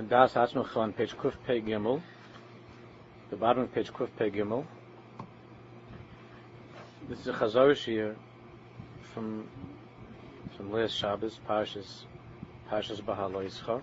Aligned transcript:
On 0.00 0.06
page 0.94 1.14
Kuf 1.14 1.34
Gimel, 1.46 2.00
the 3.28 3.36
bottom 3.36 3.64
of 3.64 3.74
page 3.74 3.92
Kuf 3.92 4.08
Gimel. 4.18 4.64
This 7.06 7.20
is 7.20 7.26
a 7.26 7.32
Chazor 7.34 7.76
Shir 7.76 8.16
from 9.12 9.46
from 10.56 10.72
last 10.72 10.96
Shabbos, 10.96 11.38
Parshas 11.46 12.04
Parshas 12.70 13.02
Bahaloischa. 13.02 13.82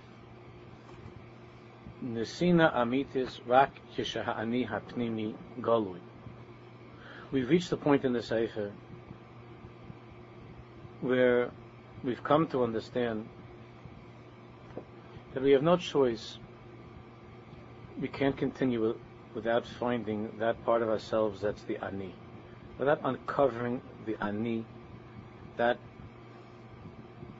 Nesina 2.04 2.74
Amitis 2.74 3.40
Rak 3.46 3.74
Hapnimi 3.96 5.36
Golui. 5.62 6.00
We've 7.32 7.48
reached 7.48 7.70
the 7.70 7.78
point 7.78 8.06
in 8.06 8.14
the 8.14 8.24
Sefer 8.24 8.72
where 11.02 11.52
we've 12.04 12.24
come 12.24 12.48
to 12.48 12.64
understand 12.64 13.30
that 15.38 15.44
we 15.44 15.52
have 15.52 15.62
no 15.62 15.78
choice. 15.78 16.40
We 18.02 18.08
can't 18.08 18.36
continue 18.36 18.98
without 19.36 19.68
finding 19.68 20.32
that 20.40 20.66
part 20.66 20.82
of 20.82 20.90
ourselves 20.90 21.42
that's 21.42 21.62
the 21.62 21.78
ani, 21.78 22.16
without 22.80 23.02
uncovering 23.04 23.80
the 24.08 24.16
ani, 24.20 24.66
that 25.58 25.78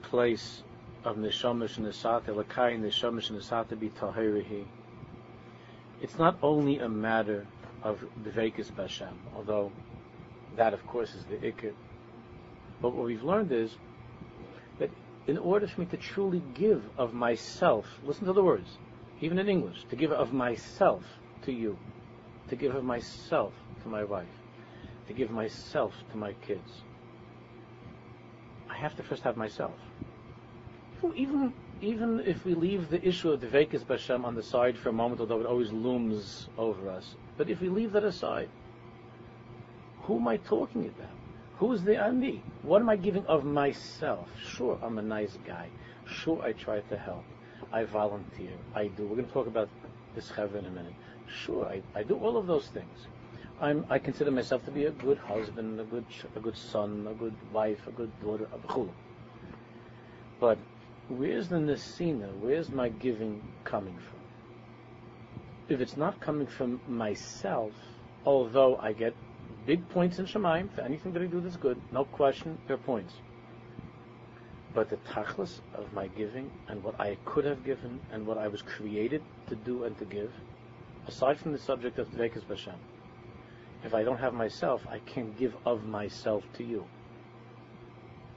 place 0.02 0.62
of 1.02 1.16
neshamish 1.16 1.76
nesata, 1.80 2.28
lakai 2.28 2.78
neshamish 2.78 3.32
nesata 3.32 3.76
b'tahirihi. 3.76 4.64
It's 6.00 6.20
not 6.20 6.38
only 6.40 6.78
a 6.78 6.88
matter 6.88 7.48
of 7.82 8.04
dveikis 8.22 8.70
b'Hashem, 8.70 9.14
although 9.34 9.72
that, 10.54 10.72
of 10.72 10.86
course, 10.86 11.16
is 11.16 11.24
the 11.24 11.38
ikr. 11.38 11.72
But 12.80 12.94
what 12.94 13.06
we've 13.06 13.24
learned 13.24 13.50
is 13.50 13.76
in 15.28 15.36
order 15.36 15.68
for 15.68 15.82
me 15.82 15.86
to 15.86 15.96
truly 15.98 16.42
give 16.54 16.82
of 16.96 17.12
myself, 17.12 17.86
listen 18.02 18.26
to 18.26 18.32
the 18.32 18.42
words, 18.42 18.78
even 19.20 19.38
in 19.38 19.48
English, 19.48 19.84
to 19.90 19.94
give 19.94 20.10
of 20.10 20.32
myself 20.32 21.04
to 21.42 21.52
you, 21.52 21.78
to 22.48 22.56
give 22.56 22.74
of 22.74 22.82
myself 22.82 23.52
to 23.82 23.88
my 23.88 24.02
wife, 24.02 24.26
to 25.06 25.12
give 25.12 25.30
myself 25.30 25.92
to 26.10 26.16
my 26.16 26.32
kids, 26.32 26.82
I 28.70 28.76
have 28.78 28.96
to 28.96 29.02
first 29.02 29.22
have 29.22 29.36
myself. 29.36 29.78
Even 31.14 31.52
even 31.80 32.20
if 32.26 32.44
we 32.44 32.54
leave 32.54 32.90
the 32.90 33.06
issue 33.06 33.30
of 33.30 33.40
the 33.40 33.46
Vekas 33.46 33.84
Bashem 33.84 34.24
on 34.24 34.34
the 34.34 34.42
side 34.42 34.76
for 34.76 34.88
a 34.88 34.92
moment, 34.92 35.20
although 35.20 35.40
it 35.40 35.46
always 35.46 35.70
looms 35.70 36.48
over 36.58 36.90
us, 36.90 37.14
but 37.36 37.48
if 37.48 37.60
we 37.60 37.68
leave 37.68 37.92
that 37.92 38.02
aside, 38.02 38.48
who 40.02 40.16
am 40.16 40.26
I 40.26 40.38
talking 40.38 40.86
about? 40.86 41.10
Who's 41.58 41.82
the 41.82 42.00
Ani? 42.00 42.36
Uh, 42.36 42.50
what 42.62 42.82
am 42.82 42.88
I 42.88 42.94
giving 42.94 43.26
of 43.26 43.44
myself? 43.44 44.28
Sure, 44.40 44.78
I'm 44.80 44.98
a 44.98 45.02
nice 45.02 45.36
guy. 45.44 45.68
Sure, 46.06 46.40
I 46.40 46.52
try 46.52 46.78
to 46.80 46.96
help. 46.96 47.24
I 47.72 47.82
volunteer. 47.82 48.52
I 48.76 48.86
do. 48.86 49.04
We're 49.06 49.16
going 49.16 49.26
to 49.26 49.32
talk 49.32 49.48
about 49.48 49.68
this 50.14 50.30
chevra 50.30 50.60
in 50.60 50.66
a 50.66 50.70
minute. 50.70 50.94
Sure, 51.26 51.66
I, 51.66 51.82
I 51.96 52.04
do 52.04 52.14
all 52.14 52.36
of 52.36 52.46
those 52.46 52.68
things. 52.68 53.08
I'm, 53.60 53.84
I 53.90 53.98
consider 53.98 54.30
myself 54.30 54.64
to 54.66 54.70
be 54.70 54.84
a 54.84 54.92
good 54.92 55.18
husband, 55.18 55.80
a 55.80 55.84
good, 55.84 56.04
a 56.36 56.40
good 56.40 56.56
son, 56.56 57.08
a 57.10 57.14
good 57.14 57.34
wife, 57.52 57.80
a 57.88 57.90
good 57.90 58.12
daughter, 58.20 58.46
a 58.52 58.58
chulu. 58.68 58.90
But 60.38 60.58
where's 61.08 61.48
the 61.48 61.56
nesina? 61.56 62.32
Where's 62.38 62.70
my 62.70 62.88
giving 62.88 63.42
coming 63.64 63.96
from? 63.96 64.20
If 65.68 65.80
it's 65.80 65.96
not 65.96 66.20
coming 66.20 66.46
from 66.46 66.80
myself, 66.86 67.72
although 68.24 68.76
I 68.76 68.92
get 68.92 69.14
big 69.68 69.86
points 69.90 70.18
in 70.18 70.24
Shemaim 70.24 70.72
for 70.74 70.80
anything 70.80 71.12
that 71.12 71.20
I 71.20 71.26
do 71.26 71.42
that's 71.42 71.58
good. 71.58 71.78
No 71.92 72.06
question, 72.06 72.56
they're 72.66 72.78
points. 72.78 73.12
But 74.72 74.88
the 74.88 74.96
tachlis 75.12 75.60
of 75.74 75.92
my 75.92 76.06
giving 76.06 76.50
and 76.68 76.82
what 76.82 76.98
I 76.98 77.18
could 77.26 77.44
have 77.44 77.62
given 77.66 78.00
and 78.10 78.26
what 78.26 78.38
I 78.38 78.48
was 78.48 78.62
created 78.62 79.22
to 79.48 79.56
do 79.56 79.84
and 79.84 79.96
to 79.98 80.06
give, 80.06 80.32
aside 81.06 81.38
from 81.38 81.52
the 81.52 81.58
subject 81.58 81.98
of 81.98 82.08
Dvekas 82.12 82.44
Bashem, 82.46 82.78
if 83.84 83.92
I 83.92 84.02
don't 84.04 84.16
have 84.16 84.32
myself, 84.32 84.80
I 84.88 85.00
can't 85.00 85.38
give 85.38 85.54
of 85.66 85.84
myself 85.84 86.44
to 86.54 86.64
you. 86.64 86.86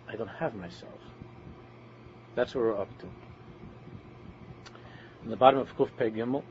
I 0.10 0.18
don't 0.18 0.28
have 0.28 0.54
myself. 0.54 1.00
That's 2.36 2.54
what 2.54 2.66
we're 2.66 2.78
up 2.78 2.90
to. 3.00 3.08
In 5.24 5.30
the 5.30 5.38
bottom 5.38 5.62
of 5.62 5.70
Kuf 5.78 5.96
Pei 5.98 6.12
Gimel, 6.12 6.44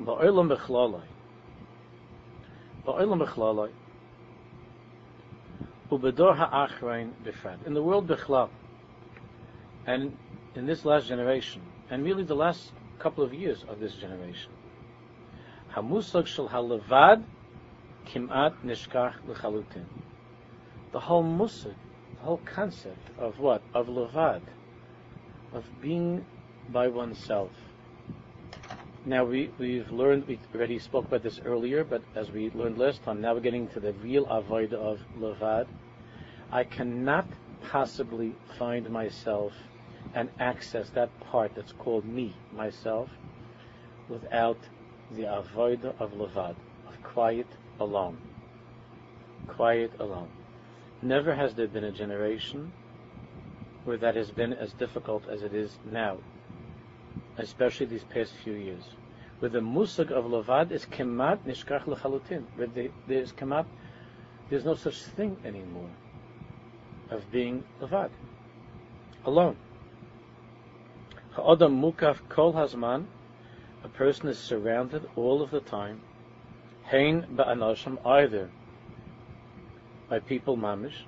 Ba'olam 0.00 0.56
Bechlalai. 0.56 1.02
Ba'olam 2.86 3.26
Bechlalai. 3.26 3.70
Ubedor 5.90 6.36
ha'achrein. 6.36 7.10
In 7.66 7.74
the 7.74 7.82
world 7.82 8.06
bechlal, 8.06 8.48
and 9.86 10.16
in 10.54 10.66
this 10.66 10.84
last 10.84 11.08
generation, 11.08 11.62
and 11.90 12.04
really 12.04 12.22
the 12.22 12.34
last 12.34 12.72
couple 13.00 13.24
of 13.24 13.34
years 13.34 13.64
of 13.68 13.80
this 13.80 13.94
generation, 13.94 14.52
hamusag 15.74 16.26
shel 16.26 16.48
halevad 16.48 17.24
kimat 18.06 18.54
nishkach 18.64 19.14
lechalutin. 19.26 19.84
The 20.92 21.00
whole 21.00 21.24
musag, 21.24 21.74
the 22.18 22.22
whole 22.22 22.40
concept 22.44 23.10
of 23.18 23.40
what? 23.40 23.62
Of 23.74 23.88
levad, 23.88 24.42
of 25.52 25.64
being 25.80 26.24
by 26.68 26.86
oneself. 26.86 27.50
Now 29.06 29.24
we, 29.24 29.50
we've 29.58 29.90
learned, 29.90 30.26
we 30.28 30.38
already 30.54 30.78
spoke 30.78 31.06
about 31.06 31.22
this 31.22 31.40
earlier, 31.44 31.84
but 31.84 32.02
as 32.14 32.30
we 32.30 32.50
learned 32.50 32.76
last 32.76 33.02
time, 33.02 33.22
now 33.22 33.34
we're 33.34 33.40
getting 33.40 33.66
to 33.68 33.80
the 33.80 33.92
real 33.94 34.26
avoida 34.26 34.74
of 34.74 35.00
levad. 35.18 35.66
I 36.52 36.64
cannot 36.64 37.26
possibly 37.70 38.34
find 38.58 38.90
myself 38.90 39.52
and 40.14 40.28
access 40.40 40.90
that 40.90 41.08
part 41.20 41.54
that's 41.54 41.70
called 41.70 42.04
me, 42.04 42.34
myself, 42.56 43.08
without 44.08 44.58
the 45.12 45.22
avoida 45.22 45.94
of 46.00 46.12
levad, 46.12 46.56
of 46.88 47.02
quiet 47.04 47.46
alone. 47.78 48.18
Quiet 49.46 49.92
alone. 50.00 50.28
Never 51.02 51.34
has 51.34 51.54
there 51.54 51.68
been 51.68 51.84
a 51.84 51.92
generation 51.92 52.72
where 53.84 53.98
that 53.98 54.16
has 54.16 54.30
been 54.32 54.52
as 54.52 54.72
difficult 54.72 55.28
as 55.28 55.42
it 55.42 55.54
is 55.54 55.78
now 55.90 56.18
especially 57.38 57.86
these 57.86 58.04
past 58.04 58.32
few 58.44 58.52
years, 58.52 58.82
where 59.38 59.48
the 59.48 59.60
musag 59.60 60.10
of 60.10 60.24
Lavad 60.24 60.70
is 60.70 60.84
kemat 60.84 61.38
nishkach 61.46 61.84
lechalutin, 61.84 62.44
where 62.56 62.68
there's 63.06 63.32
kemat, 63.32 63.64
there's 64.50 64.64
no 64.64 64.74
such 64.74 64.96
thing 64.96 65.36
anymore 65.44 65.88
of 67.10 67.30
being 67.30 67.64
Lavad, 67.80 68.10
alone. 69.24 69.56
Ha'odam 71.32 71.80
mukaf 71.80 72.18
kol 72.28 72.52
hazman, 72.52 73.06
a 73.84 73.88
person 73.88 74.28
is 74.28 74.38
surrounded 74.38 75.08
all 75.16 75.42
of 75.42 75.50
the 75.50 75.60
time, 75.60 76.00
hein 76.84 77.26
ba'anosham, 77.34 77.98
either 78.06 78.50
by 80.08 80.18
people 80.18 80.56
mamish, 80.56 81.04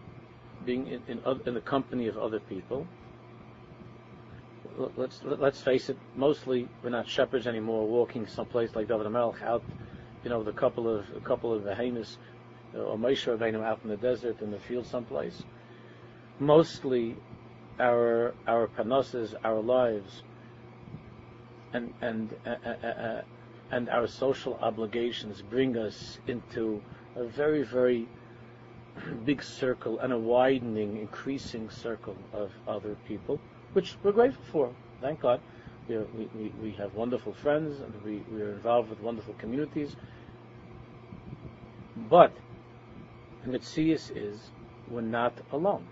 being 0.65 0.87
in, 0.87 1.03
in, 1.09 1.41
in 1.47 1.55
the 1.55 1.61
company 1.61 2.07
of 2.07 2.17
other 2.17 2.41
people, 2.41 2.87
let's 4.97 5.21
let's 5.25 5.61
face 5.61 5.89
it, 5.91 5.99
mostly 6.17 6.69
we're 6.83 6.91
not 6.91 7.09
shepherds 7.09 7.47
anymore, 7.47 7.87
walking 7.87 8.27
someplace 8.27 8.75
like 8.75 8.89
David 8.89 9.07
Melch 9.09 9.43
out, 9.43 9.63
you 10.25 10.31
know, 10.31 10.39
with 10.39 10.49
a 10.49 10.53
couple 10.53 10.89
of 10.89 11.05
a 11.17 11.21
couple 11.21 11.53
of 11.53 11.65
behemoths 11.65 12.17
or 12.75 12.97
Moshe 12.97 13.27
Rabbeinu 13.27 13.63
out 13.63 13.81
in 13.83 13.91
the 13.91 13.97
desert 13.97 14.41
in 14.41 14.51
the 14.51 14.59
field 14.59 14.87
someplace. 14.87 15.43
Mostly, 16.43 17.17
our 17.79 18.35
our 18.49 18.67
panosses, 18.67 19.33
our 19.45 19.61
lives, 19.61 20.25
and 21.73 21.95
and 22.01 22.35
uh, 22.45 22.57
uh, 22.67 22.87
uh, 22.87 23.23
and 23.71 23.89
our 23.89 24.09
social 24.09 24.55
obligations 24.61 25.41
bring 25.41 25.77
us 25.77 26.19
into 26.27 26.83
a 27.15 27.25
very 27.25 27.63
very 27.63 28.09
big 29.25 29.41
circle 29.41 30.01
and 30.01 30.13
a 30.13 30.19
widening, 30.19 30.97
increasing 30.97 31.71
circle 31.71 32.17
of 32.33 32.51
other 32.67 32.97
people 33.07 33.39
which 33.73 33.97
we're 34.03 34.11
grateful 34.11 34.45
for. 34.51 34.75
Thank 35.01 35.21
God. 35.21 35.41
We, 35.89 35.99
we, 36.35 36.53
we 36.61 36.71
have 36.73 36.95
wonderful 36.95 37.35
friends 37.35 37.79
and 37.81 38.03
we, 38.03 38.25
we 38.33 38.43
are 38.43 38.53
involved 38.55 38.91
with 38.91 39.01
wonderful 39.01 39.35
communities. 39.35 39.95
But 42.11 42.33
the 43.45 43.57
Mitzias 43.57 44.11
is 44.17 44.51
we're 44.91 45.03
not 45.03 45.35
alone. 45.53 45.87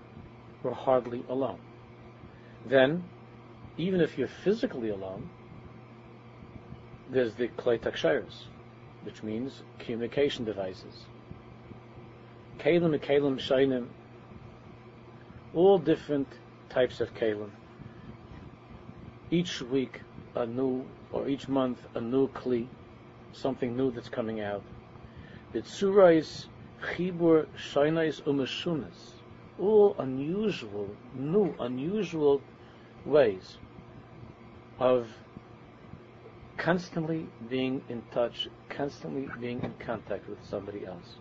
We're 0.63 0.73
hardly 0.73 1.25
alone. 1.29 1.59
Then, 2.67 3.05
even 3.79 4.01
if 4.01 4.19
you're 4.19 4.29
physically 4.29 4.91
alone, 4.91 5.29
there's 7.11 7.35
the 7.35 7.49
Klei 7.49 7.81
Takshiris, 7.81 8.45
which 9.05 9.23
means 9.23 9.63
communication 9.79 10.45
devices. 10.45 11.07
Kalim 12.59 12.93
and 12.93 13.03
Kalim 13.03 13.39
Shainim, 13.39 13.87
all 15.55 15.79
different 15.79 16.29
types 16.69 17.01
of 17.01 17.15
Kalim 17.15 17.51
each 19.31 19.63
week 19.63 20.01
a 20.35 20.47
new, 20.47 20.85
or 21.13 21.29
each 21.29 21.49
month 21.49 21.79
a 21.95 22.01
new 22.01 22.29
kli, 22.29 22.67
something 23.33 23.77
new 23.77 23.91
that's 23.91 24.09
coming 24.09 24.41
out. 24.41 24.63
The 25.53 25.63
tsurais, 25.63 26.47
chibur, 26.83 27.47
shainais, 27.57 28.23
umashunas, 28.23 29.20
all 29.61 29.95
unusual, 29.99 30.89
new, 31.15 31.55
unusual 31.61 32.41
ways 33.05 33.59
of 34.79 35.09
constantly 36.57 37.27
being 37.49 37.83
in 37.89 38.03
touch, 38.13 38.49
constantly 38.69 39.29
being 39.41 39.63
in 39.63 39.73
contact 39.85 40.29
with 40.29 40.39
somebody 40.49 40.87
else. 40.87 41.17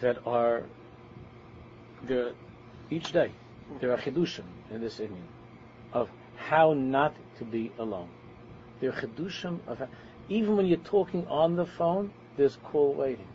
That 0.00 0.18
are 0.26 0.64
there 2.04 2.32
each 2.90 3.12
day. 3.12 3.32
There 3.80 3.92
are 3.92 3.98
chidushim 3.98 4.44
in 4.70 4.80
this 4.80 4.98
inyan 4.98 5.26
of 5.92 6.08
how 6.36 6.72
not 6.72 7.14
to 7.38 7.44
be 7.44 7.72
alone. 7.78 8.08
There 8.80 8.90
are 8.90 9.00
chidushim 9.00 9.60
of 9.66 9.82
even 10.28 10.56
when 10.56 10.66
you're 10.66 10.78
talking 10.78 11.26
on 11.28 11.56
the 11.56 11.66
phone, 11.66 12.12
there's 12.38 12.56
call 12.64 12.94
waiting. 12.94 13.26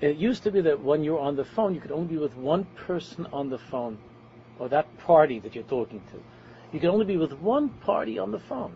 It 0.00 0.16
used 0.16 0.42
to 0.44 0.50
be 0.50 0.62
that 0.62 0.82
when 0.82 1.04
you're 1.04 1.20
on 1.20 1.36
the 1.36 1.44
phone, 1.44 1.74
you 1.74 1.80
could 1.80 1.92
only 1.92 2.14
be 2.14 2.16
with 2.16 2.34
one 2.34 2.64
person 2.86 3.26
on 3.32 3.50
the 3.50 3.58
phone, 3.58 3.98
or 4.58 4.68
that 4.70 4.86
party 4.98 5.38
that 5.40 5.54
you're 5.54 5.64
talking 5.64 6.00
to. 6.10 6.18
You 6.72 6.80
could 6.80 6.88
only 6.88 7.04
be 7.04 7.18
with 7.18 7.32
one 7.34 7.68
party 7.68 8.18
on 8.18 8.30
the 8.30 8.38
phone. 8.38 8.74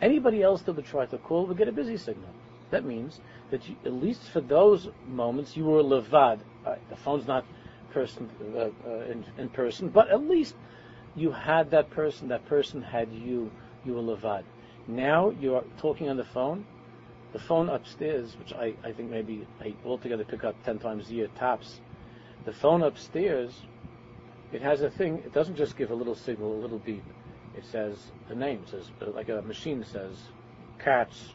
Anybody 0.00 0.42
else 0.42 0.62
that 0.62 0.72
would 0.72 0.86
try 0.86 1.04
to 1.06 1.18
call 1.18 1.46
would 1.46 1.58
get 1.58 1.68
a 1.68 1.72
busy 1.72 1.96
signal. 1.96 2.30
That 2.70 2.84
means 2.84 3.20
that 3.50 3.68
you, 3.68 3.76
at 3.84 3.92
least 3.92 4.22
for 4.22 4.40
those 4.40 4.88
moments, 5.06 5.56
you 5.56 5.64
were 5.64 5.82
levad. 5.82 6.40
The 6.64 6.96
phone's 6.96 7.26
not 7.26 7.44
person 7.92 8.30
uh, 8.54 8.68
uh, 8.86 8.90
in, 9.10 9.24
in, 9.38 9.48
person, 9.48 9.88
but 9.88 10.10
at 10.10 10.22
least 10.22 10.54
you 11.16 11.32
had 11.32 11.70
that 11.72 11.90
person. 11.90 12.28
That 12.28 12.46
person 12.46 12.82
had 12.82 13.12
you. 13.12 13.50
You 13.84 13.94
were 13.94 14.02
levad. 14.02 14.44
Now 14.86 15.30
you're 15.30 15.64
talking 15.78 16.08
on 16.08 16.16
the 16.16 16.24
phone 16.24 16.64
the 17.32 17.38
phone 17.38 17.68
upstairs, 17.68 18.36
which 18.38 18.52
I, 18.52 18.74
I 18.82 18.92
think 18.92 19.10
maybe 19.10 19.46
I 19.60 19.74
altogether 19.84 20.24
pick 20.24 20.44
up 20.44 20.62
10 20.64 20.78
times 20.78 21.10
a 21.10 21.14
year, 21.14 21.28
tops, 21.38 21.80
the 22.44 22.52
phone 22.52 22.82
upstairs, 22.82 23.62
it 24.52 24.62
has 24.62 24.80
a 24.80 24.90
thing, 24.90 25.18
it 25.18 25.32
doesn't 25.32 25.56
just 25.56 25.76
give 25.76 25.90
a 25.90 25.94
little 25.94 26.14
signal, 26.14 26.52
a 26.52 26.60
little 26.60 26.78
beep. 26.78 27.04
It 27.56 27.64
says 27.64 28.12
the 28.28 28.34
name, 28.34 28.62
it 28.62 28.70
says, 28.70 28.90
uh, 29.02 29.10
like 29.10 29.28
a 29.28 29.42
machine 29.42 29.84
says, 29.84 30.16
cats. 30.78 31.34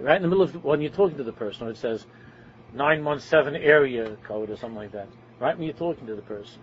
Right 0.00 0.16
in 0.16 0.22
the 0.22 0.28
middle 0.28 0.42
of, 0.42 0.64
when 0.64 0.80
you're 0.80 0.90
talking 0.90 1.16
to 1.18 1.24
the 1.24 1.32
person, 1.32 1.68
it 1.68 1.76
says 1.76 2.06
917 2.72 3.62
area 3.62 4.16
code 4.26 4.50
or 4.50 4.56
something 4.56 4.76
like 4.76 4.92
that. 4.92 5.08
Right 5.38 5.56
when 5.56 5.66
you're 5.66 5.76
talking 5.76 6.06
to 6.06 6.16
the 6.16 6.22
person. 6.22 6.60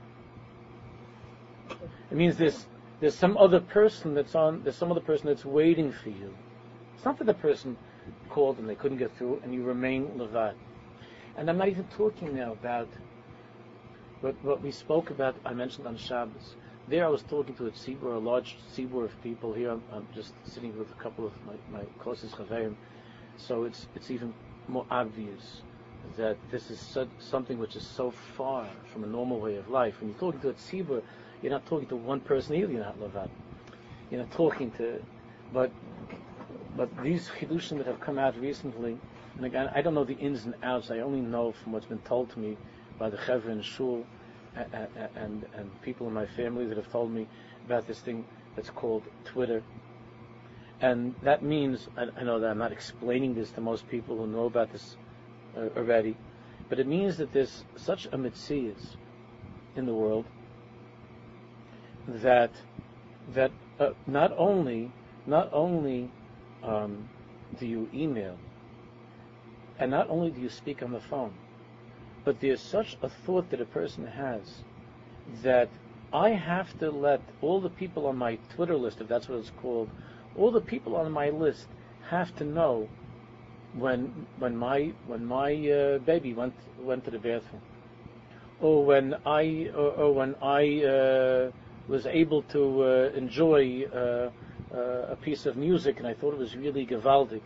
It 2.09 2.17
means 2.17 2.35
there's, 2.35 2.65
there's 2.99 3.15
some 3.15 3.37
other 3.37 3.61
person 3.61 4.13
that's 4.13 4.35
on, 4.35 4.63
there's 4.63 4.75
some 4.75 4.91
other 4.91 5.01
person 5.01 5.27
that's 5.27 5.45
waiting 5.45 5.93
for 5.93 6.09
you. 6.09 6.33
It's 6.95 7.05
not 7.05 7.17
that 7.19 7.25
the 7.25 7.33
person 7.33 7.77
called 8.29 8.57
and 8.59 8.67
they 8.67 8.75
couldn't 8.75 8.97
get 8.97 9.15
through, 9.17 9.41
and 9.43 9.53
you 9.53 9.63
remain 9.63 10.07
levad. 10.17 10.53
And 11.37 11.49
I'm 11.49 11.57
not 11.57 11.69
even 11.69 11.85
talking 11.85 12.35
now 12.35 12.51
about 12.51 12.89
what, 14.21 14.35
what 14.43 14.61
we 14.61 14.71
spoke 14.71 15.09
about. 15.09 15.35
I 15.45 15.53
mentioned 15.53 15.87
on 15.87 15.97
Shabbos. 15.97 16.55
There, 16.87 17.05
I 17.05 17.09
was 17.09 17.23
talking 17.23 17.55
to 17.55 17.67
a 17.67 17.71
tzibur, 17.71 18.15
a 18.15 18.19
large 18.19 18.57
tzibur 18.73 19.05
of 19.05 19.21
people. 19.23 19.53
Here, 19.53 19.71
I'm, 19.71 19.83
I'm, 19.93 20.07
just 20.13 20.33
sitting 20.43 20.77
with 20.77 20.91
a 20.91 21.01
couple 21.01 21.25
of 21.25 21.33
my, 21.45 21.79
my 21.79 21.85
closest 21.99 22.35
chaverim. 22.35 22.75
So 23.37 23.63
it's 23.63 23.87
it's 23.95 24.11
even 24.11 24.33
more 24.67 24.85
obvious 24.91 25.61
that 26.17 26.37
this 26.49 26.69
is 26.69 26.79
so, 26.79 27.07
something 27.19 27.57
which 27.59 27.75
is 27.75 27.85
so 27.85 28.11
far 28.11 28.67
from 28.91 29.03
a 29.03 29.07
normal 29.07 29.39
way 29.39 29.55
of 29.55 29.69
life. 29.69 30.01
When 30.01 30.09
you're 30.09 30.19
talking 30.19 30.41
to 30.41 30.49
a 30.49 30.53
tzibur, 30.53 31.01
you're 31.41 31.51
not 31.51 31.65
talking 31.65 31.87
to 31.89 31.95
one 31.95 32.19
person 32.19 32.55
either. 32.55 32.71
You're 32.71 32.83
not 32.83 32.99
levad. 32.99 33.29
You're 34.09 34.21
not 34.21 34.31
talking 34.31 34.71
to, 34.71 35.01
but 35.53 35.71
but 36.75 36.89
these 37.03 37.29
chidushim 37.39 37.77
that 37.77 37.87
have 37.87 37.99
come 37.99 38.17
out 38.17 38.39
recently, 38.39 38.97
and 39.37 39.45
again, 39.45 39.69
I 39.73 39.81
don't 39.81 39.93
know 39.93 40.03
the 40.03 40.17
ins 40.17 40.45
and 40.45 40.55
outs. 40.63 40.91
I 40.91 40.99
only 40.99 41.21
know 41.21 41.51
from 41.51 41.73
what's 41.73 41.85
been 41.85 41.99
told 41.99 42.29
to 42.31 42.39
me 42.39 42.57
by 42.97 43.09
the 43.09 43.17
chevra 43.17 43.51
and 43.51 43.63
shul, 43.63 44.05
and, 44.55 44.87
and, 45.15 45.45
and 45.55 45.81
people 45.81 46.07
in 46.07 46.13
my 46.13 46.25
family 46.25 46.65
that 46.65 46.77
have 46.77 46.91
told 46.91 47.11
me 47.11 47.27
about 47.65 47.87
this 47.87 47.99
thing 47.99 48.25
that's 48.55 48.69
called 48.69 49.03
Twitter. 49.25 49.63
And 50.81 51.15
that 51.23 51.43
means, 51.43 51.87
I, 51.95 52.07
I 52.17 52.23
know 52.23 52.39
that 52.39 52.49
I'm 52.49 52.57
not 52.57 52.71
explaining 52.71 53.35
this 53.35 53.51
to 53.51 53.61
most 53.61 53.87
people 53.87 54.17
who 54.17 54.27
know 54.27 54.45
about 54.45 54.71
this 54.71 54.97
uh, 55.55 55.67
already, 55.77 56.17
but 56.69 56.79
it 56.79 56.87
means 56.87 57.17
that 57.17 57.31
there's 57.33 57.63
such 57.75 58.05
a 58.07 58.17
mitzias 58.17 58.95
in 59.75 59.85
the 59.85 59.93
world 59.93 60.25
that 62.07 62.51
that 63.33 63.51
uh, 63.79 63.91
not 64.07 64.33
only 64.37 64.91
not 65.25 65.49
only 65.53 66.09
um, 66.63 67.07
do 67.59 67.65
you 67.65 67.89
email, 67.93 68.37
and 69.79 69.91
not 69.91 70.09
only 70.09 70.31
do 70.31 70.41
you 70.41 70.49
speak 70.49 70.81
on 70.83 70.91
the 70.91 70.99
phone, 70.99 71.33
but 72.23 72.39
there's 72.39 72.61
such 72.61 72.95
a 73.01 73.09
thought 73.09 73.49
that 73.49 73.61
a 73.61 73.65
person 73.65 74.05
has 74.05 74.61
that 75.43 75.69
I 76.13 76.29
have 76.29 76.77
to 76.79 76.91
let 76.91 77.21
all 77.41 77.61
the 77.61 77.69
people 77.69 78.05
on 78.05 78.17
my 78.17 78.37
Twitter 78.55 78.75
list, 78.75 79.01
if 79.01 79.07
that's 79.07 79.29
what 79.29 79.39
it's 79.39 79.51
called, 79.61 79.89
all 80.37 80.51
the 80.51 80.61
people 80.61 80.95
on 80.95 81.11
my 81.11 81.29
list 81.29 81.67
have 82.09 82.35
to 82.35 82.43
know 82.43 82.89
when 83.73 84.27
when 84.37 84.55
my 84.57 84.91
when 85.07 85.25
my 85.25 85.53
uh, 85.69 85.97
baby 85.99 86.33
went 86.33 86.53
went 86.77 87.05
to 87.05 87.11
the 87.11 87.19
bathroom, 87.19 87.61
or 88.59 88.85
when 88.85 89.15
I 89.25 89.69
or, 89.73 89.91
or 89.91 90.13
when 90.13 90.35
I 90.41 90.83
uh, 90.83 91.51
was 91.87 92.05
able 92.05 92.41
to 92.43 92.83
uh, 92.83 93.09
enjoy 93.15 93.85
uh, 93.85 94.29
a 94.73 95.17
piece 95.21 95.45
of 95.45 95.57
music 95.57 95.97
and 95.99 96.07
I 96.07 96.13
thought 96.13 96.33
it 96.33 96.39
was 96.39 96.55
really 96.55 96.85
gewaldig, 96.85 97.41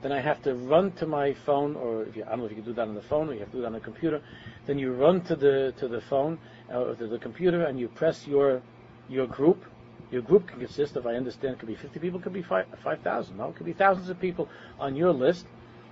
then 0.00 0.12
I 0.12 0.20
have 0.20 0.40
to 0.42 0.54
run 0.54 0.92
to 0.92 1.06
my 1.06 1.34
phone, 1.34 1.74
or 1.74 2.04
if 2.04 2.16
you, 2.16 2.24
I 2.24 2.30
don't 2.30 2.40
know 2.40 2.44
if 2.44 2.52
you 2.52 2.56
can 2.56 2.64
do 2.64 2.72
that 2.74 2.86
on 2.86 2.94
the 2.94 3.02
phone 3.02 3.28
or 3.28 3.34
you 3.34 3.40
have 3.40 3.50
to 3.50 3.56
do 3.56 3.60
that 3.62 3.66
on 3.68 3.72
the 3.72 3.80
computer. 3.80 4.22
Then 4.66 4.78
you 4.78 4.92
run 4.92 5.22
to 5.22 5.34
the 5.34 5.74
to 5.78 5.88
the 5.88 6.00
phone 6.00 6.38
uh, 6.72 6.80
or 6.80 6.94
to 6.94 7.06
the 7.08 7.18
computer 7.18 7.64
and 7.64 7.80
you 7.80 7.88
press 7.88 8.26
your 8.26 8.62
your 9.08 9.26
group. 9.26 9.64
Your 10.10 10.22
group 10.22 10.46
can 10.46 10.58
consist 10.58 10.96
of, 10.96 11.06
I 11.06 11.16
understand, 11.16 11.54
it 11.54 11.58
could 11.58 11.68
be 11.68 11.74
50 11.74 12.00
people, 12.00 12.18
it 12.18 12.22
could 12.22 12.32
be 12.32 12.42
5,000. 12.42 13.36
no, 13.36 13.50
it 13.50 13.56
could 13.56 13.66
be 13.66 13.74
thousands 13.74 14.08
of 14.08 14.18
people 14.18 14.48
on 14.80 14.96
your 14.96 15.12
list, 15.12 15.44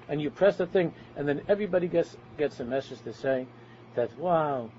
and 0.09 0.23
you 0.23 0.31
press 0.31 0.57
the 0.57 0.67
thing, 0.67 0.95
and 1.17 1.29
then 1.29 1.43
everybody 1.49 1.87
gets 1.87 2.17
gets 2.39 2.61
a 2.61 2.65
message 2.65 3.03
to 3.03 3.13
say 3.13 3.47
that 3.95 4.17
wow, 4.19 4.71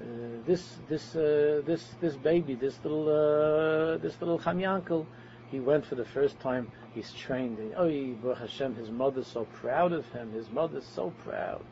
uh, 0.00 0.04
this 0.46 0.78
this 0.88 1.16
uh, 1.16 1.60
this 1.66 1.94
this 2.00 2.14
baby, 2.16 2.54
this 2.54 2.78
little 2.84 3.08
uh, 3.08 3.98
this 3.98 4.18
little 4.20 4.38
chamyankel 4.38 5.04
he 5.50 5.60
went 5.60 5.84
for 5.84 5.96
the 5.96 6.04
first 6.04 6.38
time. 6.40 6.70
He's 6.94 7.12
trained. 7.12 7.58
And, 7.58 7.74
oh, 7.76 7.88
Baruch 8.22 8.38
Hashem, 8.38 8.76
his 8.76 8.90
mother's 8.90 9.26
so 9.26 9.44
proud 9.44 9.92
of 9.92 10.06
him. 10.12 10.32
His 10.32 10.50
mother's 10.50 10.86
so 10.86 11.12
proud. 11.24 11.62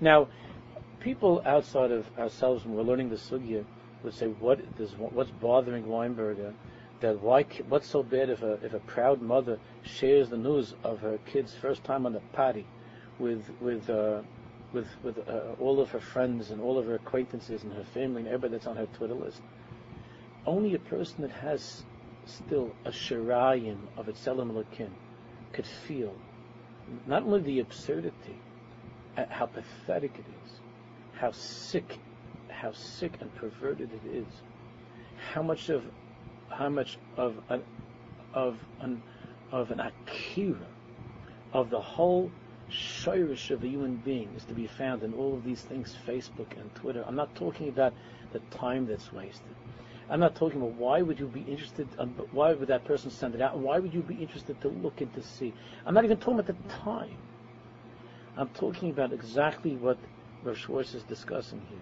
Now, 0.00 0.28
people 1.00 1.42
outside 1.44 1.90
of 1.90 2.06
ourselves, 2.18 2.64
when 2.64 2.74
we're 2.74 2.82
learning 2.82 3.10
the 3.10 3.16
sugya, 3.16 3.64
would 4.02 4.14
say, 4.14 4.26
"What 4.26 4.60
is 4.78 4.92
what's 4.98 5.30
bothering 5.30 5.84
Weinberger? 5.84 6.52
That 7.00 7.20
why? 7.22 7.44
What's 7.68 7.88
so 7.88 8.02
bad 8.02 8.28
if 8.28 8.42
a 8.42 8.52
if 8.64 8.74
a 8.74 8.80
proud 8.80 9.22
mother 9.22 9.58
shares 9.82 10.28
the 10.28 10.36
news 10.36 10.74
of 10.84 11.00
her 11.00 11.18
kid's 11.26 11.54
first 11.54 11.84
time 11.84 12.04
on 12.06 12.12
the 12.12 12.20
potty 12.32 12.66
with 13.18 13.42
with 13.60 13.88
uh, 13.88 14.20
with 14.72 14.88
with 15.02 15.18
uh, 15.28 15.54
all 15.60 15.80
of 15.80 15.90
her 15.90 16.00
friends 16.00 16.50
and 16.50 16.60
all 16.60 16.78
of 16.78 16.86
her 16.86 16.96
acquaintances 16.96 17.62
and 17.62 17.72
her 17.72 17.84
family 17.84 18.20
and 18.22 18.28
everybody 18.28 18.52
that's 18.52 18.66
on 18.66 18.76
her 18.76 18.86
Twitter 18.86 19.14
list? 19.14 19.40
Only 20.46 20.74
a 20.74 20.78
person 20.78 21.22
that 21.22 21.30
has 21.30 21.84
still 22.26 22.74
a 22.84 22.90
shirayim 22.90 23.78
of 23.96 24.08
its 24.08 24.24
Elokim 24.26 24.90
could 25.52 25.66
feel 25.66 26.14
not 27.06 27.22
only 27.22 27.40
the 27.40 27.60
absurdity, 27.60 28.38
uh, 29.16 29.24
how 29.30 29.46
pathetic 29.46 30.12
it 30.14 30.24
is, 30.44 30.52
how 31.14 31.30
sick, 31.32 31.98
how 32.48 32.72
sick 32.72 33.12
and 33.20 33.34
perverted 33.36 33.90
it 33.92 34.16
is, 34.16 34.26
how 35.32 35.42
much 35.42 35.68
of, 35.68 35.84
how 36.48 36.68
much 36.68 36.98
of 37.16 37.36
an, 37.48 37.62
of 38.32 38.58
an, 38.80 39.02
of 39.50 39.70
an 39.70 39.80
akira, 39.80 40.66
of 41.52 41.70
the 41.70 41.80
whole 41.80 42.30
shirish 42.70 43.50
of 43.50 43.62
a 43.62 43.68
human 43.68 43.96
being 43.96 44.28
is 44.36 44.44
to 44.44 44.54
be 44.54 44.66
found 44.66 45.02
in 45.02 45.14
all 45.14 45.34
of 45.34 45.44
these 45.44 45.62
things, 45.62 45.96
Facebook 46.06 46.58
and 46.58 46.74
Twitter. 46.74 47.04
I'm 47.06 47.16
not 47.16 47.34
talking 47.34 47.68
about 47.68 47.94
the 48.32 48.40
time 48.50 48.86
that's 48.86 49.12
wasted. 49.12 49.54
I'm 50.10 50.20
not 50.20 50.34
talking 50.34 50.60
about 50.60 50.74
why 50.74 51.00
would 51.02 51.18
you 51.18 51.26
be 51.26 51.40
interested, 51.40 51.88
um, 51.98 52.10
why 52.32 52.52
would 52.52 52.68
that 52.68 52.84
person 52.84 53.10
send 53.10 53.34
it 53.34 53.40
out, 53.40 53.54
and 53.54 53.64
why 53.64 53.78
would 53.78 53.94
you 53.94 54.02
be 54.02 54.16
interested 54.16 54.60
to 54.60 54.68
look 54.68 55.00
and 55.00 55.12
to 55.14 55.22
see. 55.22 55.54
I'm 55.86 55.94
not 55.94 56.04
even 56.04 56.18
talking 56.18 56.40
about 56.40 56.46
the 56.46 56.68
time. 56.68 57.16
I'm 58.36 58.48
talking 58.50 58.90
about 58.90 59.12
exactly 59.12 59.76
what 59.76 59.96
Rav 60.42 60.58
Schwartz 60.58 60.94
is 60.94 61.02
discussing 61.04 61.62
here. 61.70 61.78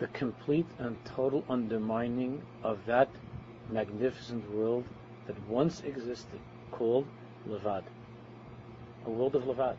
The 0.00 0.08
complete 0.08 0.66
and 0.78 0.96
total 1.04 1.44
undermining 1.48 2.42
of 2.62 2.84
that 2.86 3.08
magnificent 3.70 4.50
world 4.52 4.84
that 5.26 5.40
once 5.48 5.82
existed, 5.82 6.40
called 6.72 7.06
Levad. 7.48 7.84
A 9.06 9.10
world 9.10 9.36
of 9.36 9.44
Levad 9.44 9.76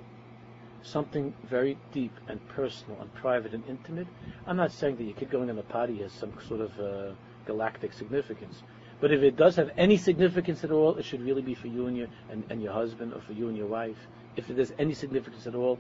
something 0.84 1.34
very 1.50 1.78
deep 1.92 2.14
and 2.28 2.46
personal 2.50 3.00
and 3.02 3.14
private 3.14 3.54
and 3.54 3.64
intimate. 3.68 4.08
I'm 4.46 4.58
not 4.58 4.72
saying 4.72 4.98
that 4.98 5.04
your 5.04 5.16
kid 5.16 5.30
going 5.30 5.50
on 5.50 5.58
a 5.58 5.64
potty 5.64 5.98
has 5.98 6.12
some 6.12 6.34
sort 6.48 6.62
of 6.62 6.80
uh, 6.80 7.14
galactic 7.46 7.94
significance. 7.94 8.64
But 9.00 9.12
if 9.12 9.22
it 9.22 9.36
does 9.36 9.56
have 9.58 9.70
any 9.78 9.98
significance 9.98 10.64
at 10.64 10.72
all, 10.72 10.96
it 10.96 11.06
should 11.06 11.22
really 11.22 11.42
be 11.42 11.54
for 11.54 11.68
you 11.68 11.88
and 11.88 11.96
your 11.96 12.08
and, 12.32 12.44
and 12.50 12.62
your 12.62 12.74
husband 12.74 13.14
or 13.14 13.22
for 13.22 13.34
you 13.34 13.48
and 13.48 13.58
your 13.58 13.68
wife. 13.68 13.98
If 14.36 14.48
there's 14.48 14.74
any 14.80 14.94
significance 14.94 15.48
at 15.48 15.56
all. 15.56 15.80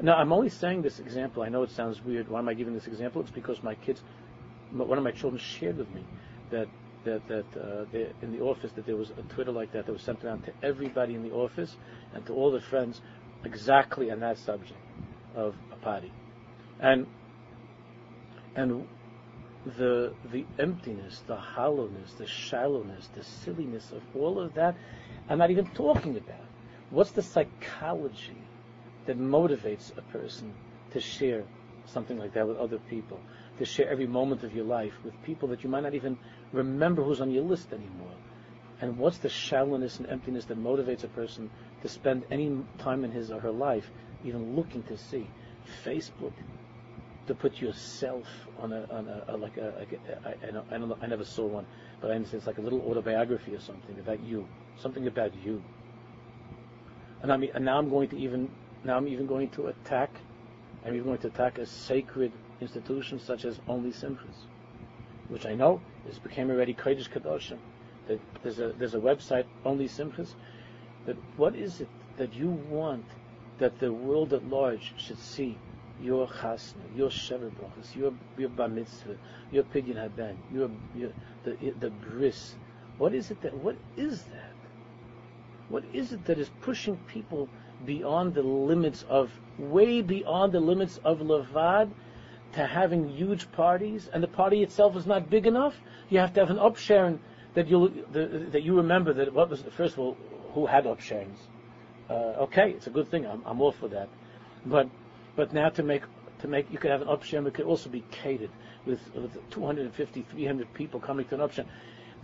Now 0.00 0.16
I'm 0.16 0.32
only 0.32 0.48
saying 0.48 0.82
this 0.82 0.98
example. 0.98 1.42
I 1.42 1.48
know 1.48 1.62
it 1.62 1.70
sounds 1.70 2.02
weird. 2.02 2.28
Why 2.28 2.38
am 2.38 2.48
I 2.48 2.54
giving 2.54 2.74
this 2.74 2.86
example? 2.86 3.22
It's 3.22 3.30
because 3.30 3.62
my 3.62 3.74
kids 3.76 4.02
one 4.72 4.98
of 4.98 5.04
my 5.04 5.10
children 5.10 5.38
shared 5.38 5.76
with 5.76 5.92
me 5.94 6.04
that 6.50 6.68
that 7.04 7.26
that 7.28 7.44
uh, 7.56 7.98
in 8.22 8.32
the 8.32 8.40
office 8.40 8.72
that 8.72 8.86
there 8.86 8.96
was 8.96 9.10
a 9.10 9.22
Twitter 9.34 9.50
like 9.50 9.72
that 9.72 9.86
that 9.86 9.92
was 9.92 10.02
sent 10.02 10.24
around 10.24 10.44
to 10.44 10.52
everybody 10.62 11.14
in 11.14 11.22
the 11.22 11.32
office 11.32 11.76
and 12.14 12.24
to 12.26 12.32
all 12.32 12.50
the 12.50 12.60
friends 12.60 13.00
exactly 13.44 14.10
on 14.10 14.20
that 14.20 14.38
subject 14.38 14.80
of 15.34 15.54
a 15.72 15.76
party, 15.76 16.12
and 16.80 17.06
and 18.54 18.86
the 19.64 20.12
the 20.30 20.44
emptiness, 20.58 21.22
the 21.26 21.36
hollowness, 21.36 22.12
the 22.14 22.26
shallowness, 22.26 23.08
the 23.14 23.22
silliness 23.22 23.92
of 23.92 24.02
all 24.16 24.40
of 24.40 24.54
that. 24.54 24.76
I'm 25.28 25.38
not 25.38 25.50
even 25.50 25.66
talking 25.68 26.16
about. 26.16 26.44
What's 26.90 27.12
the 27.12 27.22
psychology 27.22 28.36
that 29.06 29.18
motivates 29.18 29.96
a 29.96 30.02
person 30.02 30.52
to 30.90 31.00
share 31.00 31.44
something 31.86 32.18
like 32.18 32.34
that 32.34 32.46
with 32.46 32.56
other 32.58 32.78
people? 32.78 33.20
To 33.58 33.64
share 33.64 33.88
every 33.88 34.06
moment 34.06 34.42
of 34.42 34.54
your 34.54 34.64
life 34.64 34.92
with 35.04 35.14
people 35.22 35.48
that 35.48 35.62
you 35.62 35.70
might 35.70 35.84
not 35.84 35.94
even 35.94 36.18
remember 36.52 37.02
who's 37.02 37.20
on 37.20 37.30
your 37.30 37.44
list 37.44 37.72
anymore. 37.72 38.16
And 38.80 38.98
what's 38.98 39.18
the 39.18 39.28
shallowness 39.28 39.98
and 40.00 40.08
emptiness 40.08 40.44
that 40.46 40.58
motivates 40.58 41.04
a 41.04 41.08
person 41.08 41.50
to 41.82 41.88
spend 41.88 42.24
any 42.30 42.64
time 42.78 43.04
in 43.04 43.10
his 43.10 43.30
or 43.30 43.40
her 43.40 43.50
life 43.50 43.90
even 44.24 44.56
looking 44.56 44.82
to 44.84 44.96
see? 44.96 45.28
Facebook, 45.84 46.32
to 47.26 47.34
put 47.34 47.60
yourself 47.60 48.26
on 48.58 48.72
a, 48.72 48.86
on 48.90 49.08
a, 49.08 49.24
a 49.28 49.36
like 49.36 49.56
a, 49.56 49.86
I, 50.24 50.46
I, 50.46 50.50
don't, 50.50 50.72
I, 50.72 50.76
know, 50.78 50.98
I 51.00 51.06
never 51.06 51.24
saw 51.24 51.46
one, 51.46 51.66
but 52.00 52.10
I 52.10 52.14
understand 52.14 52.40
it's 52.40 52.46
like 52.46 52.58
a 52.58 52.62
little 52.62 52.80
autobiography 52.82 53.54
or 53.54 53.60
something 53.60 53.98
about 53.98 54.22
you, 54.22 54.46
something 54.76 55.06
about 55.06 55.32
you. 55.44 55.62
And 57.22 57.32
I 57.32 57.36
mean, 57.36 57.50
and 57.54 57.64
now 57.64 57.78
I'm 57.78 57.88
going 57.88 58.08
to 58.08 58.18
even 58.18 58.50
now 58.84 58.96
I'm 58.96 59.06
even 59.06 59.26
going 59.26 59.48
to 59.50 59.68
attack, 59.68 60.10
I'm 60.84 60.94
even 60.94 61.06
going 61.06 61.18
to 61.18 61.28
attack 61.28 61.58
a 61.58 61.66
sacred 61.66 62.32
institution 62.60 63.20
such 63.20 63.44
as 63.44 63.60
Only 63.68 63.90
Simchas, 63.90 64.46
which 65.28 65.46
I 65.46 65.54
know 65.54 65.80
is 66.08 66.18
became 66.18 66.50
already 66.50 66.74
Kodesh 66.74 67.08
Kadoshim. 67.08 67.58
There's 68.42 68.58
a 68.58 68.72
there's 68.76 68.94
a 68.94 69.00
website 69.00 69.44
Only 69.64 69.88
Simchas. 69.88 70.34
That 71.06 71.16
what 71.36 71.54
is 71.54 71.80
it 71.80 71.88
that 72.16 72.34
you 72.34 72.48
want 72.48 73.04
that 73.58 73.78
the 73.78 73.92
world 73.92 74.32
at 74.32 74.44
large 74.48 74.92
should 74.96 75.18
see 75.18 75.58
your 76.00 76.26
chasna, 76.26 76.82
your 76.96 77.10
sheva 77.10 77.50
brachas, 77.50 77.94
your 77.94 78.12
your 78.36 78.48
bar 78.48 78.68
mitzvah, 78.68 79.16
your 79.50 79.64
pidyon 79.64 79.96
haben, 79.96 80.38
your, 80.52 80.70
your 80.94 81.10
the 81.44 81.56
the 81.78 81.90
bris. 81.90 82.54
What 82.98 83.14
is 83.14 83.30
it 83.30 83.40
that? 83.42 83.54
What 83.54 83.76
is 83.96 84.22
that? 84.24 84.52
What 85.68 85.84
is 85.92 86.12
it 86.12 86.24
that 86.26 86.38
is 86.38 86.50
pushing 86.60 86.96
people 87.06 87.48
beyond 87.86 88.34
the 88.34 88.42
limits 88.42 89.04
of, 89.08 89.30
way 89.58 90.02
beyond 90.02 90.52
the 90.52 90.60
limits 90.60 91.00
of 91.04 91.20
levad, 91.20 91.90
to 92.52 92.66
having 92.66 93.08
huge 93.08 93.50
parties, 93.52 94.08
and 94.12 94.22
the 94.22 94.28
party 94.28 94.62
itself 94.62 94.96
is 94.96 95.06
not 95.06 95.30
big 95.30 95.46
enough? 95.46 95.74
You 96.10 96.18
have 96.18 96.34
to 96.34 96.40
have 96.40 96.50
an 96.50 96.58
upsharing 96.58 97.18
that 97.54 97.68
you 97.68 98.06
that 98.12 98.62
you 98.62 98.76
remember 98.76 99.12
that. 99.14 99.32
What 99.32 99.50
was 99.50 99.62
first 99.76 99.94
of 99.94 100.00
all, 100.00 100.16
who 100.52 100.66
had 100.66 100.84
upsharings? 100.84 101.38
Uh, 102.10 102.44
okay, 102.44 102.70
it's 102.70 102.86
a 102.86 102.90
good 102.90 103.10
thing. 103.10 103.26
I'm, 103.26 103.42
I'm 103.46 103.60
all 103.60 103.72
for 103.72 103.88
that, 103.88 104.08
but 104.66 104.88
but 105.34 105.52
now 105.52 105.70
to 105.70 105.82
make 105.82 106.02
to 106.40 106.48
make 106.48 106.70
you 106.70 106.78
could 106.78 106.90
have 106.90 107.02
an 107.02 107.08
upsham, 107.08 107.46
it 107.46 107.54
could 107.54 107.64
also 107.64 107.88
be 107.88 108.04
catered 108.10 108.50
with, 108.84 109.00
with 109.14 109.50
250, 109.50 110.22
300 110.22 110.74
people 110.74 111.00
coming 111.00 111.26
to 111.26 111.36
an 111.36 111.40
upsham. 111.40 111.66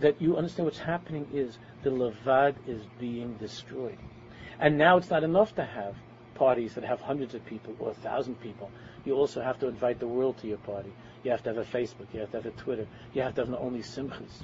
That 0.01 0.21
you 0.21 0.37
understand 0.37 0.65
what's 0.65 0.79
happening 0.79 1.27
is 1.33 1.57
the 1.83 1.89
Levad 1.89 2.55
is 2.67 2.81
being 2.99 3.33
destroyed. 3.35 3.97
And 4.59 4.77
now 4.77 4.97
it's 4.97 5.09
not 5.09 5.23
enough 5.23 5.55
to 5.55 5.65
have 5.65 5.95
parties 6.35 6.75
that 6.75 6.83
have 6.83 7.01
hundreds 7.01 7.33
of 7.33 7.45
people 7.45 7.75
or 7.79 7.91
a 7.91 7.93
thousand 7.93 8.35
people. 8.41 8.69
You 9.05 9.15
also 9.15 9.41
have 9.41 9.59
to 9.59 9.67
invite 9.67 9.99
the 9.99 10.07
world 10.07 10.37
to 10.39 10.47
your 10.47 10.57
party. 10.57 10.91
You 11.23 11.31
have 11.31 11.43
to 11.43 11.49
have 11.49 11.57
a 11.57 11.65
Facebook. 11.65 12.07
You 12.13 12.21
have 12.21 12.31
to 12.31 12.37
have 12.37 12.45
a 12.45 12.51
Twitter. 12.51 12.87
You 13.13 13.21
have 13.21 13.35
to 13.35 13.41
have 13.41 13.49
not 13.49 13.61
only 13.61 13.79
simchas. 13.79 14.43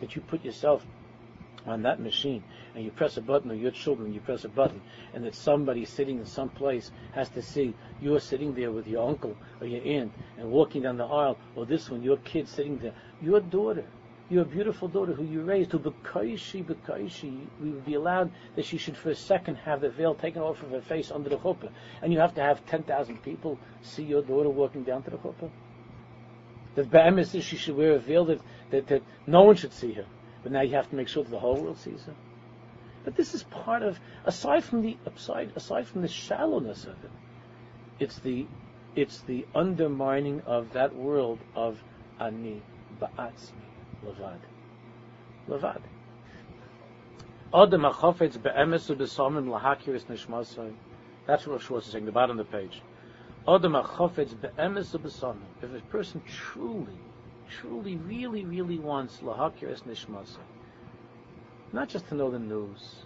That 0.00 0.14
you 0.14 0.22
put 0.22 0.44
yourself 0.44 0.84
on 1.66 1.82
that 1.82 2.00
machine 2.00 2.42
and 2.74 2.84
you 2.84 2.90
press 2.90 3.16
a 3.16 3.20
button, 3.20 3.50
or 3.50 3.54
your 3.54 3.70
children, 3.70 4.12
you 4.12 4.20
press 4.20 4.44
a 4.44 4.48
button, 4.48 4.80
and 5.14 5.24
that 5.24 5.34
somebody 5.34 5.84
sitting 5.84 6.18
in 6.18 6.26
some 6.26 6.48
place 6.48 6.90
has 7.12 7.28
to 7.30 7.42
see 7.42 7.74
you're 8.00 8.20
sitting 8.20 8.54
there 8.54 8.70
with 8.70 8.86
your 8.86 9.08
uncle 9.08 9.36
or 9.60 9.66
your 9.66 9.82
aunt 9.84 10.12
and 10.38 10.50
walking 10.50 10.82
down 10.82 10.96
the 10.96 11.04
aisle, 11.04 11.38
or 11.56 11.66
this 11.66 11.90
one, 11.90 12.02
your 12.02 12.16
kid 12.18 12.48
sitting 12.48 12.78
there, 12.78 12.94
your 13.20 13.40
daughter, 13.40 13.84
your 14.30 14.44
beautiful 14.44 14.88
daughter 14.88 15.14
who 15.14 15.24
you 15.24 15.42
raised, 15.42 15.72
who 15.72 15.78
bekaishi, 15.78 16.62
bekaishi, 16.62 17.46
we 17.62 17.70
would 17.70 17.86
be 17.86 17.94
allowed 17.94 18.30
that 18.56 18.64
she 18.64 18.76
should 18.76 18.96
for 18.96 19.10
a 19.10 19.14
second 19.14 19.56
have 19.56 19.80
the 19.80 19.88
veil 19.88 20.14
taken 20.14 20.42
off 20.42 20.62
of 20.62 20.70
her 20.70 20.82
face 20.82 21.10
under 21.10 21.30
the 21.30 21.36
chuppah. 21.36 21.70
And 22.02 22.12
you 22.12 22.18
have 22.18 22.34
to 22.34 22.42
have 22.42 22.64
10,000 22.66 23.22
people 23.22 23.58
see 23.80 24.02
your 24.02 24.22
daughter 24.22 24.50
walking 24.50 24.84
down 24.84 25.02
to 25.04 25.10
the 25.10 25.16
chuppah. 25.16 25.50
That 26.74 26.90
Ba'emes 26.90 27.34
is 27.34 27.44
she 27.44 27.56
should 27.56 27.76
wear 27.76 27.92
a 27.92 27.98
veil 27.98 28.26
that, 28.26 28.40
that, 28.70 28.86
that 28.88 29.02
no 29.26 29.42
one 29.42 29.56
should 29.56 29.72
see 29.72 29.92
her. 29.94 30.04
But 30.42 30.52
now 30.52 30.60
you 30.60 30.74
have 30.74 30.90
to 30.90 30.96
make 30.96 31.08
sure 31.08 31.24
that 31.24 31.30
the 31.30 31.38
whole 31.38 31.60
world 31.60 31.78
sees 31.78 32.04
her. 32.04 32.14
But 33.04 33.16
this 33.16 33.34
is 33.34 33.42
part 33.44 33.82
of, 33.82 33.98
aside 34.24 34.64
from 34.64 34.82
the 34.82 34.96
aside, 35.06 35.52
aside 35.56 35.86
from 35.86 36.02
the 36.02 36.08
shallowness 36.08 36.84
of 36.84 37.02
it, 37.04 37.10
it's 37.98 38.18
the 38.18 38.46
it's 38.96 39.20
the 39.22 39.46
undermining 39.54 40.42
of 40.46 40.72
that 40.72 40.94
world 40.94 41.38
of 41.54 41.82
ani 42.20 42.62
ba'atzmi 43.00 43.68
levad 44.04 44.40
levad. 45.48 45.80
Adam 47.54 47.82
achofetz 47.82 48.42
be'emes 48.42 48.90
u'besamim 48.94 49.48
lahakiris 49.48 50.04
nishmasai. 50.04 50.74
That's 51.26 51.46
what 51.46 51.62
Schwartz 51.62 51.86
is 51.86 51.92
saying, 51.92 52.06
the 52.06 52.12
bottom 52.12 52.38
of 52.38 52.50
the 52.50 52.58
page. 52.58 52.82
Adam 53.46 53.72
achofetz 53.72 54.38
be'emes 54.38 54.94
u'besamim. 54.94 55.46
If 55.62 55.74
a 55.74 55.80
person 55.86 56.20
truly, 56.26 56.98
truly, 57.48 57.96
really, 57.96 58.44
really 58.44 58.78
wants 58.78 59.18
lahakiris 59.18 59.82
nishmasai, 59.84 60.44
not 61.72 61.88
just 61.88 62.08
to 62.08 62.14
know 62.14 62.30
the 62.30 62.38
news, 62.38 63.04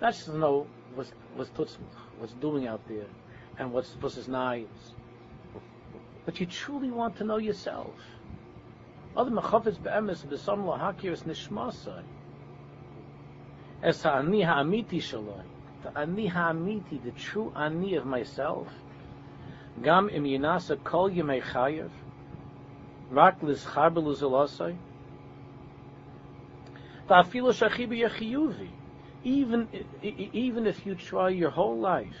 not 0.00 0.12
just 0.12 0.26
to 0.26 0.36
know 0.36 0.66
what's 0.94 1.12
what's 1.36 1.78
what's 2.18 2.32
doing 2.34 2.66
out 2.66 2.80
there, 2.88 3.06
and 3.58 3.72
what's 3.72 4.14
his 4.14 4.28
knives, 4.28 4.94
but 6.24 6.38
you 6.40 6.46
truly 6.46 6.90
want 6.90 7.16
to 7.16 7.24
know 7.24 7.38
yourself. 7.38 7.94
Other 9.16 9.30
be'emes 9.30 10.24
b'sam 10.24 10.64
nishmasai. 11.24 12.02
Es 13.82 14.02
ha'ani 14.04 14.42
ha'amiti 14.42 15.00
shaloi. 15.00 15.42
The 15.82 15.98
ani 15.98 16.26
ha'amiti, 16.28 17.02
the 17.02 17.10
true 17.10 17.52
ani 17.56 17.96
of 17.96 18.06
myself. 18.06 18.68
Gam 19.82 20.08
im 20.08 20.24
yinasa 20.24 20.82
kol 20.82 21.10
chayev. 21.10 21.90
Rak 23.10 23.40
lizchar 23.40 23.92
even 29.24 29.68
even 30.02 30.66
if 30.66 30.84
you 30.84 30.94
try 30.94 31.28
your 31.28 31.50
whole 31.50 31.78
life, 31.78 32.16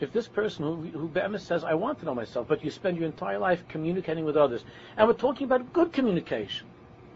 if 0.00 0.12
this 0.12 0.26
person 0.26 0.64
who, 0.64 0.98
who 0.98 1.08
Be'emes 1.08 1.40
says, 1.40 1.62
I 1.62 1.74
want 1.74 2.00
to 2.00 2.04
know 2.04 2.14
myself, 2.14 2.48
but 2.48 2.64
you 2.64 2.70
spend 2.70 2.96
your 2.96 3.06
entire 3.06 3.38
life 3.38 3.62
communicating 3.68 4.24
with 4.24 4.36
others, 4.36 4.64
and 4.96 5.06
we're 5.06 5.14
talking 5.14 5.44
about 5.44 5.72
good 5.72 5.92
communication. 5.92 6.66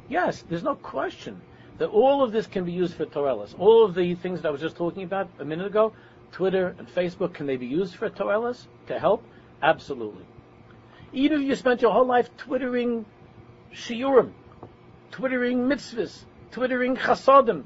Yes, 0.09 0.45
there's 0.49 0.63
no 0.63 0.77
question 0.77 1.41
that 1.79 1.89
all 1.89 2.23
of 2.23 2.33
this 2.33 2.47
can 2.47 2.65
be 2.65 2.73
used 2.73 2.95
for 2.95 3.05
Torellas. 3.05 3.55
All 3.59 3.85
of 3.85 3.95
the 3.95 4.15
things 4.15 4.43
that 4.43 4.49
I 4.49 4.51
was 4.53 4.61
just 4.61 4.77
talking 4.77 5.03
about 5.03 5.29
a 5.41 5.45
minute 5.45 5.67
ago, 5.67 5.93
Twitter 6.33 6.75
and 6.79 6.87
Facebook, 6.89 7.35
can 7.35 7.47
they 7.47 7.57
be 7.57 7.67
used 7.67 7.97
for 7.97 8.09
Torellas 8.09 8.69
to 8.87 8.99
help? 8.99 9.25
Absolutely. 9.63 10.25
Even 11.13 11.43
if 11.43 11.49
you 11.49 11.57
spent 11.57 11.83
your 11.83 11.93
whole 11.93 12.07
life 12.07 12.31
twittering 12.37 13.05
shiurim, 13.75 14.33
twittering 15.11 15.69
mitzvahs, 15.69 16.25
twittering 16.51 16.97
chasadim, 16.97 17.65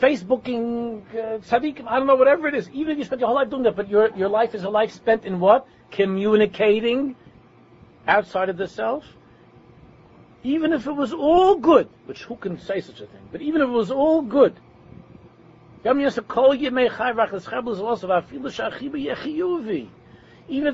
Facebooking 0.00 1.02
uh, 1.14 1.40
I 1.88 1.98
don't 1.98 2.06
know, 2.06 2.14
whatever 2.14 2.46
it 2.46 2.54
is. 2.54 2.70
Even 2.70 2.92
if 2.92 2.98
you 2.98 3.04
spend 3.04 3.20
your 3.20 3.26
whole 3.28 3.36
life 3.36 3.50
doing 3.50 3.64
that, 3.64 3.74
but 3.74 3.88
your, 3.88 4.14
your 4.16 4.28
life 4.28 4.54
is 4.54 4.62
a 4.64 4.70
life 4.70 4.92
spent 4.92 5.24
in 5.24 5.40
what? 5.40 5.66
Communicating 5.90 7.16
outside 8.06 8.48
of 8.48 8.56
the 8.56 8.68
self. 8.68 9.04
Even 10.44 10.72
if 10.72 10.86
it 10.86 10.92
was 10.92 11.12
all 11.12 11.56
good, 11.56 11.88
which 12.06 12.22
who 12.22 12.36
can 12.36 12.60
say 12.60 12.80
such 12.80 13.00
a 13.00 13.06
thing, 13.06 13.28
but 13.32 13.42
even 13.42 13.60
if 13.60 13.68
it 13.68 13.72
was 13.72 13.90
all 13.90 14.22
good, 14.22 14.54
even 15.84 16.02
if 16.02 16.14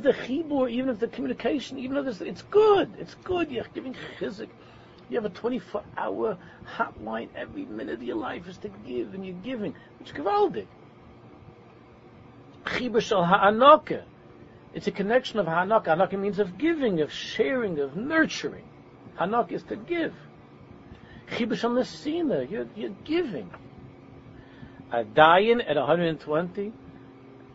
the 0.02 0.12
chibur, 0.12 0.70
even 0.70 0.90
if 0.90 0.98
the 0.98 1.08
communication, 1.08 1.78
even 1.78 1.96
if 1.96 2.20
it's 2.20 2.42
good, 2.42 2.92
it's 2.98 3.14
good, 3.24 3.50
you're 3.50 3.66
giving 3.74 3.94
chizik, 4.18 4.48
you 5.10 5.20
have 5.20 5.24
a 5.24 5.30
24-hour 5.30 6.38
hotline. 6.76 7.28
Every 7.36 7.64
minute 7.66 7.94
of 7.94 8.02
your 8.02 8.16
life 8.16 8.48
is 8.48 8.58
to 8.58 8.70
give, 8.86 9.14
and 9.14 9.24
you're 9.24 9.34
giving. 9.36 9.74
It's 10.00 10.12
gewaldig. 10.12 10.66
It's 14.74 14.86
a 14.86 14.90
connection 14.90 15.38
of 15.38 15.46
ha'anaka. 15.46 15.86
Ha'anaka 15.86 16.18
means 16.18 16.38
of 16.38 16.56
giving, 16.58 17.00
of 17.00 17.12
sharing, 17.12 17.78
of 17.78 17.96
nurturing. 17.96 18.64
Ha'anaka 19.16 19.52
is 19.52 19.62
to 19.64 19.76
give. 19.76 20.14
Shal 21.28 21.48
nesina. 21.48 22.50
You're, 22.50 22.66
you're 22.74 22.96
giving. 23.04 23.50
A 24.90 25.04
dying 25.04 25.60
at 25.60 25.76
120, 25.76 26.72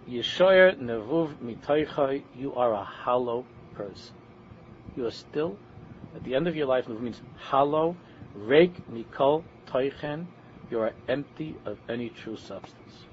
Yeshoyer 0.09 0.77
Nevuv 0.77 1.35
Mitoichai, 1.37 2.23
you 2.35 2.53
are 2.55 2.73
a 2.73 2.83
hollow 2.83 3.45
person. 3.75 4.15
You 4.95 5.05
are 5.05 5.11
still 5.11 5.57
At 6.15 6.23
the 6.23 6.35
end 6.35 6.47
of 6.47 6.55
your 6.55 6.65
life, 6.65 6.89
it 6.89 7.01
means 7.01 7.21
hollow, 7.37 7.95
reik 8.37 8.73
mikol 8.91 9.43
toichen, 9.67 10.25
you 10.69 10.79
are 10.79 10.93
empty 11.07 11.55
of 11.65 11.77
any 11.87 12.09
true 12.09 12.37
substance. 12.37 13.05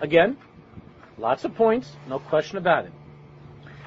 Again, 0.00 0.36
lots 1.18 1.44
of 1.44 1.54
points, 1.54 1.96
no 2.08 2.18
question 2.18 2.58
about 2.58 2.86
it. 2.86 2.92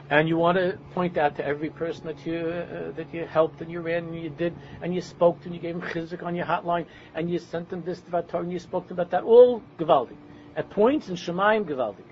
And 0.09 0.27
you 0.27 0.37
want 0.37 0.57
to 0.57 0.77
point 0.95 1.17
out 1.17 1.35
to 1.35 1.45
every 1.45 1.69
person 1.69 2.07
that 2.07 2.25
you 2.25 2.37
uh, 2.37 2.91
that 2.93 3.13
you 3.13 3.25
helped 3.25 3.61
and 3.61 3.71
you 3.71 3.79
ran 3.79 4.05
and 4.05 4.19
you 4.19 4.29
did 4.31 4.55
and 4.81 4.93
you 4.95 5.01
spoke 5.01 5.39
to 5.41 5.45
and 5.45 5.53
you 5.53 5.61
gave 5.61 5.79
them 5.79 5.87
chizik 5.87 6.23
on 6.23 6.35
your 6.35 6.47
hotline 6.47 6.87
and 7.13 7.29
you 7.29 7.37
sent 7.37 7.69
them 7.69 7.83
this 7.83 7.99
about 8.07 8.27
Torah 8.27 8.41
and 8.41 8.51
you 8.51 8.57
spoke 8.57 8.87
to 8.87 8.95
them 8.95 8.99
about 8.99 9.11
that. 9.11 9.23
All 9.23 9.61
gewaldig. 9.77 10.17
At 10.55 10.71
points 10.71 11.09
in 11.09 11.15
Shemaim 11.15 11.63
gewaldig. 11.65 12.09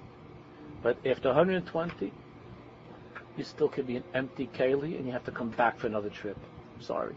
But 0.84 0.98
after 1.08 1.30
120, 1.30 2.14
you 3.38 3.44
still 3.44 3.70
could 3.70 3.88
be 3.88 3.96
an 3.96 4.04
empty 4.14 4.50
keli 4.54 4.98
and 4.98 5.06
you 5.06 5.12
have 5.12 5.24
to 5.26 5.32
come 5.32 5.50
back 5.52 5.80
for 5.80 5.88
another 5.88 6.10
trip. 6.10 6.38
I'm 6.76 6.82
sorry. 6.82 7.16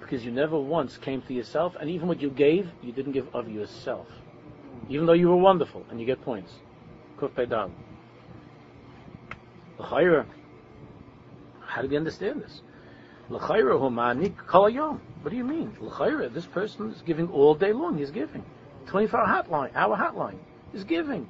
Because 0.00 0.24
you 0.24 0.30
never 0.30 0.58
once 0.58 0.98
came 0.98 1.22
to 1.22 1.32
yourself, 1.32 1.74
and 1.80 1.88
even 1.88 2.06
what 2.06 2.20
you 2.20 2.28
gave, 2.28 2.70
you 2.82 2.92
didn't 2.92 3.12
give 3.12 3.34
of 3.34 3.48
yourself. 3.48 4.06
Even 4.90 5.06
though 5.06 5.14
you 5.14 5.28
were 5.28 5.36
wonderful, 5.36 5.86
and 5.90 5.98
you 5.98 6.04
get 6.04 6.22
points. 6.22 6.52
Kuf 7.18 7.34
Pedal. 7.34 7.70
L'chayra. 9.78 10.26
How 11.60 11.80
do 11.80 11.88
we 11.88 11.96
understand 11.96 12.42
this? 12.42 12.60
L'chayra 13.30 13.78
humani 13.78 14.30
kol 14.46 14.70
What 14.70 15.30
do 15.30 15.36
you 15.36 15.44
mean? 15.44 15.74
L'chayra, 15.80 16.32
this 16.32 16.46
person 16.46 16.90
is 16.90 17.00
giving 17.02 17.30
all 17.30 17.54
day 17.54 17.72
long. 17.72 17.96
He's 17.96 18.10
giving. 18.10 18.44
24 18.86 19.20
hour 19.20 19.42
hotline, 19.42 19.74
hour 19.74 19.96
hotline. 19.96 20.38
He's 20.72 20.84
giving. 20.84 21.28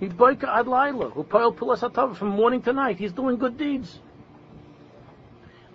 He 0.00 0.08
boika 0.08 0.48
ad 0.48 0.66
laila, 0.66 1.10
who 1.10 1.22
poil 1.22 1.52
pulas 1.52 2.16
from 2.16 2.28
morning 2.28 2.62
to 2.62 2.72
night. 2.72 2.98
He's 2.98 3.12
doing 3.12 3.36
good 3.36 3.56
deeds. 3.56 4.00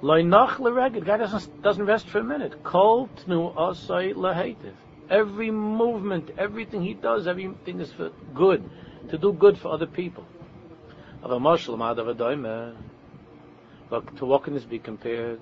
Loinach 0.01 0.57
lereged. 0.57 1.05
Guy 1.05 1.17
doesn't 1.17 1.61
doesn't 1.61 1.85
rest 1.85 2.07
for 2.07 2.19
a 2.19 2.23
minute. 2.23 2.63
Kol 2.63 3.09
tnu 3.25 3.53
asay 3.55 4.13
lehetiv. 4.13 4.73
Every 5.09 5.51
movement, 5.51 6.29
everything 6.37 6.83
he 6.83 6.93
does, 6.93 7.27
everything 7.27 7.79
is 7.79 7.91
for 7.91 8.11
good, 8.35 8.69
to 9.09 9.17
do 9.17 9.33
good 9.33 9.57
for 9.57 9.73
other 9.73 9.87
people. 9.87 10.23
Of 11.23 11.31
a 11.31 11.39
marshal 11.39 11.75
But 13.89 14.17
to 14.17 14.25
what 14.25 14.43
can 14.43 14.53
this 14.53 14.63
be 14.63 14.77
compared? 14.79 15.39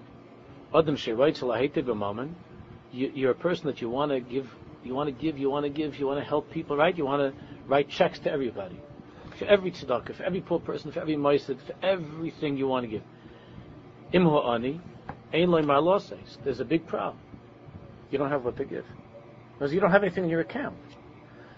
Adam 0.74 0.96
sheiroitz 0.96 1.42
lehetiv 1.42 1.90
a 1.90 1.96
moment. 1.96 2.36
You're 2.92 3.32
a 3.32 3.36
person 3.36 3.68
that 3.68 3.82
you 3.82 3.90
want 3.90 4.12
to 4.12 4.22
give, 4.22 4.50
you 4.88 4.96
want 4.96 5.08
to 5.08 5.24
give, 5.24 5.38
you 5.38 5.50
want 5.50 5.66
to 5.66 5.70
give, 5.70 6.00
you 6.00 6.08
want 6.08 6.20
to 6.20 6.26
help 6.26 6.50
people, 6.52 6.78
right? 6.78 6.98
You 6.98 7.06
want 7.06 7.22
to 7.22 7.44
write 7.68 7.90
checks 7.90 8.20
to 8.20 8.32
everybody, 8.32 8.80
for 9.38 9.46
every 9.46 9.72
tzedakah, 9.72 10.16
for 10.16 10.24
every 10.24 10.42
poor 10.42 10.60
person, 10.60 10.92
for 10.92 11.00
every 11.00 11.16
meisid, 11.16 11.60
for 11.62 11.76
everything 11.84 12.58
you 12.58 12.68
want 12.68 12.86
to 12.86 12.88
give. 12.88 13.04
Imhu 14.14 14.46
ani, 14.46 14.80
ein 15.34 15.52
loy 15.52 15.62
marloses. 15.62 16.38
There's 16.44 16.60
a 16.60 16.66
big 16.66 16.88
problem. 16.88 17.20
You 18.10 18.18
don't 18.18 18.30
have 18.30 18.46
what 18.46 18.56
to 18.58 18.66
give. 18.66 18.86
Because 19.54 19.74
you 19.74 19.80
don't 19.80 19.92
have 19.92 20.04
anything 20.04 20.24
in 20.24 20.30
your 20.30 20.40
account. 20.42 20.78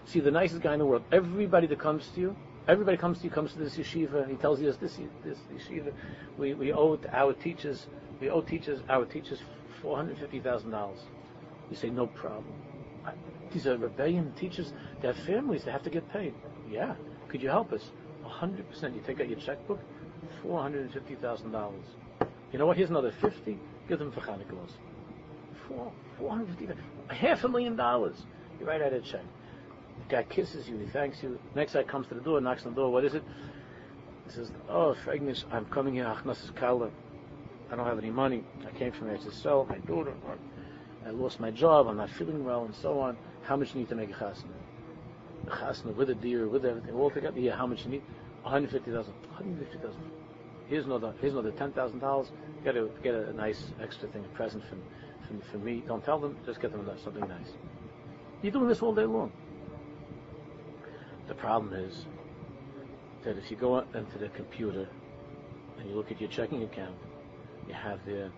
See, 0.06 0.20
the 0.20 0.30
nicest 0.30 0.62
guy 0.62 0.72
in 0.72 0.80
the 0.80 0.86
world, 0.86 1.04
everybody 1.12 1.66
that 1.68 1.78
comes 1.78 2.08
to 2.14 2.20
you, 2.20 2.36
everybody 2.66 2.96
comes 2.96 3.18
to 3.18 3.24
you, 3.24 3.30
comes 3.30 3.52
to 3.52 3.58
this 3.58 3.76
yeshiva, 3.76 4.28
he 4.28 4.34
tells 4.36 4.60
you 4.60 4.66
this, 4.66 4.76
this, 4.76 4.98
this 5.24 5.38
yeshiva, 5.54 5.92
we, 6.36 6.54
we 6.54 6.72
owe 6.72 6.98
our 7.12 7.32
teachers, 7.34 7.86
we 8.20 8.28
owe 8.30 8.40
teachers, 8.40 8.80
our 8.88 9.04
teachers 9.04 9.38
$450,000. 9.82 10.96
You 11.70 11.76
say, 11.76 11.90
no 11.90 12.06
problem. 12.06 12.54
These 13.52 13.66
are 13.66 13.76
rebellion 13.76 14.32
teachers, 14.38 14.72
they 15.00 15.08
have 15.08 15.16
families, 15.18 15.64
they 15.64 15.72
have 15.72 15.82
to 15.82 15.90
get 15.90 16.08
paid. 16.12 16.34
Yeah. 16.70 16.94
Could 17.28 17.42
you 17.42 17.48
help 17.48 17.72
us? 17.72 17.90
100%. 18.24 18.94
You 18.94 19.00
take 19.06 19.20
out 19.20 19.28
your 19.28 19.38
checkbook, 19.38 19.80
$450,000. 20.44 21.72
You 22.52 22.58
know 22.58 22.66
what? 22.66 22.76
Here's 22.76 22.90
another 22.90 23.12
50. 23.12 23.58
Give 23.88 23.98
them 23.98 24.12
for 24.12 24.20
Hanukkah. 24.20 24.70
Four, 25.68 25.92
450, 26.18 26.80
half 27.08 27.44
a 27.44 27.48
million 27.48 27.76
dollars. 27.76 28.16
You 28.58 28.66
write 28.66 28.82
out 28.82 28.92
a 28.92 29.00
check. 29.00 29.22
The 30.08 30.16
guy 30.16 30.22
kisses 30.24 30.68
you, 30.68 30.78
he 30.78 30.86
thanks 30.86 31.22
you. 31.22 31.38
Next 31.54 31.74
guy 31.74 31.82
comes 31.84 32.06
to 32.08 32.14
the 32.14 32.20
door, 32.20 32.40
knocks 32.40 32.64
on 32.66 32.74
the 32.74 32.80
door. 32.80 32.90
What 32.92 33.04
is 33.04 33.14
it? 33.14 33.22
He 34.26 34.32
says, 34.32 34.50
"Oh, 34.68 34.96
Fragnish, 35.04 35.44
I'm 35.52 35.64
coming 35.66 35.94
here. 35.94 36.04
Achnas 36.04 36.54
Kala. 36.56 36.90
I 37.70 37.76
don't 37.76 37.86
have 37.86 37.98
any 37.98 38.10
money. 38.10 38.44
I 38.66 38.76
came 38.76 38.92
from 38.92 39.08
Eretz 39.08 39.24
Yisrael. 39.24 39.68
My 39.68 39.78
daughter, 39.78 40.12
I 41.06 41.10
lost 41.10 41.38
my 41.38 41.50
job. 41.50 41.86
I'm 41.86 41.96
not 41.96 42.10
feeling 42.10 42.44
well, 42.44 42.64
and 42.64 42.74
so 42.74 42.98
on 43.00 43.16
how 43.42 43.56
much 43.56 43.74
you 43.74 43.80
need 43.80 43.88
to 43.88 43.94
make 43.94 44.10
a 44.10 44.14
chasna. 44.14 44.54
A 45.46 45.50
chasna 45.50 45.94
with 45.94 46.10
a 46.10 46.14
deer, 46.14 46.48
with 46.48 46.64
everything, 46.64 46.94
all 46.94 47.10
together. 47.10 47.38
Yeah, 47.38 47.56
how 47.56 47.66
much 47.66 47.84
you 47.84 47.90
need? 47.92 48.02
150,000. 48.42 49.12
150,000. 49.12 50.00
Here's 50.66 50.86
another, 50.86 51.14
here's 51.20 51.32
another 51.32 51.52
$10,000. 51.52 52.30
Get 52.62 52.76
a, 52.76 52.88
get 53.02 53.14
a 53.14 53.32
nice 53.32 53.72
extra 53.82 54.08
thing, 54.08 54.24
a 54.24 54.28
present 54.28 54.64
from, 54.68 54.82
from, 55.26 55.40
from 55.40 55.64
me. 55.64 55.82
Don't 55.86 56.04
tell 56.04 56.18
them, 56.18 56.36
just 56.46 56.60
get 56.60 56.72
them 56.72 56.88
something 57.02 57.26
nice. 57.26 57.52
You're 58.42 58.52
doing 58.52 58.68
this 58.68 58.80
all 58.82 58.94
day 58.94 59.04
long. 59.04 59.32
The 61.26 61.34
problem 61.34 61.74
is 61.74 62.06
that 63.22 63.36
if 63.36 63.50
you 63.50 63.56
go 63.56 63.78
into 63.94 64.18
the 64.18 64.28
computer 64.30 64.88
and 65.78 65.88
you 65.88 65.94
look 65.94 66.10
at 66.10 66.20
your 66.20 66.30
checking 66.30 66.62
account, 66.62 66.96
you 67.66 67.74
have 67.74 68.00
there 68.06 68.30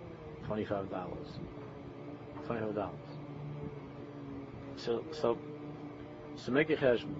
$25. 0.48 0.88
$25. 2.48 2.96
So 4.84 5.04
so 5.12 5.38
so 6.36 6.52
make 6.52 6.70
a 6.70 6.76
cheshbon 6.76 7.14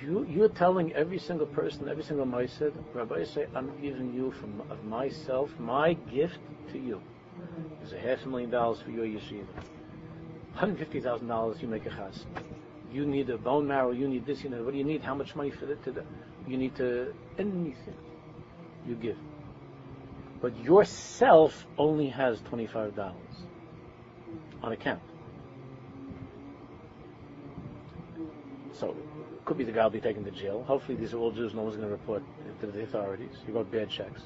you, 0.00 0.26
you're 0.28 0.48
telling 0.48 0.92
every 0.92 1.18
single 1.18 1.46
person, 1.46 1.88
every 1.88 2.02
single 2.02 2.26
Moisid, 2.26 2.72
Rabbi 2.94 3.24
say, 3.24 3.46
I'm 3.54 3.70
giving 3.80 4.12
you 4.14 4.32
from 4.32 4.62
of 4.70 4.84
myself, 4.84 5.50
my 5.58 5.94
gift 5.94 6.38
to 6.72 6.78
you. 6.78 7.00
Mm-hmm. 7.40 7.62
There's 7.78 7.92
a 7.92 7.98
half 7.98 8.24
a 8.24 8.28
million 8.28 8.50
dollars 8.50 8.80
for 8.80 8.90
your 8.90 9.06
yeshiva. 9.06 9.46
$150,000 10.56 11.62
you 11.62 11.68
make 11.68 11.86
a 11.86 11.90
chas. 11.90 12.24
You 12.92 13.04
need 13.04 13.28
a 13.30 13.38
bone 13.38 13.66
marrow, 13.66 13.90
you 13.90 14.08
need 14.08 14.26
this, 14.26 14.42
you 14.42 14.50
know, 14.50 14.62
what 14.62 14.72
do 14.72 14.78
you 14.78 14.84
need? 14.84 15.02
How 15.02 15.14
much 15.14 15.34
money 15.34 15.50
for 15.50 15.66
the, 15.66 15.76
you 16.46 16.56
need 16.56 16.74
to, 16.76 17.14
anything 17.38 17.94
you 18.86 18.94
give. 18.94 19.18
But 20.40 20.56
yourself 20.62 21.66
only 21.78 22.08
has 22.08 22.40
$25 22.40 23.16
on 24.62 24.72
account. 24.72 25.02
So 28.72 28.94
could 29.44 29.56
be 29.56 29.64
the 29.64 29.72
guy 29.72 29.84
will 29.84 29.90
be 29.90 30.00
taken 30.00 30.24
to 30.24 30.30
jail. 30.30 30.64
Hopefully, 30.66 30.98
these 30.98 31.14
are 31.14 31.18
all 31.18 31.30
Jews. 31.30 31.54
No 31.54 31.62
one's 31.62 31.76
going 31.76 31.88
to 31.88 31.92
report 31.92 32.22
to 32.60 32.66
the 32.66 32.82
authorities. 32.82 33.30
He 33.46 33.52
wrote 33.52 33.70
bad 33.70 33.88
checks. 33.88 34.22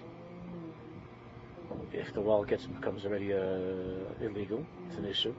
If 1.92 2.12
the 2.14 2.20
wall 2.20 2.44
gets 2.44 2.66
becomes 2.66 3.04
already 3.04 3.32
uh, 3.32 3.38
illegal, 4.20 4.64
it's 4.88 4.96
an 4.96 5.04
issue. 5.04 5.34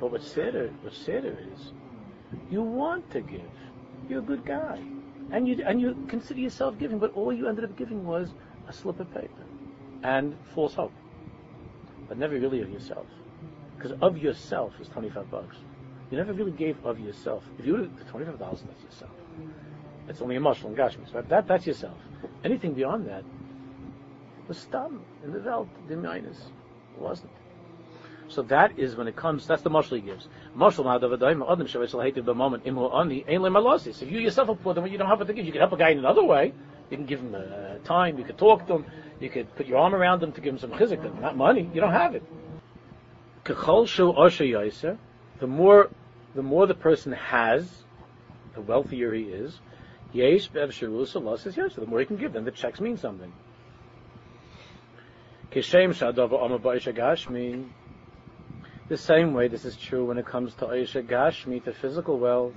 But 0.00 0.10
what's 0.10 0.26
sadder, 0.26 0.72
what's 0.82 0.98
sadder 0.98 1.36
is, 1.52 1.72
you 2.50 2.62
want 2.62 3.08
to 3.12 3.20
give. 3.20 3.50
You're 4.08 4.20
a 4.20 4.22
good 4.22 4.44
guy, 4.44 4.82
and 5.30 5.46
you 5.46 5.62
and 5.64 5.80
you 5.80 5.96
consider 6.08 6.40
yourself 6.40 6.78
giving, 6.78 6.98
but 6.98 7.14
all 7.14 7.32
you 7.32 7.48
ended 7.48 7.64
up 7.64 7.76
giving 7.76 8.04
was 8.04 8.30
a 8.68 8.72
slip 8.72 8.98
of 9.00 9.12
paper 9.14 9.44
and 10.02 10.34
false 10.54 10.74
hope, 10.74 10.92
but 12.08 12.18
never 12.18 12.34
really 12.34 12.62
of 12.62 12.70
yourself, 12.70 13.06
because 13.82 13.98
of 14.00 14.16
yourself 14.16 14.72
is 14.80 14.88
twenty 14.88 15.10
five 15.10 15.28
bucks. 15.30 15.56
You 16.10 16.18
never 16.18 16.32
really 16.32 16.52
gave 16.52 16.76
of 16.84 17.00
yourself. 17.00 17.42
If 17.58 17.66
you 17.66 17.72
would, 17.72 17.98
the 17.98 18.04
twenty-five 18.04 18.38
thousand, 18.38 18.68
that's 18.68 18.82
yourself. 18.82 19.10
It's 20.08 20.20
only 20.20 20.36
a 20.36 20.40
muscle 20.40 20.68
and 20.68 20.76
gashmis, 20.76 21.12
but 21.12 21.28
that 21.28 21.48
that's 21.48 21.66
yourself. 21.66 21.96
Anything 22.44 22.74
beyond 22.74 23.08
that 23.08 23.24
was 24.46 24.58
stam 24.58 25.00
in 25.24 25.32
the 25.32 25.40
Welt, 25.40 25.68
the 25.88 25.96
minus 25.96 26.38
wasn't. 26.98 27.32
So 28.28 28.42
that 28.42 28.78
is 28.78 28.94
when 28.94 29.08
it 29.08 29.16
comes. 29.16 29.46
That's 29.46 29.62
the 29.62 29.70
muscle 29.70 29.96
he 29.96 30.02
gives. 30.02 30.28
Hated 30.58 32.24
the 32.24 32.34
moment. 32.34 32.62
If 32.64 34.02
you 34.10 34.20
yourself 34.20 34.48
are 34.48 34.54
poor, 34.54 34.74
then 34.74 34.86
you 34.90 34.98
don't 34.98 35.08
have 35.08 35.18
what 35.18 35.26
to 35.28 35.34
give. 35.34 35.44
You 35.44 35.52
can 35.52 35.60
help 35.60 35.72
a 35.72 35.76
guy 35.76 35.90
in 35.90 35.98
another 35.98 36.24
way. 36.24 36.52
You 36.90 36.96
can 36.96 37.06
give 37.06 37.20
him 37.20 37.34
uh, 37.34 37.78
time. 37.84 38.18
You 38.18 38.24
can 38.24 38.36
talk 38.36 38.66
to 38.68 38.74
him. 38.76 38.86
You 39.20 39.28
could 39.28 39.54
put 39.56 39.66
your 39.66 39.78
arm 39.78 39.94
around 39.94 40.22
him 40.22 40.32
to 40.32 40.40
give 40.40 40.54
him 40.54 40.60
some 40.60 40.70
chizik. 40.72 41.20
Not 41.20 41.36
money. 41.36 41.68
You 41.74 41.80
don't 41.80 41.92
have 41.92 42.14
it. 42.14 42.22
The 43.44 44.98
more 45.46 45.90
the 46.34 46.42
more 46.42 46.66
the 46.66 46.74
person 46.74 47.12
has, 47.12 47.84
the 48.54 48.60
wealthier 48.60 49.12
he 49.12 49.24
is, 49.24 49.58
yesh 50.12 50.48
the 50.48 51.84
more 51.86 52.00
he 52.00 52.06
can 52.06 52.16
give, 52.16 52.32
then 52.32 52.44
the 52.44 52.50
checks 52.50 52.80
mean 52.80 52.96
something. 52.96 53.32
Kishem. 55.50 55.92
The 58.88 58.96
same 58.96 59.34
way 59.34 59.48
this 59.48 59.64
is 59.64 59.76
true 59.76 60.04
when 60.04 60.18
it 60.18 60.26
comes 60.26 60.54
to 60.54 60.66
Aisha 60.66 61.06
Gashmi, 61.06 61.64
the 61.64 61.72
physical 61.72 62.18
wealth. 62.18 62.54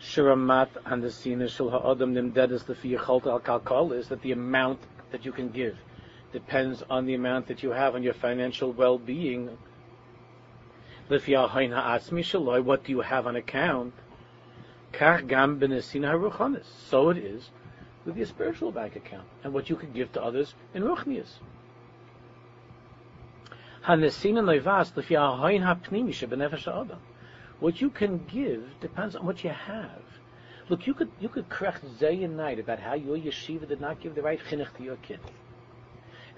Shiramat 0.00 0.68
and 0.86 1.02
the 1.02 1.10
Sina 1.10 1.48
Shul 1.48 1.70
Ha'adam 1.70 2.14
Nimdedas 2.14 2.64
Lefi 2.64 2.96
Yechalt 2.96 3.26
Al 3.26 3.40
Kalkal 3.40 3.96
is 3.96 4.08
that 4.08 4.22
the 4.22 4.32
amount 4.32 4.80
that 5.10 5.24
you 5.24 5.32
can 5.32 5.48
give 5.48 5.76
depends 6.32 6.82
on 6.90 7.06
the 7.06 7.14
amount 7.14 7.46
that 7.48 7.62
you 7.62 7.70
have 7.70 7.94
on 7.94 8.02
your 8.02 8.14
financial 8.14 8.72
well-being 8.72 9.56
what 11.08 11.24
do 11.24 12.92
you 12.92 13.00
have 13.00 13.26
on 13.26 13.36
account? 13.36 13.94
So 16.90 17.10
it 17.10 17.18
is 17.18 17.50
with 18.04 18.16
your 18.16 18.26
spiritual 18.26 18.72
bank 18.72 18.96
account 18.96 19.26
and 19.42 19.54
what 19.54 19.70
you 19.70 19.76
can 19.76 19.92
give 19.92 20.12
to 20.12 20.22
others 20.22 20.54
in 20.74 20.82
Ruchnias. 20.82 21.38
What 27.60 27.80
you 27.80 27.90
can 27.90 28.24
give 28.26 28.80
depends 28.80 29.16
on 29.16 29.24
what 29.24 29.42
you 29.44 29.50
have. 29.50 30.02
Look, 30.68 30.86
you 30.86 30.92
could 30.92 31.10
you 31.18 31.30
could 31.30 31.48
correct 31.48 31.98
day 31.98 32.22
and 32.22 32.36
night 32.36 32.58
about 32.58 32.78
how 32.80 32.92
your 32.94 33.16
yeshiva 33.16 33.66
did 33.66 33.80
not 33.80 34.00
give 34.00 34.14
the 34.14 34.20
right 34.20 34.38
chinuch 34.50 34.76
to 34.76 34.82
your 34.82 34.96
kid, 34.96 35.20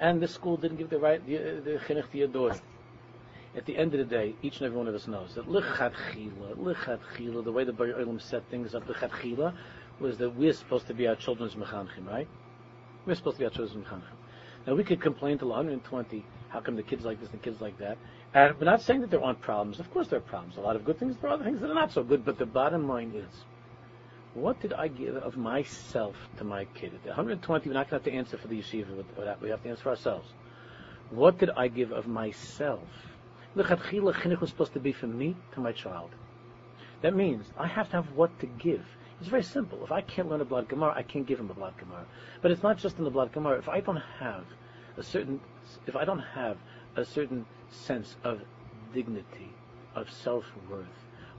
and 0.00 0.20
the 0.20 0.28
school 0.28 0.56
didn't 0.56 0.78
give 0.78 0.90
the 0.90 0.98
right 0.98 1.24
the, 1.26 1.36
uh, 1.36 1.60
the 1.62 1.78
chinuch 1.86 2.10
to 2.10 2.18
your 2.18 2.28
daughter. 2.28 2.60
At 3.56 3.66
the 3.66 3.76
end 3.76 3.94
of 3.94 3.98
the 3.98 4.04
day, 4.04 4.34
each 4.42 4.56
and 4.58 4.66
every 4.66 4.78
one 4.78 4.88
of 4.88 4.94
us 4.94 5.06
knows 5.06 5.34
that 5.34 5.46
lichat 5.46 5.92
chila, 6.12 6.56
lichat 6.56 7.00
chila, 7.16 7.44
the 7.44 7.52
way 7.52 7.64
the 7.64 7.72
Baruch 7.72 7.96
Olam 7.96 8.20
set 8.20 8.42
things 8.50 8.74
up, 8.74 8.86
lichat 8.86 9.10
chila, 9.10 9.54
was 10.00 10.16
that 10.18 10.34
we're 10.34 10.52
supposed 10.52 10.86
to 10.86 10.94
be 10.94 11.06
our 11.06 11.16
children's 11.16 11.54
mechanchim, 11.54 12.06
right? 12.06 12.28
We're 13.06 13.14
supposed 13.14 13.36
to 13.36 13.40
be 13.40 13.44
our 13.44 13.50
children's 13.50 13.86
mechanchim. 13.86 14.16
Now 14.66 14.74
we 14.74 14.84
could 14.84 15.00
complain 15.00 15.38
to 15.38 15.46
120, 15.46 16.24
how 16.48 16.60
come 16.60 16.76
the 16.76 16.82
kids 16.82 17.04
like 17.04 17.20
this 17.20 17.30
and 17.30 17.40
the 17.40 17.44
kids 17.44 17.60
like 17.60 17.78
that? 17.78 17.98
And 18.32 18.58
we're 18.58 18.66
not 18.66 18.82
saying 18.82 19.00
that 19.00 19.10
there 19.10 19.22
aren't 19.22 19.40
problems. 19.40 19.80
Of 19.80 19.90
course 19.92 20.08
there 20.08 20.18
are 20.18 20.22
problems. 20.22 20.56
A 20.56 20.60
lot 20.60 20.76
of 20.76 20.84
good 20.84 20.98
things, 20.98 21.16
there 21.20 21.30
are 21.30 21.34
other 21.34 21.44
things 21.44 21.60
that 21.60 21.70
are 21.70 21.74
not 21.74 21.92
so 21.92 22.02
good. 22.04 22.24
But 22.24 22.38
the 22.38 22.46
bottom 22.46 22.88
line 22.88 23.12
is, 23.14 23.44
what 24.34 24.60
did 24.60 24.72
I 24.72 24.88
give 24.88 25.16
of 25.16 25.36
myself 25.36 26.16
to 26.38 26.44
my 26.44 26.64
kid? 26.66 26.92
At 27.02 27.08
120, 27.08 27.68
we're 27.68 27.74
not 27.74 27.90
going 27.90 28.02
to 28.02 28.04
have 28.04 28.12
to 28.12 28.18
answer 28.18 28.38
for 28.38 28.48
the 28.48 28.60
yeshiva 28.60 28.96
with 28.96 29.16
that. 29.16 29.42
We 29.42 29.50
have 29.50 29.62
to 29.64 29.70
answer 29.70 29.82
for 29.82 29.88
ourselves. 29.90 30.28
What 31.10 31.38
did 31.38 31.50
I 31.50 31.68
give 31.68 31.90
of 31.90 32.06
myself? 32.06 32.86
Lechatchila 33.56 34.14
chinuch 34.14 34.40
was 34.40 34.50
supposed 34.50 34.74
to 34.74 34.80
be 34.80 34.92
for 34.92 35.08
me 35.08 35.34
to 35.52 35.60
my 35.60 35.72
child. 35.72 36.10
That 37.02 37.16
means 37.16 37.46
I 37.58 37.66
have 37.66 37.90
to 37.90 37.96
have 37.96 38.12
what 38.12 38.38
to 38.40 38.46
give. 38.46 38.84
It's 39.18 39.28
very 39.28 39.42
simple. 39.42 39.82
If 39.84 39.90
I 39.90 40.00
can't 40.00 40.28
learn 40.30 40.40
a 40.40 40.44
blatt 40.44 40.68
gemara, 40.68 40.94
I 40.94 41.02
can't 41.02 41.26
give 41.26 41.40
him 41.40 41.50
a 41.50 41.54
blatt 41.54 41.76
gemara. 41.78 42.06
But 42.40 42.52
it's 42.52 42.62
not 42.62 42.78
just 42.78 42.98
in 42.98 43.04
the 43.04 43.10
blatt 43.10 43.32
gemara. 43.32 43.58
If 43.58 43.68
I 43.68 43.80
don't 43.80 44.02
have 44.20 44.44
a 44.96 45.02
certain, 45.02 45.40
if 45.86 45.96
I 45.96 46.04
don't 46.04 46.20
have 46.20 46.56
a 46.96 47.04
certain 47.04 47.44
sense 47.70 48.16
of 48.22 48.40
dignity, 48.94 49.52
of 49.94 50.10
self-worth, 50.10 50.86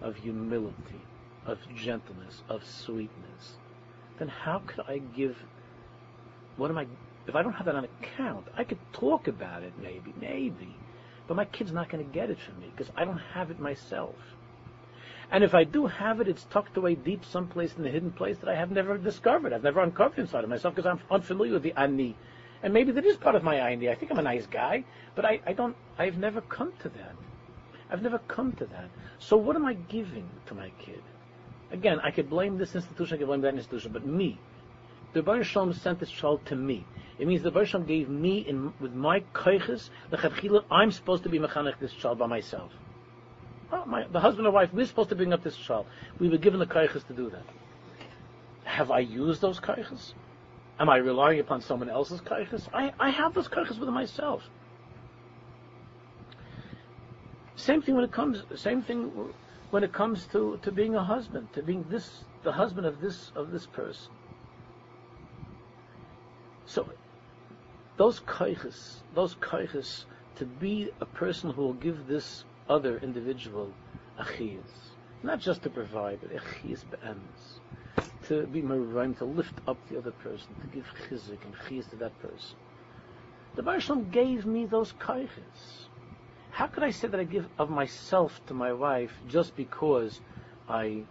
of 0.02 0.16
humility, 0.18 1.02
of 1.46 1.60
gentleness, 1.76 2.44
of 2.50 2.66
sweetness, 2.66 3.56
then 4.20 4.28
how 4.28 4.62
could 4.66 4.82
I 4.88 5.00
give? 5.00 5.38
What 6.58 6.70
am 6.70 6.78
I? 6.78 6.88
If 7.28 7.36
I 7.36 7.44
don't 7.44 7.54
have 7.54 7.66
that 7.66 7.76
on 7.76 7.86
account, 7.86 8.48
I 8.58 8.64
could 8.64 8.80
talk 8.94 9.28
about 9.28 9.64
it, 9.64 9.74
maybe, 9.82 10.14
maybe, 10.20 10.76
but 11.28 11.36
my 11.36 11.46
kid's 11.46 11.72
not 11.72 11.90
going 11.90 12.06
to 12.06 12.12
get 12.12 12.30
it 12.30 12.40
from 12.40 12.60
me 12.60 12.72
because 12.76 12.92
I 12.96 13.06
don't 13.06 13.18
have 13.34 13.52
it 13.52 13.60
myself. 13.60 14.16
And 15.32 15.46
if 15.46 15.54
I 15.54 15.64
do 15.64 15.88
have 15.88 16.20
it, 16.20 16.28
it's 16.28 16.44
tucked 16.44 16.76
away 16.76 16.96
deep 16.96 17.24
someplace 17.24 17.74
in 17.78 17.84
the 17.84 17.90
hidden 17.90 18.12
place 18.12 18.38
that 18.40 18.50
I 18.50 18.56
have 18.56 18.70
never 18.70 18.98
discovered. 18.98 19.54
I've 19.54 19.64
never 19.64 19.80
uncovered 19.80 20.20
inside 20.20 20.44
of 20.44 20.50
myself 20.50 20.76
because 20.76 20.90
I'm 20.90 21.00
unfamiliar 21.10 21.54
with 21.54 21.64
the 21.64 21.74
ani. 21.80 22.16
And 22.64 22.74
maybe 22.74 22.92
that 22.92 23.06
is 23.06 23.16
part 23.16 23.36
of 23.36 23.44
my 23.44 23.56
ani. 23.56 23.90
I 23.90 23.96
think 23.96 24.12
I'm 24.12 24.20
a 24.20 24.24
nice 24.24 24.46
guy, 24.46 24.84
but 25.16 25.24
I, 25.24 25.40
I 25.48 25.54
don't, 25.54 25.76
I've 25.98 26.18
never 26.18 26.42
come 26.42 26.74
to 26.80 26.90
that. 26.90 27.16
I've 27.90 28.02
never 28.02 28.20
come 28.28 28.52
to 28.54 28.66
that. 28.66 28.90
So 29.20 29.38
what 29.38 29.56
am 29.56 29.66
I 29.66 29.74
giving 29.74 30.30
to 30.48 30.54
my 30.54 30.70
kid? 30.80 31.02
Again, 31.72 32.00
I 32.04 32.12
could 32.12 32.30
blame 32.30 32.58
this 32.58 32.76
institution, 32.76 33.16
I 33.16 33.18
could 33.20 33.28
blame 33.28 33.42
that 33.42 33.56
institution, 33.56 33.92
but 33.94 34.06
me. 34.06 34.40
The 35.14 35.22
Baruch 35.22 35.46
Shalom 35.46 35.74
sent 35.74 36.00
this 36.00 36.10
child 36.10 36.46
to 36.46 36.56
me. 36.56 36.86
It 37.18 37.28
means 37.28 37.44
the 37.44 37.52
Baruch 37.52 37.70
Shalom 37.70 37.86
gave 37.86 38.10
me, 38.10 38.40
in, 38.40 38.74
with 38.80 38.94
my 38.94 39.22
koiches, 39.34 39.90
the 40.10 40.64
I'm 40.70 40.92
supposed 40.92 41.24
to 41.24 41.30
be 41.30 41.40
mechanech 41.40 41.80
this 41.80 41.94
child 41.94 42.20
by 42.20 42.28
myself. 42.28 42.72
My, 43.88 44.06
the 44.08 44.20
husband 44.20 44.46
and 44.46 44.54
wife, 44.54 44.70
we're 44.74 44.86
supposed 44.86 45.10
to 45.10 45.16
bring 45.16 45.32
up 45.32 45.44
this 45.44 45.56
child. 45.56 45.86
We 46.20 46.30
were 46.30 46.38
given 46.38 46.60
the 46.60 46.66
koiches 46.66 47.08
to 47.08 47.14
do 47.14 47.30
that. 47.30 47.44
Have 48.66 48.92
I 48.92 49.00
used 49.00 49.42
those 49.42 49.60
koiches? 49.60 50.14
Am 50.80 50.90
I 50.90 50.98
relying 50.98 51.40
upon 51.40 51.62
someone 51.62 51.90
else's 51.90 52.22
koiches? 52.22 52.68
I, 52.74 52.92
I 53.00 53.10
have 53.10 53.34
those 53.34 53.48
koiches 53.48 53.80
within 53.80 53.94
myself. 53.94 54.44
Same 57.56 57.82
thing 57.82 57.96
when 57.96 58.04
it 58.04 58.12
comes. 58.12 58.44
Same 58.56 58.82
thing 58.82 59.12
when 59.72 59.84
it 59.84 59.94
comes 59.94 60.28
to, 60.28 60.60
to 60.62 60.72
being 60.72 60.96
a 60.96 61.04
husband, 61.04 61.52
to 61.54 61.64
being 61.64 61.86
this 61.90 62.24
the 62.44 62.52
husband 62.52 62.86
of 62.86 63.02
this 63.02 63.32
of 63.36 63.52
this 63.52 63.66
person. 63.66 64.12
So 66.66 66.88
those 67.98 68.20
kaiches, 68.22 68.98
those 69.16 69.36
kaiches, 69.36 70.06
to 70.36 70.46
be 70.46 70.92
a 71.00 71.06
person 71.06 71.52
who 71.52 71.62
will 71.62 71.74
give 71.74 72.08
this 72.08 72.44
other 72.70 72.98
individual 72.98 73.72
achiyas, 74.20 74.94
not 75.24 75.40
just 75.40 75.64
to 75.64 75.70
provide, 75.70 76.20
but 76.22 76.32
achiyas 76.32 76.84
be'emes, 76.90 77.60
to 78.28 78.46
be 78.48 78.62
merayim, 78.62 79.18
to 79.18 79.26
lift 79.26 79.54
up 79.68 79.78
the 79.90 79.98
other 79.98 80.12
person, 80.12 80.48
to 80.62 80.68
give 80.68 80.86
chizik 81.08 81.44
and 81.46 81.56
chiyas 81.66 81.90
to 81.90 81.96
that 81.98 82.18
person. 82.22 82.58
The 83.56 83.64
Baruch 83.64 84.12
gave 84.12 84.46
me 84.46 84.66
those 84.66 84.94
kaiches. 84.94 85.81
How 86.52 86.68
could 86.68 86.84
I 86.84 86.92
say 86.92 87.08
that 87.08 87.20
I 87.20 87.24
give 87.24 87.48
of 87.58 87.70
myself 87.70 88.40
to 88.48 88.54
my 88.54 88.74
wife 88.74 89.12
just 89.28 89.56
because 89.56 90.20
I 90.68 91.04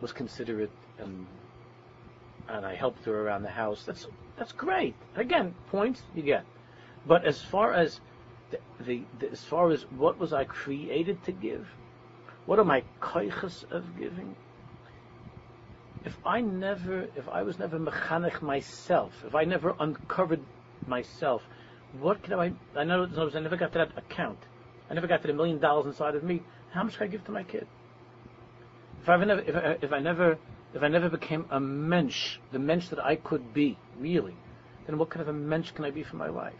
was 0.00 0.12
considerate 0.12 0.70
and 0.98 1.26
and 2.48 2.66
I 2.66 2.74
helped 2.74 3.04
her 3.06 3.26
around 3.26 3.42
the 3.42 3.48
house? 3.50 3.84
That's 3.84 4.06
that's 4.38 4.52
great. 4.52 4.94
Again, 5.16 5.54
points 5.70 6.02
you 6.14 6.22
get. 6.22 6.44
But 7.06 7.24
as 7.24 7.40
far 7.40 7.72
as 7.72 8.00
the, 8.50 8.58
the, 8.84 9.02
the 9.20 9.32
as 9.32 9.42
far 9.44 9.70
as 9.70 9.82
what 9.98 10.18
was 10.18 10.32
I 10.32 10.44
created 10.44 11.22
to 11.24 11.32
give, 11.32 11.66
what 12.46 12.58
are 12.58 12.64
my 12.64 12.82
koiches 13.00 13.64
of 13.70 13.98
giving? 13.98 14.36
If 16.04 16.18
I 16.26 16.42
never, 16.42 17.08
if 17.16 17.26
I 17.32 17.42
was 17.42 17.58
never 17.58 17.78
mechanech 17.78 18.42
myself, 18.42 19.12
if 19.26 19.34
I 19.34 19.44
never 19.44 19.74
uncovered 19.80 20.44
myself, 20.86 21.42
what 22.00 22.22
can 22.22 22.34
I? 22.34 22.52
I 22.76 22.84
know 22.84 23.08
I 23.34 23.40
never 23.40 23.56
got 23.56 23.72
to 23.72 23.78
that 23.78 23.96
account. 23.96 24.38
I 24.90 24.94
never 24.94 25.06
got 25.06 25.22
to 25.22 25.28
the 25.28 25.34
million 25.34 25.58
dollars 25.58 25.86
inside 25.86 26.14
of 26.14 26.22
me. 26.22 26.42
How 26.72 26.82
much 26.82 26.96
can 26.96 27.06
I 27.06 27.10
give 27.10 27.24
to 27.24 27.32
my 27.32 27.42
kid? 27.42 27.66
If 29.02 29.08
I 29.08 29.16
never, 29.24 29.40
if 29.40 29.56
I, 29.56 29.78
if 29.82 29.92
I 29.92 29.98
never, 30.00 30.38
if 30.74 30.82
I 30.82 30.88
never 30.88 31.08
became 31.08 31.46
a 31.50 31.60
mensch, 31.60 32.38
the 32.52 32.58
mensch 32.58 32.88
that 32.88 33.04
I 33.04 33.16
could 33.16 33.54
be, 33.54 33.78
really, 33.98 34.34
then 34.86 34.98
what 34.98 35.10
kind 35.10 35.22
of 35.22 35.28
a 35.28 35.32
mensch 35.32 35.72
can 35.72 35.84
I 35.84 35.90
be 35.90 36.02
for 36.02 36.16
my 36.16 36.30
wife? 36.30 36.54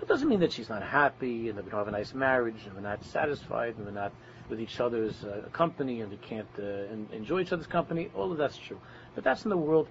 That 0.00 0.08
doesn't 0.08 0.28
mean 0.28 0.40
that 0.40 0.52
she's 0.52 0.68
not 0.68 0.82
happy 0.82 1.48
and 1.48 1.56
that 1.56 1.64
we 1.64 1.70
don't 1.70 1.78
have 1.78 1.88
a 1.88 1.92
nice 1.92 2.12
marriage 2.12 2.66
and 2.66 2.74
we're 2.74 2.80
not 2.80 3.04
satisfied 3.04 3.76
and 3.76 3.86
we're 3.86 3.92
not 3.92 4.12
with 4.48 4.60
each 4.60 4.80
other's 4.80 5.24
uh, 5.24 5.48
company 5.52 6.00
and 6.00 6.10
we 6.10 6.16
can't 6.16 6.48
uh, 6.58 7.14
enjoy 7.14 7.40
each 7.40 7.52
other's 7.52 7.68
company. 7.68 8.10
All 8.14 8.32
of 8.32 8.38
that's 8.38 8.56
true, 8.56 8.80
but 9.14 9.22
that's 9.22 9.44
in 9.44 9.50
the 9.50 9.56
world. 9.56 9.88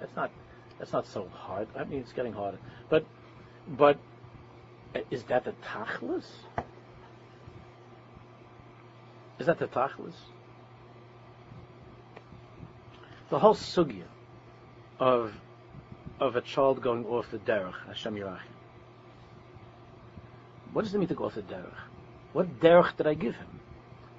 That's 0.00 0.14
not. 0.14 0.30
That's 0.78 0.92
not 0.92 1.06
so 1.06 1.28
hard. 1.34 1.66
I 1.76 1.84
mean, 1.84 2.00
it's 2.00 2.12
getting 2.12 2.32
harder. 2.32 2.58
But, 2.88 3.04
but, 3.66 3.98
uh, 4.94 5.00
is 5.10 5.24
that 5.24 5.44
the 5.44 5.52
tachlis? 5.64 6.26
Is 9.38 9.46
that 9.46 9.58
the 9.58 9.66
tachlis? 9.66 10.14
The 13.30 13.38
whole 13.38 13.54
sugya 13.54 14.04
of 14.98 15.32
of 16.20 16.34
a 16.34 16.40
child 16.40 16.82
going 16.82 17.04
off 17.06 17.30
the 17.30 17.38
derech, 17.38 17.74
Hashem 17.86 18.16
Yerachim. 18.16 18.40
What 20.72 20.84
does 20.84 20.94
it 20.94 20.98
mean 20.98 21.08
to 21.08 21.14
go 21.14 21.26
off 21.26 21.34
the 21.34 21.42
derech? 21.42 21.78
What 22.32 22.60
derech 22.60 22.96
did 22.96 23.06
I 23.06 23.14
give 23.14 23.36
him? 23.36 23.60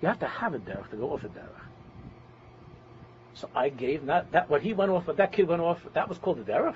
You 0.02 0.08
have 0.08 0.20
to 0.20 0.28
have 0.28 0.54
a 0.54 0.60
derech 0.60 0.90
to 0.92 0.96
go 0.96 1.12
off 1.12 1.24
a 1.24 1.28
derech. 1.28 1.66
So 3.34 3.50
I 3.54 3.70
gave 3.70 4.04
not 4.04 4.32
that 4.32 4.50
what 4.50 4.62
he 4.62 4.74
went 4.74 4.92
off, 4.92 5.08
what 5.08 5.18
that 5.18 5.34
kid 5.34 5.48
went 5.48 5.62
off. 5.62 5.82
That 5.94 6.08
was 6.08 6.18
called 6.18 6.40
a 6.40 6.44
derech. 6.44 6.76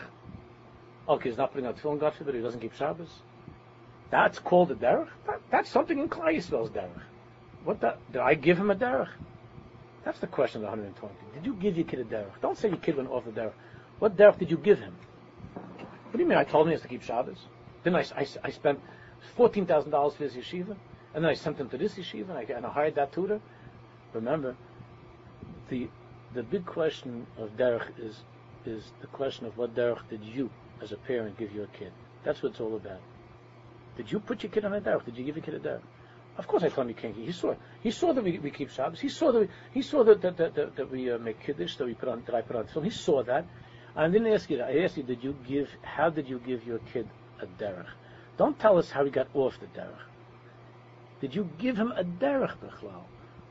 Okay, 1.08 1.29
he's 1.29 1.38
not 1.38 1.51
putting 1.51 1.67
on 1.67 1.73
tefillin, 1.73 1.99
God 1.99 2.13
forbid, 2.13 2.36
he 2.36 2.41
doesn't 2.41 2.60
keep 2.60 2.73
Shabbos. 2.75 3.10
That's 4.10 4.39
called 4.39 4.71
a 4.71 4.75
derech. 4.75 5.10
That, 5.27 5.41
that's 5.49 5.69
something 5.69 5.99
in 5.99 6.10
Klal 6.10 6.36
Yisrael's 6.36 6.69
derech. 6.69 7.01
What 7.63 7.80
did 7.80 8.21
I 8.21 8.34
give 8.34 8.58
him 8.58 8.71
a 8.71 8.76
derech? 8.76 9.10
That's 10.04 10.19
the 10.19 10.28
question 10.28 10.58
of 10.58 10.63
the 10.63 10.67
120. 10.67 11.15
Did 11.34 11.45
you 11.45 11.54
give 11.56 11.78
your 11.78 11.86
kid 11.86 11.99
a 11.99 12.04
derech? 12.04 12.41
Don't 12.41 12.58
say 12.58 12.67
your 12.67 12.78
kid 12.78 12.97
went 12.97 13.10
off 13.10 13.26
the 13.26 13.32
derech. 13.32 13.54
What 13.99 14.17
derech 14.17 14.38
did 14.38 14.52
you 14.52 14.58
give 14.58 14.80
him? 14.80 14.93
What 15.86 16.13
do 16.13 16.19
you 16.19 16.28
mean? 16.28 16.38
I 16.38 16.43
told 16.43 16.67
him 16.67 16.71
he 16.71 16.73
has 16.73 16.82
to 16.82 16.88
keep 16.88 17.04
Shabbos. 17.04 17.38
Then 17.84 17.95
I, 17.95 18.06
I, 18.15 18.28
I 18.43 18.49
spent 18.52 18.80
fourteen 19.36 19.65
thousand 19.65 19.91
dollars 19.91 20.15
for 20.15 20.23
his 20.23 20.34
yeshiva, 20.34 20.76
and 21.13 21.23
then 21.23 21.26
I 21.26 21.34
sent 21.34 21.58
him 21.58 21.69
to 21.69 21.78
this 21.78 21.95
yeshiva, 21.95 22.30
and 22.30 22.38
I, 22.38 22.41
and 22.56 22.65
I 22.65 22.69
hired 22.69 22.95
that 22.95 23.13
tutor. 23.13 23.39
Remember, 24.13 24.56
the 25.69 25.89
the 26.34 26.43
big 26.43 26.65
question 26.65 27.26
of 27.38 27.56
derech 27.58 27.88
is 27.97 28.23
is 28.65 28.91
the 29.02 29.08
question 29.08 29.45
of 29.45 29.58
what 29.58 29.73
derech 29.76 29.99
did 30.10 30.23
you, 30.23 30.49
as 30.82 30.91
a 30.91 30.97
parent, 30.97 31.38
give 31.38 31.54
your 31.54 31.67
kid? 31.67 31.91
That's 32.23 32.43
what 32.43 32.52
it's 32.52 32.62
all 32.62 32.76
about. 32.76 33.02
Did 33.97 34.12
you 34.12 34.19
put 34.19 34.43
your 34.43 34.52
kid 34.52 34.65
on 34.65 34.73
a 34.73 34.82
derech? 34.82 35.06
Did 35.06 35.17
you 35.17 35.23
give 35.23 35.38
your 35.38 35.45
kid 35.45 35.56
a 35.56 35.60
derech? 35.60 35.82
Of 36.38 36.48
course, 36.48 36.63
I 36.63 36.69
told 36.69 36.88
him 36.88 36.96
he 36.96 37.02
can't. 37.02 37.15
He 37.15 37.32
saw. 37.32 37.56
He 37.82 37.91
saw 37.91 38.13
that 38.13 38.24
we, 38.24 38.39
we 38.39 38.50
keep 38.50 38.72
Shabbos. 38.72 39.00
He 39.00 39.10
saw 39.10 39.32
that. 39.32 39.39
We, 39.39 39.48
he 39.72 39.82
saw 39.82 40.04
that 40.04 40.22
that, 40.22 40.38
that, 40.38 40.56
that, 40.56 40.76
that 40.76 40.91
we 40.91 41.12
uh, 41.12 41.19
make 41.19 41.43
kiddush. 41.43 41.76
That 41.76 41.86
we 41.86 41.93
put 41.93 42.10
on. 42.10 42.24
That 42.26 42.36
I 42.36 42.41
put 42.41 42.56
on 42.56 42.65
film. 42.67 42.86
He 42.86 42.91
saw 42.91 43.24
that. 43.24 43.46
I 43.96 44.08
didn't 44.08 44.34
ask 44.34 44.50
you. 44.50 44.58
That. 44.58 44.69
I 44.69 44.80
asked 44.80 44.98
you. 44.98 45.04
Did 45.04 45.24
you 45.24 45.36
give? 45.48 45.69
How 45.84 46.10
did 46.10 46.28
you 46.28 46.39
give 46.39 46.65
your 46.65 46.80
kid 46.91 47.08
a 47.39 47.46
derech? 47.46 47.86
Don't 48.38 48.58
tell 48.58 48.80
us 48.80 48.89
how 48.89 49.06
he 49.06 49.12
got 49.12 49.28
off 49.36 49.60
the 49.60 49.67
derech. 49.80 50.08
Did 51.22 51.36
you 51.36 51.48
give 51.60 51.78
him 51.78 51.91
a 51.91 52.04
derech? 52.04 52.56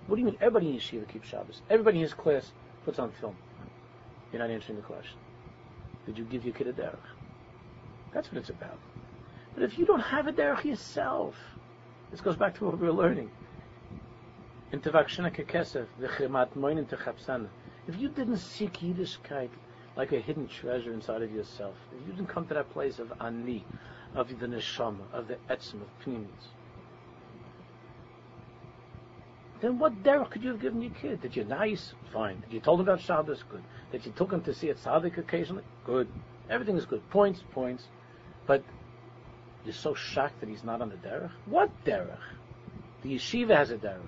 What 0.07 0.16
do 0.16 0.21
you 0.21 0.27
mean? 0.27 0.37
Everybody 0.40 0.71
in 0.71 0.77
yeshiva 0.77 1.09
keeps 1.09 1.29
Shabbos. 1.29 1.62
Everybody 1.71 1.99
in 1.99 2.03
his 2.03 2.14
class 2.14 2.51
Puts 2.85 2.99
on 2.99 3.12
film. 3.12 3.37
You're 4.33 4.40
not 4.40 4.51
answering 4.51 4.77
the 4.77 4.83
question. 4.83 5.18
Did 6.07 6.18
you 6.18 6.25
give 6.25 6.45
your 6.45 6.55
kid 6.55 6.66
a 6.66 6.73
derech? 6.73 6.97
That's 8.12 8.29
what 8.29 8.38
it's 8.38 8.51
about. 8.51 8.79
But 9.55 9.62
if 9.62 9.79
you 9.79 9.85
don't 9.85 10.01
have 10.01 10.27
a 10.27 10.33
derech 10.33 10.64
yourself, 10.64 11.37
this 12.12 12.20
goes 12.20 12.37
back 12.37 12.55
to 12.59 12.66
what 12.66 12.79
we 12.79 12.87
were 12.87 12.92
learning. 12.92 13.31
If 14.70 14.85
you 17.98 18.09
didn't 18.09 18.37
seek 18.37 18.72
Yiddishkeit 18.75 19.48
like 19.96 20.12
a 20.12 20.20
hidden 20.20 20.46
treasure 20.46 20.92
inside 20.92 21.22
of 21.22 21.33
yourself, 21.33 21.75
if 21.98 22.07
you 22.07 22.12
didn't 22.12 22.29
come 22.29 22.46
to 22.48 22.55
that 22.55 22.70
place 22.72 22.98
of 22.98 23.12
ani, 23.20 23.64
of 24.14 24.29
the 24.29 24.46
neshama, 24.46 25.11
of 25.12 25.27
the 25.27 25.37
etzim, 25.51 25.81
of 25.81 25.88
pnimis, 26.05 26.48
then 29.62 29.79
what 29.79 30.03
derech 30.03 30.31
could 30.31 30.42
you 30.42 30.51
have 30.51 30.61
given 30.61 30.83
your 30.83 30.90
kid? 30.90 31.22
Did 31.22 31.37
you're 31.37 31.44
nice? 31.44 31.94
Fine. 32.12 32.42
You 32.51 32.61
told 32.61 32.81
him 32.81 32.88
about 32.88 33.01
Shabbos? 33.01 33.44
Good. 33.48 33.62
That 33.92 34.05
you 34.05 34.12
took 34.12 34.33
him 34.33 34.42
to 34.42 34.53
see 34.53 34.70
a 34.70 34.75
tzaddik 34.75 35.18
occasionally? 35.18 35.64
Good. 35.87 36.09
Everything 36.51 36.77
is 36.77 36.85
good. 36.85 37.09
Points, 37.11 37.44
points. 37.53 37.85
But 38.46 38.64
you're 39.64 39.75
so 39.75 39.94
shocked 39.94 40.40
that 40.40 40.48
he's 40.48 40.64
not 40.64 40.81
on 40.83 40.88
the 40.88 40.96
derech? 40.96 41.31
What 41.46 41.70
derech? 41.85 42.18
The 43.03 43.14
yeshiva 43.14 43.57
has 43.57 43.70
a 43.70 43.77
derech. 43.77 44.01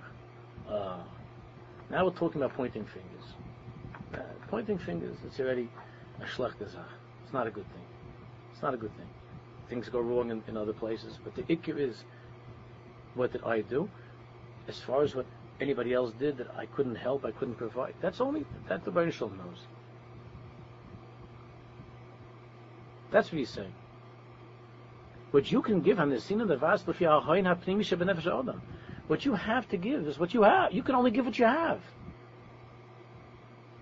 Uh, 0.68 0.98
now 1.90 2.04
we're 2.04 2.12
talking 2.12 2.42
about 2.42 2.56
pointing 2.56 2.84
fingers. 2.84 3.34
Uh, 4.12 4.18
pointing 4.48 4.78
fingers, 4.78 5.16
it's 5.26 5.38
already 5.38 5.68
a 6.20 6.24
schlechte. 6.24 6.62
It's 6.62 7.32
not 7.32 7.46
a 7.46 7.50
good 7.50 7.66
thing. 7.72 7.84
It's 8.52 8.62
not 8.62 8.74
a 8.74 8.76
good 8.76 8.96
thing. 8.96 9.06
Things 9.68 9.88
go 9.88 10.00
wrong 10.00 10.30
in, 10.30 10.42
in 10.48 10.56
other 10.56 10.72
places, 10.72 11.18
but 11.22 11.34
the 11.34 11.42
ikir 11.42 11.78
is, 11.78 12.04
what 13.14 13.32
did 13.32 13.42
I 13.44 13.60
do? 13.60 13.88
As 14.68 14.80
far 14.80 15.02
as 15.02 15.14
what 15.14 15.26
anybody 15.60 15.92
else 15.92 16.12
did 16.18 16.38
that 16.38 16.48
I 16.56 16.66
couldn't 16.66 16.96
help, 16.96 17.24
I 17.24 17.30
couldn't 17.30 17.56
provide. 17.56 17.94
That's 18.00 18.20
only 18.20 18.44
that 18.68 18.84
the 18.84 18.90
Baruch 18.90 19.20
knows. 19.20 19.66
That's 23.10 23.30
what 23.30 23.38
he's 23.38 23.50
saying. 23.50 23.72
What 25.34 25.50
you 25.50 25.62
can 25.62 25.80
give 25.80 25.98
on 25.98 26.10
the 26.10 26.20
scene 26.20 26.40
of 26.40 26.46
the 26.46 26.56
vast 26.56 26.86
What 26.86 27.00
you 29.24 29.34
have 29.34 29.68
to 29.68 29.76
give 29.76 30.06
is 30.06 30.16
what 30.16 30.32
you 30.32 30.42
have. 30.42 30.72
You 30.72 30.84
can 30.84 30.94
only 30.94 31.10
give 31.10 31.26
what 31.26 31.38
you 31.38 31.44
have. 31.44 31.80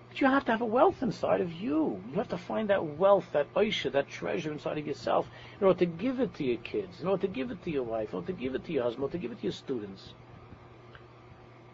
But 0.09 0.19
you 0.19 0.27
have 0.27 0.45
to 0.45 0.51
have 0.51 0.61
a 0.61 0.65
wealth 0.65 1.03
inside 1.03 1.41
of 1.41 1.53
you. 1.53 2.01
You 2.09 2.15
have 2.15 2.29
to 2.29 2.39
find 2.39 2.69
that 2.69 2.97
wealth, 2.97 3.27
that 3.33 3.53
oisha, 3.53 3.91
that 3.91 4.09
treasure 4.09 4.51
inside 4.51 4.79
of 4.79 4.87
yourself 4.87 5.29
in 5.59 5.67
order 5.67 5.77
to 5.79 5.85
give 5.85 6.19
it 6.19 6.33
to 6.35 6.43
your 6.43 6.57
kids, 6.57 7.01
in 7.01 7.07
order 7.07 7.27
to 7.27 7.33
give 7.33 7.51
it 7.51 7.63
to 7.63 7.69
your 7.69 7.83
wife, 7.83 8.09
in 8.09 8.15
order 8.15 8.27
to 8.27 8.33
give 8.33 8.55
it 8.55 8.65
to 8.65 8.71
your 8.71 8.83
husband, 8.83 9.01
in 9.01 9.03
order 9.03 9.17
to 9.17 9.21
give 9.21 9.31
it 9.31 9.37
to 9.37 9.43
your 9.43 9.53
students 9.53 10.13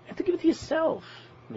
have 0.10 0.18
to 0.18 0.24
give 0.24 0.36
it 0.36 0.42
to 0.42 0.48
yourself. 0.48 1.06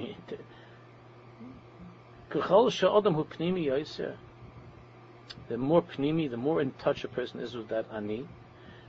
The 5.49 5.57
more 5.57 5.83
pnimi, 5.83 6.31
the 6.31 6.37
more 6.37 6.61
in 6.61 6.73
touch 6.73 7.05
a 7.05 7.09
person 7.09 7.41
is 7.41 7.55
with 7.55 7.69
that 7.69 7.87
ani, 7.93 8.27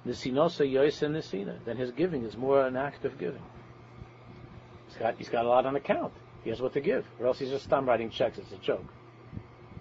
the 0.05 0.11
sinosa 0.11 0.69
yoisa 0.69 1.09
nesina, 1.09 1.57
then 1.65 1.77
his 1.77 1.91
giving 1.91 2.23
is 2.23 2.35
more 2.35 2.65
an 2.65 2.75
act 2.75 3.05
of 3.05 3.17
giving. 3.17 3.41
He's 4.87 4.97
got, 4.97 5.15
he's 5.17 5.29
got 5.29 5.45
a 5.45 5.47
lot 5.47 5.65
on 5.65 5.75
account. 5.75 6.13
He 6.43 6.49
has 6.49 6.61
what 6.61 6.73
to 6.73 6.81
give, 6.81 7.05
or 7.19 7.27
else 7.27 7.39
he's 7.39 7.49
just 7.49 7.63
stop 7.63 7.85
writing 7.87 8.09
checks. 8.09 8.37
It's 8.37 8.51
a 8.51 8.57
joke. 8.57 8.85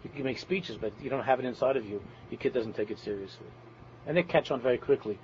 You 0.05 0.11
can 0.11 0.25
make 0.25 0.39
speeches, 0.39 0.77
but 0.77 0.93
you 1.03 1.11
don't 1.11 1.25
have 1.25 1.39
it 1.39 1.45
inside 1.45 1.77
of 1.77 1.85
you. 1.85 2.01
Your 2.31 2.39
kid 2.39 2.53
doesn't 2.53 2.75
take 2.75 2.91
it 2.91 2.99
seriously, 2.99 3.47
and 4.07 4.17
they 4.17 4.23
catch 4.23 4.51
on 4.51 4.61
very 4.61 4.79
quickly. 4.79 5.19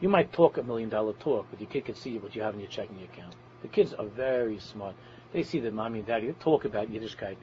You 0.00 0.08
might 0.08 0.32
talk 0.32 0.56
a 0.56 0.62
million 0.62 0.88
dollar 0.88 1.12
talk, 1.14 1.46
but 1.50 1.60
your 1.60 1.68
kid 1.68 1.84
can 1.84 1.94
see 1.94 2.18
what 2.18 2.34
you 2.34 2.42
have 2.42 2.54
in 2.54 2.60
your 2.60 2.70
checking 2.70 3.02
account. 3.02 3.34
The 3.62 3.68
kids 3.68 3.92
are 3.92 4.06
very 4.06 4.58
smart. 4.58 4.94
They 5.32 5.42
see 5.42 5.60
that 5.60 5.74
mommy 5.74 5.98
and 5.98 6.08
daddy 6.08 6.34
talk 6.40 6.64
about 6.64 6.90
Yiddishkeit. 6.90 7.36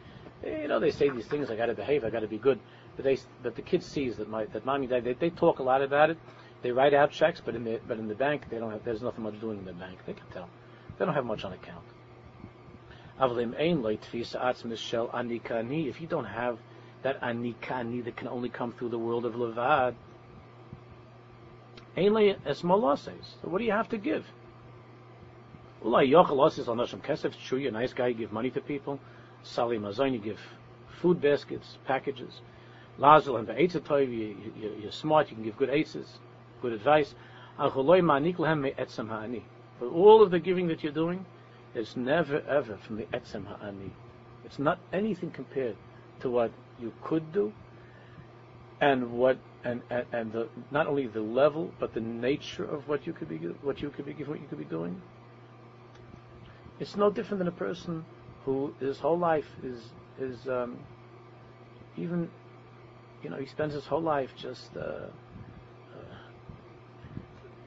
You 0.46 0.68
know, 0.68 0.80
they 0.80 0.92
say 0.92 1.10
these 1.10 1.28
things. 1.28 1.50
I 1.50 1.56
got 1.56 1.68
to 1.68 1.74
behave. 1.74 2.04
I 2.04 2.10
got 2.10 2.20
to 2.20 2.28
be 2.28 2.38
good. 2.38 2.60
But 2.98 3.06
they, 3.06 3.18
but 3.44 3.56
the 3.56 3.62
kid 3.62 3.84
sees 3.84 4.18
that 4.18 4.28
my 4.28 4.46
that 4.46 4.66
mommy 4.66 4.88
daddy 4.88 5.14
they, 5.14 5.14
they 5.14 5.30
talk 5.30 5.60
a 5.60 5.64
lot 5.64 5.82
about 5.82 6.10
it. 6.10 6.18
They 6.64 6.72
write 6.72 6.94
out 6.94 7.12
checks, 7.12 7.40
but 7.44 7.56
in 7.56 7.64
the 7.64 7.80
but 7.88 8.00
in 8.00 8.08
the 8.08 8.16
bank 8.16 8.50
they 8.50 8.58
don't 8.58 8.72
have. 8.72 8.84
There's 8.84 9.04
nothing 9.04 9.24
much 9.24 9.40
doing 9.40 9.60
in 9.60 9.66
the 9.66 9.74
bank. 9.74 10.00
They 10.06 10.14
can 10.14 10.26
tell. 10.34 10.50
They 10.98 11.06
don't 11.06 11.14
have 11.14 11.26
much 11.26 11.46
on 11.46 11.54
account. 11.54 11.86
If 13.20 13.32
you 16.02 16.08
don't 16.08 16.26
have 16.26 16.58
that 17.04 17.22
anikani 17.22 18.04
that 18.04 18.16
can 18.16 18.28
only 18.28 18.50
come 18.50 18.74
through 18.74 18.90
the 18.90 19.00
world 19.00 19.26
of 19.26 19.34
levad, 19.34 19.96
so 21.96 23.48
what 23.50 23.58
do 23.58 23.64
you 23.64 23.72
have 23.72 23.90
to 23.90 23.98
give? 23.98 24.24
Ulai 25.84 26.12
yochel 26.12 27.60
you're 27.60 27.70
a 27.70 27.72
nice 27.72 27.94
guy. 27.94 28.08
You 28.08 28.14
give 28.14 28.32
money 28.32 28.52
to 28.52 28.62
people. 28.62 29.00
Sali 29.42 29.80
mazon. 29.80 30.14
You 30.14 30.20
give 30.20 30.40
food 31.02 31.20
baskets, 31.20 31.78
packages. 31.86 32.42
Lazul 33.00 33.38
and 33.38 33.48
be'etzatoy. 33.48 34.36
You're 34.82 34.92
smart. 34.92 35.30
You 35.30 35.36
can 35.36 35.44
give 35.44 35.58
good 35.58 35.70
aitzes, 35.70 36.08
good 36.62 36.74
advice. 36.74 37.14
But 37.58 37.74
all 39.92 40.22
of 40.22 40.32
the 40.32 40.40
giving 40.40 40.68
that 40.68 40.84
you're 40.84 40.92
doing 40.92 41.26
is 41.76 41.96
never 41.96 42.42
ever 42.48 42.78
from 42.78 42.98
the 42.98 43.04
etzem 43.06 43.46
ha'ani. 43.46 43.92
It's 44.46 44.60
not 44.60 44.80
anything 44.94 45.32
compared 45.32 45.76
to 46.22 46.30
what 46.30 46.52
you 46.80 46.94
could 47.04 47.32
do, 47.34 47.52
and 48.80 49.12
what 49.12 49.38
and 49.64 49.82
and, 49.90 50.06
and 50.12 50.32
the, 50.32 50.48
not 50.72 50.88
only 50.88 51.08
the 51.08 51.22
level 51.22 51.72
but 51.80 51.94
the 51.94 52.00
nature 52.00 52.64
of 52.64 52.88
what 52.88 53.06
you 53.08 53.14
could 53.14 53.30
be 53.30 53.38
what 53.38 53.82
you 53.82 53.90
could 53.90 54.06
be 54.06 54.14
giving 54.14 54.30
what 54.30 54.42
you 54.42 54.48
could 54.48 54.60
be 54.60 54.66
doing. 54.66 55.02
It's 56.80 56.96
no 56.96 57.10
different 57.10 57.40
than 57.40 57.48
a 57.48 57.52
person 57.52 58.06
who 58.46 58.74
his 58.80 59.00
whole 59.00 59.18
life 59.18 59.50
is 59.64 59.82
is 60.20 60.48
um, 60.48 60.78
even 61.98 62.30
you 63.24 63.30
know 63.30 63.38
he 63.38 63.46
spends 63.46 63.74
his 63.74 63.86
whole 63.86 64.02
life 64.02 64.30
just 64.38 64.76
uh, 64.76 64.80
uh, 64.80 65.08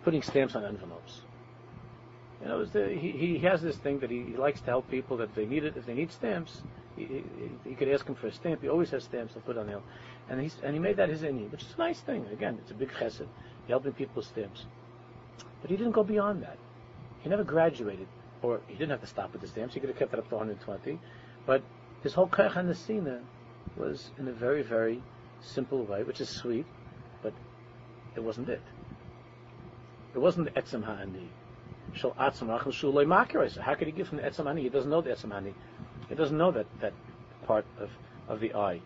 putting 0.05 0.23
stamps 0.23 0.55
on 0.55 0.65
envelopes. 0.65 1.23
You 2.43 2.49
know, 2.49 2.65
the, 2.65 2.89
he, 2.89 3.11
he 3.13 3.39
has 3.41 3.61
this 3.61 3.77
thing 3.77 3.99
that 4.01 4.11
he, 4.11 4.23
he, 4.23 4.37
likes 4.37 4.61
to 4.61 4.67
help 4.67 4.91
people 4.91 5.19
that 5.19 5.35
they 5.35 5.45
need 5.45 5.65
it, 5.65 5.77
if 5.77 5.85
they 5.85 5.93
need 5.93 6.11
stamps, 6.11 6.63
he, 6.97 7.05
he, 7.05 7.25
he 7.69 7.75
could 7.75 7.89
ask 7.89 8.07
him 8.07 8.15
for 8.15 8.29
a 8.29 8.33
stamp. 8.33 8.63
He 8.63 8.69
always 8.69 8.91
has 8.91 9.05
stamps 9.05 9.35
to 9.35 9.41
put 9.41 9.59
on 9.59 9.67
there, 9.67 9.81
and 10.31 10.41
he's 10.41 10.57
and 10.63 10.73
he 10.73 10.79
made 10.79 10.97
that 10.97 11.11
his 11.11 11.21
inyan, 11.21 11.51
which 11.53 11.63
is 11.63 11.75
a 11.77 11.79
nice 11.79 12.01
thing. 12.01 12.27
Again, 12.33 12.59
it's 12.63 12.71
a 12.71 12.75
big 12.75 12.91
chesed, 12.91 13.27
helping 13.69 13.93
people 13.93 14.15
with 14.17 14.27
stamps. 14.27 14.65
But 15.61 15.71
he 15.71 15.77
didn't 15.77 15.93
go 15.93 16.03
beyond 16.03 16.43
that. 16.43 16.57
He 17.21 17.29
never 17.29 17.45
graduated 17.45 18.07
or 18.43 18.61
he 18.67 18.75
didn't 18.75 18.91
have 18.91 19.01
to 19.01 19.07
stop 19.07 19.33
with 19.33 19.43
the 19.43 19.49
stamps. 19.49 19.75
He 19.75 19.81
could 19.81 19.91
have 19.91 19.99
kept 19.99 20.13
it 20.13 20.19
up 20.19 20.29
to 20.29 20.37
120. 20.37 20.99
But 21.47 21.63
his 22.03 22.15
whole 22.15 22.29
Kach 22.29 22.53
Nesina 22.53 23.21
was 23.77 24.11
in 24.19 24.29
a 24.29 24.33
very, 24.33 24.63
very 24.63 25.03
simple 25.41 25.85
way, 25.85 26.03
which 26.03 26.21
is 26.21 26.29
sweet, 26.29 26.67
but 27.23 27.33
it 28.15 28.21
wasn't 28.21 28.49
it. 28.49 28.63
It 30.15 30.19
wasn't 30.19 30.53
the 30.53 30.61
Etzem 30.61 30.85
Ha'ani. 30.85 31.29
Shal 31.93 32.13
Atzam 32.13 32.49
Rachel 32.49 32.73
Shuloi 32.73 33.07
Makirais. 33.07 33.59
How 33.59 33.75
could 33.75 33.87
he 33.87 33.93
give 33.93 34.09
from 34.09 34.19
the 34.19 34.25
Etzem 34.25 34.45
Ha'ani? 34.45 34.63
He 34.63 34.69
doesn't 34.69 34.91
know 34.91 35.01
the 35.01 35.11
Etzem 35.11 35.31
Ha'ani. 35.31 35.55
He 36.09 36.15
doesn't 36.15 36.37
know 36.37 36.51
that, 36.51 36.67
that 36.81 36.93
part 37.47 37.65
of, 37.79 37.91
of 38.29 38.41
the 38.41 38.55
eye. 38.55 38.81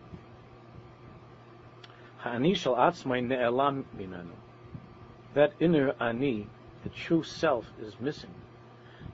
Ha'ani 2.19 2.53
Shal 2.53 2.75
Atzmai 2.75 3.25
Ne'elam 3.25 3.83
Bimenu. 3.97 4.31
That 5.33 5.53
inner 5.59 5.93
Ani, 5.99 6.47
the 6.83 6.89
true 6.89 7.23
self, 7.23 7.65
is 7.81 7.99
missing 7.99 8.33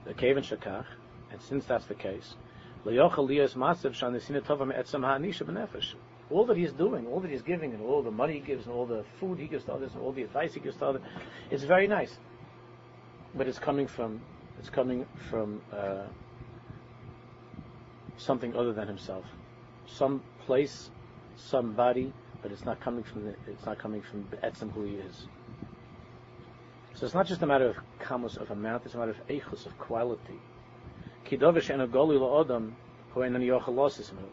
the 0.04 0.14
cave 0.14 0.36
in 0.36 0.42
Shakach, 0.42 0.86
and 1.30 1.40
since 1.40 1.64
that's 1.64 1.86
the 1.86 1.94
case, 1.94 2.34
all 6.32 6.46
that 6.46 6.56
he's 6.56 6.72
doing, 6.72 7.06
all 7.06 7.20
that 7.20 7.30
he's 7.30 7.42
giving, 7.42 7.72
and 7.72 7.82
all 7.82 8.02
the 8.02 8.10
money 8.10 8.34
he 8.34 8.40
gives, 8.40 8.66
and 8.66 8.74
all 8.74 8.86
the 8.86 9.04
food 9.20 9.38
he 9.38 9.46
gives 9.46 9.64
to 9.64 9.72
others, 9.72 9.92
and 9.94 10.02
all 10.02 10.12
the 10.12 10.22
advice 10.22 10.54
he 10.54 10.60
gives 10.60 10.76
to 10.78 10.86
others, 10.86 11.02
it's 11.50 11.64
very 11.64 11.86
nice. 11.86 12.16
But 13.34 13.48
it's 13.48 13.58
coming 13.58 13.86
from, 13.86 14.20
it's 14.58 14.70
coming 14.70 15.06
from 15.30 15.62
uh, 15.72 16.06
something 18.16 18.56
other 18.56 18.72
than 18.72 18.88
himself, 18.88 19.24
some 19.86 20.22
place, 20.46 20.90
somebody, 21.36 22.12
but 22.42 22.50
it's 22.50 22.64
not 22.64 22.80
coming 22.80 23.04
from 23.04 23.24
the, 23.24 23.34
it's 23.46 23.66
not 23.66 23.78
coming 23.78 24.02
from 24.02 24.24
etzem 24.42 24.72
who 24.72 24.84
he 24.84 24.94
is. 24.94 25.26
So 26.94 27.06
it's 27.06 27.14
not 27.14 27.26
just 27.26 27.42
a 27.42 27.46
matter 27.46 27.68
of 27.68 27.76
kamos 28.00 28.36
of 28.36 28.50
amount; 28.50 28.84
it's 28.84 28.94
a 28.94 28.98
matter 28.98 29.12
of 29.12 29.26
eichus 29.28 29.64
of 29.66 29.78
quality. 29.78 30.40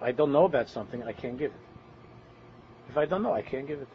I 0.01 0.11
don't 0.11 0.31
know 0.31 0.45
about 0.45 0.69
something, 0.69 1.03
I 1.03 1.13
can't 1.13 1.37
give 1.37 1.51
it. 1.51 1.68
I 2.99 3.05
don't 3.05 3.23
know, 3.23 3.33
I 3.33 3.41
can't 3.41 3.67
give 3.67 3.81
it. 3.81 3.87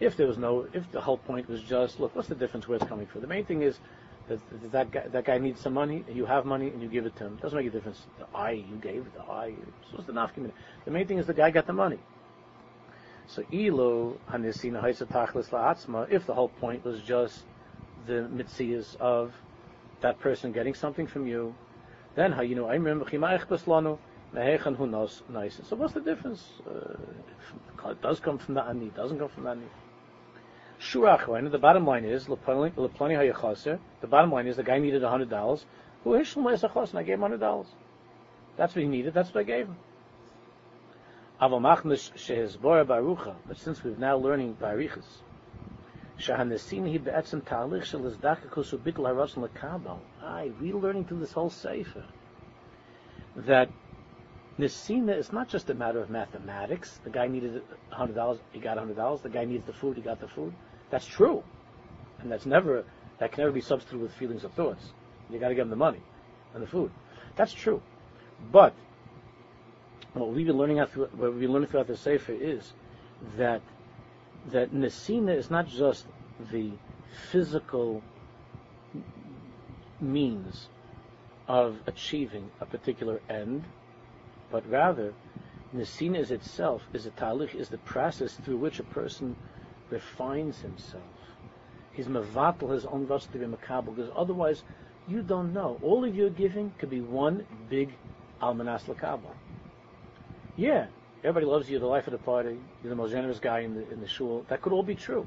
If 0.00 0.16
there 0.16 0.26
was 0.26 0.38
no, 0.38 0.66
if 0.72 0.92
the 0.92 1.00
whole 1.00 1.18
point 1.18 1.48
was 1.48 1.62
just, 1.62 1.98
look, 1.98 2.14
what's 2.14 2.28
the 2.28 2.34
difference 2.34 2.68
where 2.68 2.76
it's 2.76 2.86
coming 2.86 3.06
from? 3.06 3.20
The 3.22 3.26
main 3.26 3.44
thing 3.44 3.62
is 3.62 3.78
that 4.28 4.38
that 4.72 4.90
guy, 4.90 5.08
that 5.08 5.24
guy 5.24 5.38
needs 5.38 5.60
some 5.60 5.74
money, 5.74 6.04
you 6.12 6.26
have 6.26 6.44
money, 6.44 6.68
and 6.68 6.82
you 6.82 6.88
give 6.88 7.06
it 7.06 7.16
to 7.16 7.24
him. 7.24 7.34
It 7.34 7.42
doesn't 7.42 7.56
make 7.56 7.66
a 7.66 7.70
difference. 7.70 8.06
The 8.18 8.26
I 8.36 8.50
you 8.52 8.76
gave, 8.76 9.06
the 9.14 9.22
I. 9.22 9.54
So 9.90 9.96
what's 9.96 10.06
the 10.06 10.12
nafkim? 10.12 10.50
The 10.84 10.90
main 10.90 11.06
thing 11.06 11.18
is 11.18 11.26
the 11.26 11.34
guy 11.34 11.50
got 11.50 11.66
the 11.66 11.72
money. 11.72 11.98
So 13.26 13.42
ilu 13.52 14.18
hanisina 14.30 14.82
tachlis 14.82 15.48
la'atzma, 15.50 16.10
if 16.10 16.26
the 16.26 16.34
whole 16.34 16.48
point 16.48 16.84
was 16.84 17.00
just 17.02 17.44
the 18.06 18.28
mitzias 18.32 18.96
of 18.96 19.34
that 20.00 20.18
person 20.20 20.52
getting 20.52 20.74
something 20.74 21.06
from 21.06 21.26
you, 21.26 21.54
then 22.18 22.32
how 22.32 22.42
you 22.42 22.56
know 22.56 22.66
I 22.66 22.74
remember 22.74 23.04
So 23.04 23.20
what's 25.76 25.94
the 25.94 26.00
difference? 26.00 26.44
Uh, 26.68 26.96
it 27.90 28.02
does 28.02 28.18
come 28.20 28.38
from 28.38 28.54
the 28.54 28.64
ani, 28.64 28.90
doesn't 28.96 29.18
come 29.18 29.28
from 29.28 29.44
the 29.44 29.50
ani. 29.50 29.66
Shurach, 30.80 31.50
the 31.50 31.58
bottom 31.58 31.86
line 31.86 32.04
is, 32.04 32.26
the 32.26 32.36
bottom 32.36 34.32
line 34.32 34.46
is 34.46 34.56
the 34.56 34.64
guy 34.64 34.78
needed 34.78 35.02
hundred 35.02 35.30
dollars. 35.30 35.64
Who 36.04 36.14
and 36.14 36.98
I 36.98 37.02
gave 37.02 37.14
him 37.14 37.22
hundred 37.22 37.40
dollars. 37.40 37.66
That's 38.56 38.74
what 38.74 38.82
he 38.82 38.88
needed, 38.88 39.14
that's 39.14 39.32
what 39.32 39.42
I 39.42 39.44
gave 39.44 39.66
him. 39.66 39.76
But 41.40 43.58
since 43.58 43.84
we're 43.84 43.96
now 43.96 44.16
learning 44.16 44.56
Barichas, 44.60 45.22
שהנסיני 46.17 46.99
בעצם 46.99 47.39
תהליך 47.39 47.85
של 47.85 48.05
הזדקקוס 48.05 48.73
וביטל 48.73 49.05
הרצון 49.05 49.43
לקבל. 49.43 49.91
Aye, 50.21 50.51
we 50.61 50.71
learning 50.73 51.05
through 51.05 51.19
this 51.19 51.33
whole 51.33 51.49
sefer 51.49 52.03
that 53.35 53.69
Nisina 54.59 55.17
is 55.17 55.33
not 55.33 55.49
just 55.49 55.69
a 55.69 55.73
matter 55.73 55.99
of 55.99 56.09
mathematics. 56.09 56.99
The 57.03 57.09
guy 57.09 57.27
needed 57.27 57.63
$100, 57.91 58.39
he 58.51 58.59
got 58.59 58.77
$100. 58.77 59.21
The 59.21 59.29
guy 59.29 59.45
needs 59.45 59.65
the 59.65 59.73
food, 59.73 59.97
he 59.97 60.03
got 60.03 60.19
the 60.19 60.27
food. 60.27 60.53
That's 60.91 61.05
true. 61.05 61.43
And 62.19 62.31
that's 62.31 62.45
never, 62.45 62.85
that 63.19 63.31
can 63.31 63.43
never 63.43 63.51
be 63.51 63.61
substituted 63.61 64.03
with 64.03 64.13
feelings 64.13 64.45
or 64.45 64.49
thoughts. 64.49 64.93
You 65.29 65.39
gotta 65.39 65.55
give 65.55 65.63
him 65.63 65.71
the 65.71 65.75
money 65.75 66.01
and 66.53 66.61
the 66.61 66.67
food. 66.67 66.91
That's 67.35 67.53
true. 67.53 67.81
But, 68.51 68.73
what 70.13 70.29
we've 70.29 70.45
been 70.45 70.57
learning, 70.57 70.79
out 70.79 70.91
through, 70.91 71.07
what 71.07 71.31
we've 71.31 71.41
been 71.41 71.51
learning 71.51 71.69
throughout 71.69 71.87
the 71.87 71.97
Sefer 71.97 72.33
is 72.33 72.73
that 73.37 73.61
that 74.46 74.72
Nesina 74.72 75.36
is 75.36 75.50
not 75.50 75.68
just 75.68 76.06
the 76.52 76.70
physical 77.30 78.02
means 80.00 80.68
of 81.46 81.76
achieving 81.86 82.50
a 82.60 82.66
particular 82.66 83.20
end, 83.28 83.64
but 84.50 84.68
rather 84.70 85.12
Nesina 85.74 86.18
is 86.18 86.30
itself, 86.30 86.82
is 86.92 87.06
a 87.06 87.10
talich, 87.10 87.54
is 87.54 87.68
the 87.68 87.78
process 87.78 88.34
through 88.34 88.56
which 88.56 88.78
a 88.78 88.84
person 88.84 89.36
refines 89.90 90.58
himself. 90.60 91.02
He's 91.92 92.06
mavatal 92.06 92.72
his 92.72 92.86
own 92.86 93.06
rust 93.06 93.32
to 93.32 93.38
be 93.38 93.46
makabel, 93.46 93.96
because 93.96 94.10
otherwise 94.16 94.62
you 95.08 95.22
don't 95.22 95.52
know. 95.52 95.78
All 95.82 96.04
of 96.04 96.14
your 96.14 96.30
giving 96.30 96.72
could 96.78 96.90
be 96.90 97.00
one 97.00 97.44
big 97.68 97.90
almanas 98.40 98.84
lakabel. 98.84 99.34
Yeah, 100.56 100.86
Everybody 101.24 101.46
loves 101.46 101.68
you, 101.68 101.78
the 101.78 101.86
life 101.86 102.06
of 102.06 102.12
the 102.12 102.18
party, 102.18 102.56
you're 102.82 102.90
the 102.90 102.96
most 102.96 103.10
generous 103.10 103.40
guy 103.40 103.60
in 103.60 103.74
the, 103.74 103.90
in 103.90 104.00
the 104.00 104.06
shul. 104.06 104.44
That 104.48 104.62
could 104.62 104.72
all 104.72 104.84
be 104.84 104.94
true. 104.94 105.26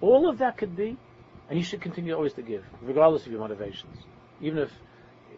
All 0.00 0.28
of 0.28 0.38
that 0.38 0.56
could 0.56 0.74
be, 0.74 0.96
and 1.48 1.58
you 1.58 1.64
should 1.64 1.82
continue 1.82 2.14
always 2.14 2.32
to 2.34 2.42
give, 2.42 2.64
regardless 2.80 3.26
of 3.26 3.32
your 3.32 3.40
motivations. 3.40 3.94
Even 4.40 4.58
if 4.58 4.70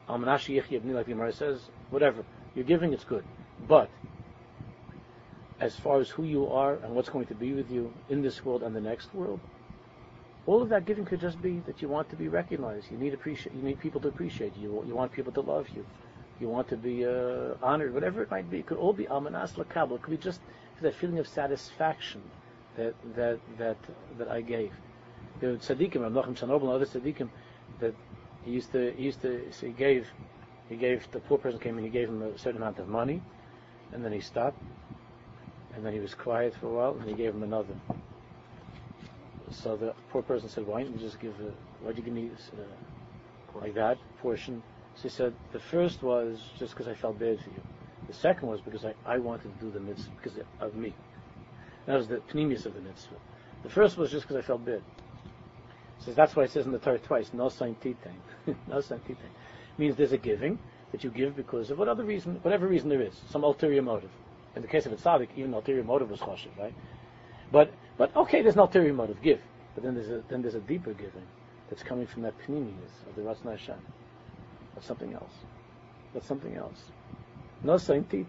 Almanashi 0.08 0.62
Yechye 0.62 0.94
like 0.94 1.06
the 1.06 1.32
says, 1.32 1.60
whatever, 1.90 2.24
you're 2.54 2.64
giving, 2.64 2.92
it's 2.92 3.04
good. 3.04 3.24
But, 3.66 3.90
as 5.60 5.74
far 5.76 5.98
as 5.98 6.08
who 6.08 6.24
you 6.24 6.48
are 6.48 6.74
and 6.76 6.94
what's 6.94 7.08
going 7.08 7.26
to 7.26 7.34
be 7.34 7.52
with 7.52 7.70
you 7.70 7.92
in 8.08 8.22
this 8.22 8.44
world 8.44 8.62
and 8.62 8.76
the 8.76 8.80
next 8.80 9.12
world, 9.12 9.40
all 10.46 10.62
of 10.62 10.68
that 10.68 10.84
giving 10.84 11.04
could 11.04 11.20
just 11.20 11.40
be 11.40 11.60
that 11.66 11.82
you 11.82 11.88
want 11.88 12.10
to 12.10 12.16
be 12.16 12.28
recognized. 12.28 12.90
You 12.90 12.98
need 12.98 13.14
appreciate. 13.14 13.54
You 13.54 13.62
need 13.62 13.78
people 13.78 14.00
to 14.00 14.08
appreciate 14.08 14.56
you. 14.56 14.82
You 14.86 14.94
want 14.94 15.12
people 15.12 15.32
to 15.32 15.40
love 15.40 15.68
you 15.74 15.84
you 16.40 16.48
want 16.48 16.68
to 16.68 16.76
be 16.76 17.04
uh, 17.06 17.54
honored, 17.62 17.94
whatever 17.94 18.22
it 18.22 18.30
might 18.30 18.50
be. 18.50 18.58
It 18.58 18.66
could 18.66 18.78
all 18.78 18.92
be 18.92 19.04
almanas 19.04 19.54
lakabel. 19.54 19.96
It 19.96 20.02
could 20.02 20.10
be 20.10 20.16
just 20.16 20.40
that 20.82 20.94
feeling 20.96 21.18
of 21.18 21.28
satisfaction 21.28 22.22
that 22.76 22.94
that 23.14 23.38
that 23.58 23.76
that 24.18 24.28
I 24.28 24.40
gave. 24.40 24.72
The 25.40 25.46
tzaddikim, 25.46 25.96
Ramnachim 25.96 26.36
Chernobyl, 26.36 26.62
and 26.62 26.70
other 26.70 26.86
tzaddikim, 26.86 27.28
that 27.80 27.94
he 28.44 28.52
used 28.52 28.72
to 28.72 28.92
he 28.96 29.04
used 29.04 29.22
to 29.22 29.40
so 29.52 29.66
he 29.66 29.72
gave 29.72 30.08
he 30.68 30.76
gave 30.76 31.06
the 31.12 31.20
poor 31.20 31.38
person 31.38 31.60
came 31.60 31.76
and 31.76 31.84
he 31.84 31.90
gave 31.90 32.08
him 32.08 32.22
a 32.22 32.38
certain 32.38 32.60
amount 32.60 32.78
of 32.78 32.88
money, 32.88 33.20
and 33.92 34.04
then 34.04 34.12
he 34.12 34.20
stopped, 34.20 34.58
and 35.74 35.84
then 35.84 35.92
he 35.92 36.00
was 36.00 36.14
quiet 36.14 36.54
for 36.60 36.66
a 36.66 36.70
while, 36.70 36.96
and 36.98 37.08
he 37.08 37.14
gave 37.14 37.34
him 37.34 37.42
another. 37.42 37.74
So 39.50 39.76
the 39.76 39.94
poor 40.10 40.22
person 40.22 40.48
said, 40.48 40.66
"Why 40.66 40.82
didn't 40.82 40.98
you 40.98 41.06
just 41.06 41.20
give? 41.20 41.34
A, 41.40 41.84
why'd 41.84 41.96
you 41.96 42.02
give 42.02 42.14
me 42.14 42.28
this, 42.28 42.50
uh, 42.54 43.58
like 43.60 43.74
that 43.74 43.98
portion?" 44.20 44.62
She 45.02 45.08
said, 45.08 45.34
the 45.52 45.58
first 45.58 46.02
was 46.02 46.38
just 46.58 46.72
because 46.72 46.86
I 46.86 46.94
felt 46.94 47.18
bad 47.18 47.40
for 47.40 47.50
you. 47.50 47.62
The 48.06 48.14
second 48.14 48.48
was 48.48 48.60
because 48.60 48.84
I, 48.84 48.94
I 49.04 49.18
wanted 49.18 49.58
to 49.58 49.64
do 49.64 49.70
the 49.70 49.80
mitzvah 49.80 50.10
because 50.22 50.38
of 50.60 50.74
me. 50.74 50.94
That 51.86 51.96
was 51.96 52.08
the 52.08 52.18
pnimius 52.32 52.66
of 52.66 52.74
the 52.74 52.80
mitzvah. 52.80 53.16
The 53.64 53.70
first 53.70 53.96
was 53.96 54.10
just 54.10 54.28
because 54.28 54.42
I 54.42 54.46
felt 54.46 54.64
bad. 54.64 54.82
Says 55.98 56.14
that's 56.14 56.34
why 56.34 56.44
it 56.44 56.50
says 56.50 56.66
in 56.66 56.72
the 56.72 56.78
Torah 56.78 56.98
twice, 56.98 57.30
no 57.32 57.48
sign 57.48 57.76
titang. 57.82 58.56
no 58.68 58.80
sign 58.80 59.00
titang. 59.00 59.30
Means 59.78 59.96
there's 59.96 60.12
a 60.12 60.18
giving 60.18 60.58
that 60.90 61.02
you 61.02 61.10
give 61.10 61.36
because 61.36 61.70
of 61.70 61.78
what 61.78 61.88
other 61.88 62.04
reason, 62.04 62.38
whatever 62.42 62.66
reason 62.66 62.88
there 62.88 63.00
is, 63.00 63.14
some 63.30 63.44
ulterior 63.44 63.82
motive. 63.82 64.10
In 64.54 64.62
the 64.62 64.68
case 64.68 64.84
of 64.86 64.92
a 64.92 64.96
tzaddik, 64.96 65.28
even 65.36 65.54
ulterior 65.54 65.84
motive 65.84 66.10
was 66.10 66.20
choshev, 66.20 66.56
right? 66.58 66.74
But 67.50 67.72
but 67.96 68.14
okay, 68.16 68.42
there's 68.42 68.54
an 68.54 68.60
ulterior 68.60 68.92
motive, 68.92 69.22
give. 69.22 69.40
But 69.74 69.84
then 69.84 69.94
there's 69.94 70.10
a 70.10 70.22
then 70.28 70.42
there's 70.42 70.54
a 70.54 70.60
deeper 70.60 70.92
giving 70.92 71.26
that's 71.70 71.82
coming 71.82 72.06
from 72.06 72.22
that 72.22 72.34
pnimius 72.46 73.08
of 73.08 73.16
the 73.16 73.22
Ratzon 73.22 73.50
Hashem. 73.50 73.76
That's 74.74 74.86
something 74.86 75.12
else. 75.12 75.32
That's 76.14 76.26
something 76.26 76.56
else. 76.56 76.90
No 77.62 77.74
saintite. 77.74 78.26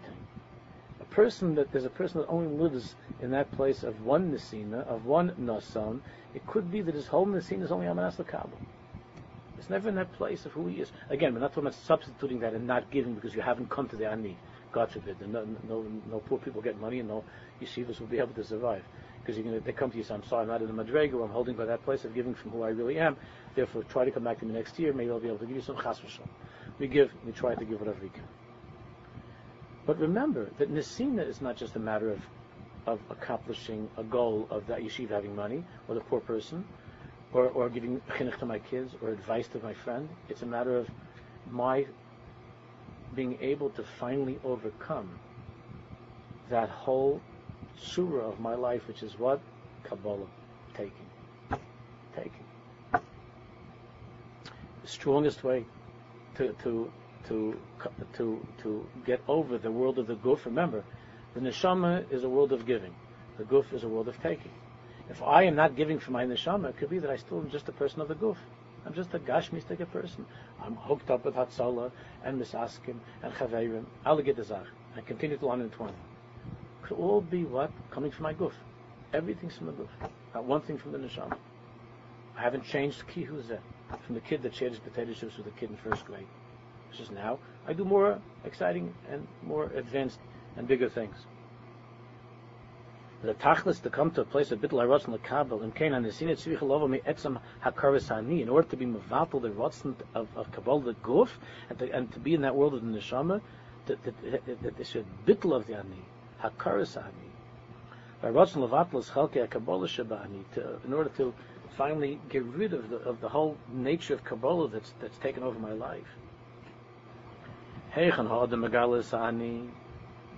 A 1.00 1.04
person 1.06 1.54
that 1.56 1.72
there's 1.72 1.84
a 1.84 1.90
person 1.90 2.20
that 2.20 2.28
only 2.28 2.48
lives 2.48 2.94
in 3.20 3.30
that 3.32 3.52
place 3.52 3.82
of 3.82 4.04
one 4.04 4.32
nesina, 4.32 4.86
of 4.86 5.06
one 5.06 5.32
nasan. 5.40 6.00
It 6.34 6.46
could 6.46 6.70
be 6.70 6.82
that 6.82 6.94
his 6.94 7.06
whole 7.08 7.26
nesina 7.26 7.64
is 7.64 7.72
only 7.72 7.86
amanas 7.86 8.16
lekabel. 8.16 8.58
It's 9.56 9.70
never 9.70 9.88
in 9.88 9.94
that 9.96 10.12
place 10.12 10.46
of 10.46 10.52
who 10.52 10.66
he 10.66 10.80
is. 10.80 10.90
Again, 11.10 11.32
we're 11.32 11.40
not 11.40 11.52
talking 11.52 11.64
about 11.64 11.74
substituting 11.74 12.40
that 12.40 12.54
and 12.54 12.66
not 12.66 12.90
giving 12.90 13.14
because 13.14 13.34
you 13.34 13.40
haven't 13.40 13.70
come 13.70 13.88
to 13.88 13.96
the 13.96 14.10
ani. 14.10 14.36
God 14.72 14.90
forbid. 14.90 15.20
No, 15.20 15.46
no, 15.62 15.86
no 16.10 16.20
poor 16.20 16.38
people 16.38 16.60
get 16.60 16.80
money 16.80 16.98
and 16.98 17.08
no 17.08 17.24
yeshivas 17.62 18.00
will 18.00 18.08
be 18.08 18.18
able 18.18 18.34
to 18.34 18.44
survive. 18.44 18.84
Because 19.24 19.42
they 19.64 19.72
come 19.72 19.90
to 19.90 19.96
you 19.96 20.02
say, 20.02 20.14
I'm 20.14 20.24
sorry, 20.24 20.42
I'm 20.42 20.48
not 20.48 20.60
in 20.60 20.74
the 20.74 20.84
Madrega, 20.84 21.22
I'm 21.22 21.30
holding 21.30 21.56
by 21.56 21.64
that 21.64 21.82
place 21.84 22.04
of 22.04 22.14
giving 22.14 22.34
from 22.34 22.50
who 22.50 22.62
I 22.62 22.68
really 22.68 22.98
am. 22.98 23.16
Therefore, 23.54 23.82
try 23.84 24.04
to 24.04 24.10
come 24.10 24.24
back 24.24 24.40
to 24.40 24.44
me 24.44 24.52
next 24.52 24.78
year. 24.78 24.92
Maybe 24.92 25.10
I'll 25.10 25.20
be 25.20 25.28
able 25.28 25.38
to 25.38 25.46
give 25.46 25.56
you 25.56 25.62
some 25.62 25.76
chas 25.82 26.00
We 26.78 26.88
give, 26.88 27.10
we 27.24 27.32
try 27.32 27.54
to 27.54 27.64
give 27.64 27.80
whatever 27.80 27.98
we 28.02 28.10
can. 28.10 28.24
But 29.86 29.98
remember 29.98 30.50
that 30.58 30.70
Nisina 30.70 31.26
is 31.26 31.40
not 31.40 31.56
just 31.56 31.74
a 31.76 31.78
matter 31.78 32.10
of, 32.10 32.20
of 32.86 33.00
accomplishing 33.10 33.88
a 33.96 34.02
goal 34.02 34.46
of 34.50 34.66
that 34.66 34.80
yeshiva 34.80 35.10
having 35.10 35.34
money, 35.34 35.64
or 35.88 35.94
the 35.94 36.00
poor 36.02 36.20
person, 36.20 36.64
or, 37.32 37.48
or 37.48 37.70
giving 37.70 38.00
chinuch 38.18 38.38
to 38.38 38.46
my 38.46 38.58
kids, 38.58 38.94
or 39.02 39.10
advice 39.10 39.48
to 39.48 39.58
my 39.60 39.72
friend. 39.72 40.08
It's 40.28 40.42
a 40.42 40.46
matter 40.46 40.76
of 40.76 40.88
my 41.50 41.86
being 43.14 43.38
able 43.40 43.70
to 43.70 43.84
finally 43.98 44.38
overcome 44.44 45.10
that 46.50 46.68
whole 46.68 47.22
surah 47.80 48.28
of 48.28 48.40
my 48.40 48.54
life, 48.54 48.86
which 48.88 49.02
is 49.02 49.18
what? 49.18 49.40
Kabbalah. 49.84 50.26
Taking. 50.74 51.06
Taking. 52.14 52.44
The 54.82 54.88
strongest 54.88 55.44
way 55.44 55.64
to, 56.36 56.52
to, 56.62 56.90
to, 57.28 57.58
to, 58.14 58.46
to 58.62 58.86
get 59.06 59.22
over 59.28 59.58
the 59.58 59.70
world 59.70 59.98
of 59.98 60.06
the 60.06 60.16
guf, 60.16 60.44
remember, 60.44 60.84
the 61.34 61.40
neshama 61.40 62.10
is 62.12 62.24
a 62.24 62.28
world 62.28 62.52
of 62.52 62.66
giving. 62.66 62.94
The 63.38 63.44
guf 63.44 63.72
is 63.72 63.84
a 63.84 63.88
world 63.88 64.08
of 64.08 64.20
taking. 64.22 64.52
If 65.10 65.22
I 65.22 65.44
am 65.44 65.54
not 65.54 65.76
giving 65.76 65.98
for 65.98 66.12
my 66.12 66.24
neshama, 66.24 66.70
it 66.70 66.76
could 66.78 66.90
be 66.90 66.98
that 66.98 67.10
I 67.10 67.16
still 67.16 67.38
am 67.38 67.50
just 67.50 67.68
a 67.68 67.72
person 67.72 68.00
of 68.00 68.08
the 68.08 68.14
guf. 68.14 68.36
I'm 68.86 68.94
just 68.94 69.14
a 69.14 69.18
gashmistic 69.18 69.90
person. 69.90 70.26
I'm 70.62 70.76
hooked 70.76 71.10
up 71.10 71.24
with 71.24 71.34
Hatzalah 71.34 71.90
and 72.22 72.40
Misaskim 72.40 72.96
and 73.22 73.32
Chaverim. 73.34 73.84
I'll 74.04 74.20
get 74.20 74.36
the 74.36 74.44
Zach. 74.44 74.66
I 74.96 75.00
continue 75.00 75.38
to 75.38 75.46
120 75.46 75.94
could 76.84 76.98
all 76.98 77.22
be 77.22 77.44
what? 77.44 77.70
Coming 77.90 78.10
from 78.10 78.24
my 78.24 78.34
guf. 78.34 78.52
Everything's 79.14 79.56
from 79.56 79.66
the 79.66 79.72
guf. 79.72 79.88
Not 80.34 80.40
uh, 80.40 80.42
one 80.42 80.60
thing 80.60 80.76
from 80.76 80.92
the 80.92 80.98
neshama. 80.98 81.36
I 82.36 82.42
haven't 82.42 82.64
changed 82.64 83.04
kihuzeh 83.06 83.58
from 84.04 84.14
the 84.14 84.20
kid 84.20 84.42
that 84.42 84.54
shared 84.54 84.72
his 84.72 84.80
potato 84.80 85.12
chips 85.14 85.36
with 85.36 85.46
the 85.46 85.52
kid 85.52 85.70
in 85.70 85.76
first 85.76 86.04
grade. 86.04 86.26
Just 86.92 87.10
now 87.10 87.38
I 87.66 87.72
do 87.72 87.84
more 87.84 88.20
exciting 88.44 88.92
and 89.10 89.26
more 89.42 89.70
advanced 89.74 90.18
and 90.56 90.68
bigger 90.68 90.90
things. 90.90 91.16
The 93.22 93.32
tachlis 93.32 93.80
to 93.82 93.88
come 93.88 94.10
to 94.10 94.20
a 94.20 94.24
place 94.26 94.52
of 94.52 94.60
bittul 94.60 94.84
harotzen 94.84 95.18
lekabel 95.18 95.62
and 95.62 95.74
kain 95.74 95.94
and 95.94 96.04
nesinit 96.04 96.36
tzvich 96.36 96.58
lova 96.58 96.86
mi 96.90 96.98
etzem 96.98 97.40
hakaris 97.64 98.08
hani 98.08 98.42
in 98.42 98.50
order 98.50 98.68
to 98.68 98.76
be 98.76 98.84
mevatel 98.84 99.40
the 99.40 99.48
rotzen 99.48 99.94
of, 100.14 100.28
of 100.36 100.52
kabel 100.52 100.80
the 100.80 100.92
guf 100.94 101.30
and 101.70 101.78
to, 101.78 101.90
and 101.90 102.12
to 102.12 102.18
be 102.18 102.34
in 102.34 102.42
that 102.42 102.54
world 102.54 102.74
of 102.74 102.82
the 102.82 102.98
neshama 102.98 103.40
that 103.86 103.98
that 104.04 104.76
this 104.76 104.88
should 104.88 105.06
bittul 105.24 105.56
of 105.56 105.66
the 105.66 105.74
ani 105.74 106.04
hakaras 106.44 106.96
ani. 106.96 107.12
By 108.22 108.30
Chalke 108.30 109.36
in 110.84 110.92
order 110.92 111.10
to 111.16 111.34
finally 111.76 112.20
get 112.28 112.44
rid 112.44 112.72
of 112.72 112.88
the 112.90 112.96
of 112.98 113.20
the 113.20 113.28
whole 113.28 113.56
nature 113.72 114.14
of 114.14 114.24
Kabbalah 114.24 114.68
that's 114.68 114.92
that's 115.00 115.18
taken 115.18 115.42
over 115.42 115.58
my 115.58 115.72
life. 115.72 116.06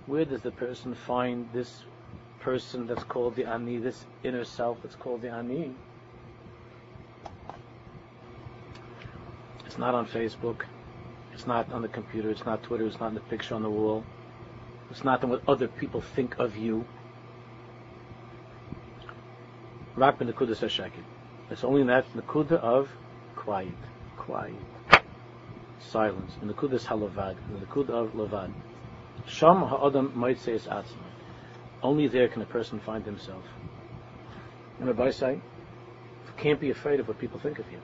Where 0.05 0.25
does 0.25 0.41
the 0.41 0.51
person 0.51 0.93
find 0.93 1.49
this 1.53 1.83
person 2.39 2.87
that's 2.87 3.03
called 3.03 3.35
the 3.35 3.45
Ani, 3.45 3.77
this 3.77 4.05
inner 4.23 4.43
self 4.43 4.77
that's 4.81 4.95
called 4.95 5.21
the 5.21 5.29
Ani? 5.29 5.75
It's 9.65 9.77
not 9.77 9.95
on 9.95 10.05
Facebook. 10.07 10.63
It's 11.33 11.45
not 11.45 11.71
on 11.71 11.81
the 11.81 11.87
computer. 11.87 12.29
It's 12.29 12.45
not 12.45 12.63
Twitter. 12.63 12.85
It's 12.85 12.99
not 12.99 13.09
in 13.09 13.15
the 13.15 13.21
picture 13.21 13.55
on 13.55 13.63
the 13.63 13.69
wall. 13.69 14.03
It's 14.89 15.03
not 15.03 15.23
in 15.23 15.29
what 15.29 15.41
other 15.47 15.67
people 15.67 16.01
think 16.01 16.39
of 16.39 16.55
you. 16.55 16.85
Rak 19.95 20.19
Nakuda 20.19 20.55
Sashakit. 20.55 21.03
It's 21.49 21.63
only 21.63 21.81
in 21.81 21.87
that 21.87 22.05
Nakuda 22.13 22.53
of 22.53 22.89
quiet, 23.35 23.73
quiet, 24.17 24.55
silence. 25.79 26.33
In 26.41 26.49
Nakuda 26.49 26.73
is 26.73 26.85
Halavad. 26.85 27.35
In 27.49 27.59
the 27.59 27.65
Nakuda 27.65 27.89
of 27.89 28.13
Lavad. 28.13 28.51
Sham 29.25 29.61
ha'adam 29.63 30.11
might 30.15 30.39
say 30.39 30.53
it's. 30.53 30.67
Only 31.83 32.07
there 32.07 32.27
can 32.27 32.41
a 32.41 32.45
person 32.45 32.79
find 32.79 33.05
himself. 33.05 33.43
And 34.79 34.87
Rabbi 34.87 35.11
say, 35.11 35.33
you 35.33 36.33
can't 36.37 36.59
be 36.59 36.69
afraid 36.69 36.99
of 36.99 37.07
what 37.07 37.19
people 37.19 37.39
think 37.39 37.59
of 37.59 37.71
you. 37.71 37.79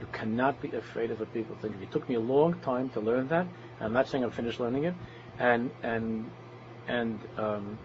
You 0.00 0.06
cannot 0.12 0.60
be 0.60 0.70
afraid 0.70 1.10
of 1.10 1.20
what 1.20 1.32
people 1.32 1.56
think 1.60 1.74
of 1.74 1.80
you. 1.80 1.86
It 1.86 1.92
took 1.92 2.08
me 2.08 2.14
a 2.14 2.20
long 2.20 2.54
time 2.60 2.88
to 2.90 3.00
learn 3.00 3.28
that. 3.28 3.46
I'm 3.80 3.92
not 3.92 4.08
saying 4.08 4.24
I'm 4.24 4.30
finished 4.30 4.60
learning 4.60 4.84
it, 4.84 4.94
and 5.38 5.70
and 5.82 6.30
and 6.88 7.18
um, 7.36 7.78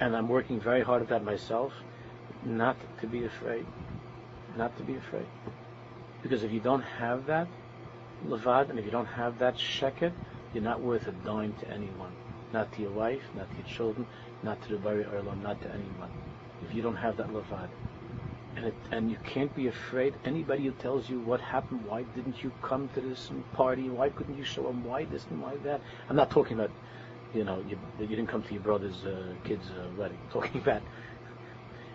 and 0.00 0.16
I'm 0.16 0.28
working 0.28 0.60
very 0.60 0.82
hard 0.82 1.02
at 1.02 1.08
that 1.08 1.24
myself. 1.24 1.72
Not 2.44 2.76
to 3.00 3.06
be 3.06 3.24
afraid, 3.24 3.66
not 4.56 4.76
to 4.78 4.84
be 4.84 4.94
afraid, 4.94 5.26
because 6.22 6.44
if 6.44 6.52
you 6.52 6.60
don't 6.60 6.82
have 6.82 7.26
that 7.26 7.48
levad, 8.26 8.70
and 8.70 8.78
if 8.78 8.84
you 8.84 8.92
don't 8.92 9.06
have 9.06 9.38
that 9.40 9.56
sheket, 9.56 10.12
you're 10.54 10.62
not 10.62 10.80
worth 10.80 11.06
a 11.08 11.12
dime 11.12 11.54
to 11.60 11.68
anyone. 11.68 12.12
Not 12.52 12.72
to 12.74 12.82
your 12.82 12.92
wife, 12.92 13.22
not 13.36 13.50
to 13.50 13.56
your 13.56 13.66
children, 13.66 14.06
not 14.42 14.62
to 14.62 14.68
the 14.70 14.78
Bari 14.78 15.04
Olam, 15.04 15.42
not 15.42 15.60
to 15.62 15.68
anyone. 15.68 16.10
If 16.66 16.74
you 16.74 16.82
don't 16.82 16.96
have 16.96 17.16
that 17.18 17.28
levad. 17.28 17.68
And, 18.56 18.66
it, 18.66 18.74
and 18.90 19.10
you 19.10 19.16
can't 19.22 19.54
be 19.54 19.68
afraid. 19.68 20.14
Anybody 20.24 20.64
who 20.64 20.72
tells 20.72 21.08
you 21.08 21.20
what 21.20 21.40
happened, 21.40 21.84
why 21.86 22.02
didn't 22.16 22.42
you 22.42 22.50
come 22.62 22.88
to 22.94 23.00
this 23.00 23.30
party, 23.52 23.88
why 23.88 24.08
couldn't 24.08 24.36
you 24.36 24.44
show 24.44 24.64
them, 24.64 24.82
why 24.84 25.04
this 25.04 25.26
and 25.30 25.40
why 25.40 25.56
that. 25.58 25.80
I'm 26.08 26.16
not 26.16 26.30
talking 26.30 26.58
about, 26.58 26.70
you 27.34 27.44
know, 27.44 27.62
you, 27.68 27.78
you 28.00 28.06
didn't 28.06 28.28
come 28.28 28.42
to 28.42 28.52
your 28.52 28.62
brother's 28.62 29.04
uh, 29.04 29.34
kid's 29.44 29.68
uh, 29.70 29.88
wedding. 29.96 30.18
Talking 30.32 30.60
about 30.60 30.82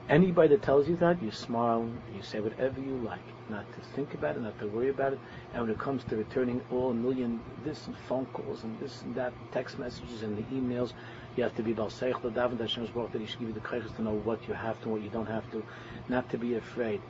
anybody 0.10 0.50
that 0.50 0.62
tells 0.62 0.88
you 0.88 0.96
that, 0.98 1.22
you 1.22 1.32
smile, 1.32 1.90
you 2.16 2.22
say 2.22 2.40
whatever 2.40 2.80
you 2.80 2.96
like, 2.98 3.22
not 3.50 3.66
to 3.74 3.82
think 3.96 4.14
about 4.14 4.36
it, 4.36 4.42
not 4.42 4.58
to 4.60 4.68
worry 4.68 4.90
about 4.90 5.14
it. 5.14 5.20
And 5.54 5.64
when 5.64 5.72
it 5.72 5.80
comes 5.80 6.04
to 6.06 6.16
returning 6.16 6.62
all 6.72 6.92
a 6.92 6.94
million 6.94 7.42
this 7.64 7.88
and 7.88 7.96
phone 8.10 8.26
calls 8.28 8.64
and 8.64 8.80
this 8.80 9.02
and 9.04 9.16
that, 9.16 9.34
text 9.52 9.80
messages 9.80 10.24
and 10.24 10.38
the 10.38 10.44
emails, 10.44 10.94
you 11.36 11.44
have 11.44 11.56
to 11.56 11.64
be 11.64 11.74
balseich 11.74 12.24
l'daven 12.24 12.58
that 12.58 12.70
Hashem's 12.70 12.90
that 13.12 13.20
He 13.20 13.26
should 13.26 13.40
give 13.40 13.48
you 13.50 13.54
the 13.54 13.60
courage 13.60 13.86
to 13.96 14.02
know 14.02 14.14
what 14.14 14.48
you 14.48 14.54
have 14.54 14.82
to, 14.84 14.90
what 14.90 15.02
you 15.02 15.10
don't 15.10 15.28
have 15.28 15.50
to, 15.52 15.64
not 16.10 16.30
to 16.30 16.38
be 16.38 16.56
afraid. 16.56 17.02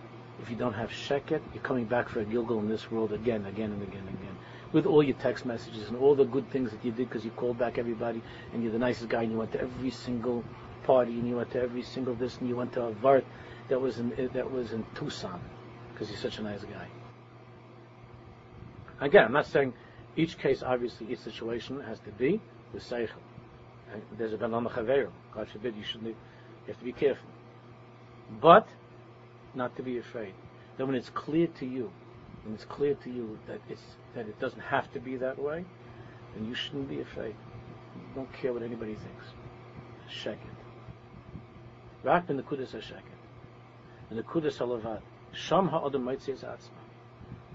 If 0.42 0.50
you 0.50 0.56
don't 0.56 0.74
have 0.74 0.90
sheket, 0.90 1.42
you're 1.54 1.64
coming 1.64 1.86
back 1.86 2.10
for 2.10 2.22
a 2.22 2.26
gilgul 2.26 2.60
in 2.60 2.68
this 2.68 2.90
world 2.90 3.14
again, 3.14 3.46
again 3.46 3.72
and 3.72 3.82
again 3.84 4.04
and 4.08 4.18
again. 4.18 4.38
With 4.74 4.86
all 4.88 5.04
your 5.04 5.16
text 5.18 5.46
messages 5.46 5.88
and 5.88 5.98
all 5.98 6.16
the 6.16 6.26
good 6.26 6.50
things 6.52 6.72
that 6.72 6.84
you 6.84 6.92
did 6.92 7.08
because 7.08 7.24
you 7.24 7.32
called 7.32 7.60
back 7.60 7.78
everybody 7.78 8.22
and 8.52 8.64
you're 8.64 8.72
the 8.72 8.80
nicest 8.80 9.08
guy 9.10 9.22
and 9.24 9.32
you 9.32 9.38
went 9.38 9.52
to 9.54 9.62
every 9.62 9.92
single 9.92 10.44
party 10.84 11.14
and 11.14 11.28
you 11.28 11.38
went 11.38 11.52
to 11.52 11.62
every 11.62 11.84
single 11.84 12.16
this 12.16 12.38
and 12.40 12.50
you 12.50 12.56
went 12.56 12.74
to 12.74 12.82
a 12.82 12.92
Vart 12.94 13.24
that 13.70 13.80
was 13.80 14.00
in 14.00 14.12
that 14.34 14.52
was 14.52 14.74
in 14.74 14.84
Tucson 14.96 15.40
because 15.94 16.10
he's 16.10 16.20
such 16.20 16.40
a 16.40 16.42
nice 16.42 16.64
guy. 16.64 16.88
Again, 19.00 19.26
I'm 19.26 19.34
not 19.34 19.46
saying 19.46 19.74
each 20.16 20.38
case, 20.38 20.64
obviously, 20.64 21.12
each 21.12 21.20
situation 21.20 21.82
has 21.82 22.00
to 22.02 22.12
be 22.12 22.40
with 22.74 22.84
seichel. 22.84 23.10
Uh, 23.92 23.98
there's 24.18 24.34
a 24.34 24.38
ben 24.38 24.52
chaveru. 24.52 25.10
God 25.34 25.48
forbid 25.50 25.76
you 25.76 25.84
shouldn't. 25.84 26.10
You 26.10 26.16
have 26.68 26.80
to 26.80 26.86
be 26.86 26.94
careful, 26.94 27.28
but 28.42 28.68
not 29.56 29.76
to 29.76 29.84
be 29.84 29.98
afraid. 29.98 30.34
Then 30.78 30.88
when 30.88 30.96
it's 30.96 31.10
clear 31.10 31.48
to 31.60 31.66
you, 31.66 31.92
when 32.44 32.54
it's 32.54 32.66
clear 32.66 32.96
to 32.96 33.10
you 33.10 33.38
that 33.48 33.60
it's 33.70 33.82
that 34.16 34.28
it 34.28 34.40
doesn't 34.40 34.62
have 34.62 34.92
to 34.94 35.00
be 35.00 35.16
that 35.18 35.40
way, 35.40 35.66
then 36.36 36.46
you 36.46 36.54
shouldn't 36.54 36.90
be 36.90 37.02
afraid. 37.02 37.36
You 37.96 38.16
don't 38.16 38.34
care 38.34 38.54
what 38.54 38.64
anybody 38.64 38.96
thinks. 38.96 39.26
Sheket. 40.10 40.38
Rak 42.04 42.28
ben 42.28 42.38
the 42.38 42.44
kudus 42.44 42.76
hasheket. 42.76 43.20
And 44.10 44.20
the 44.20 44.24
kudus 44.24 44.58
halavad. 44.58 45.02
Sham 45.32 45.68
ha'adam 45.68 46.04
might 46.04 46.22
say 46.22 46.34
atzma. 46.34 46.82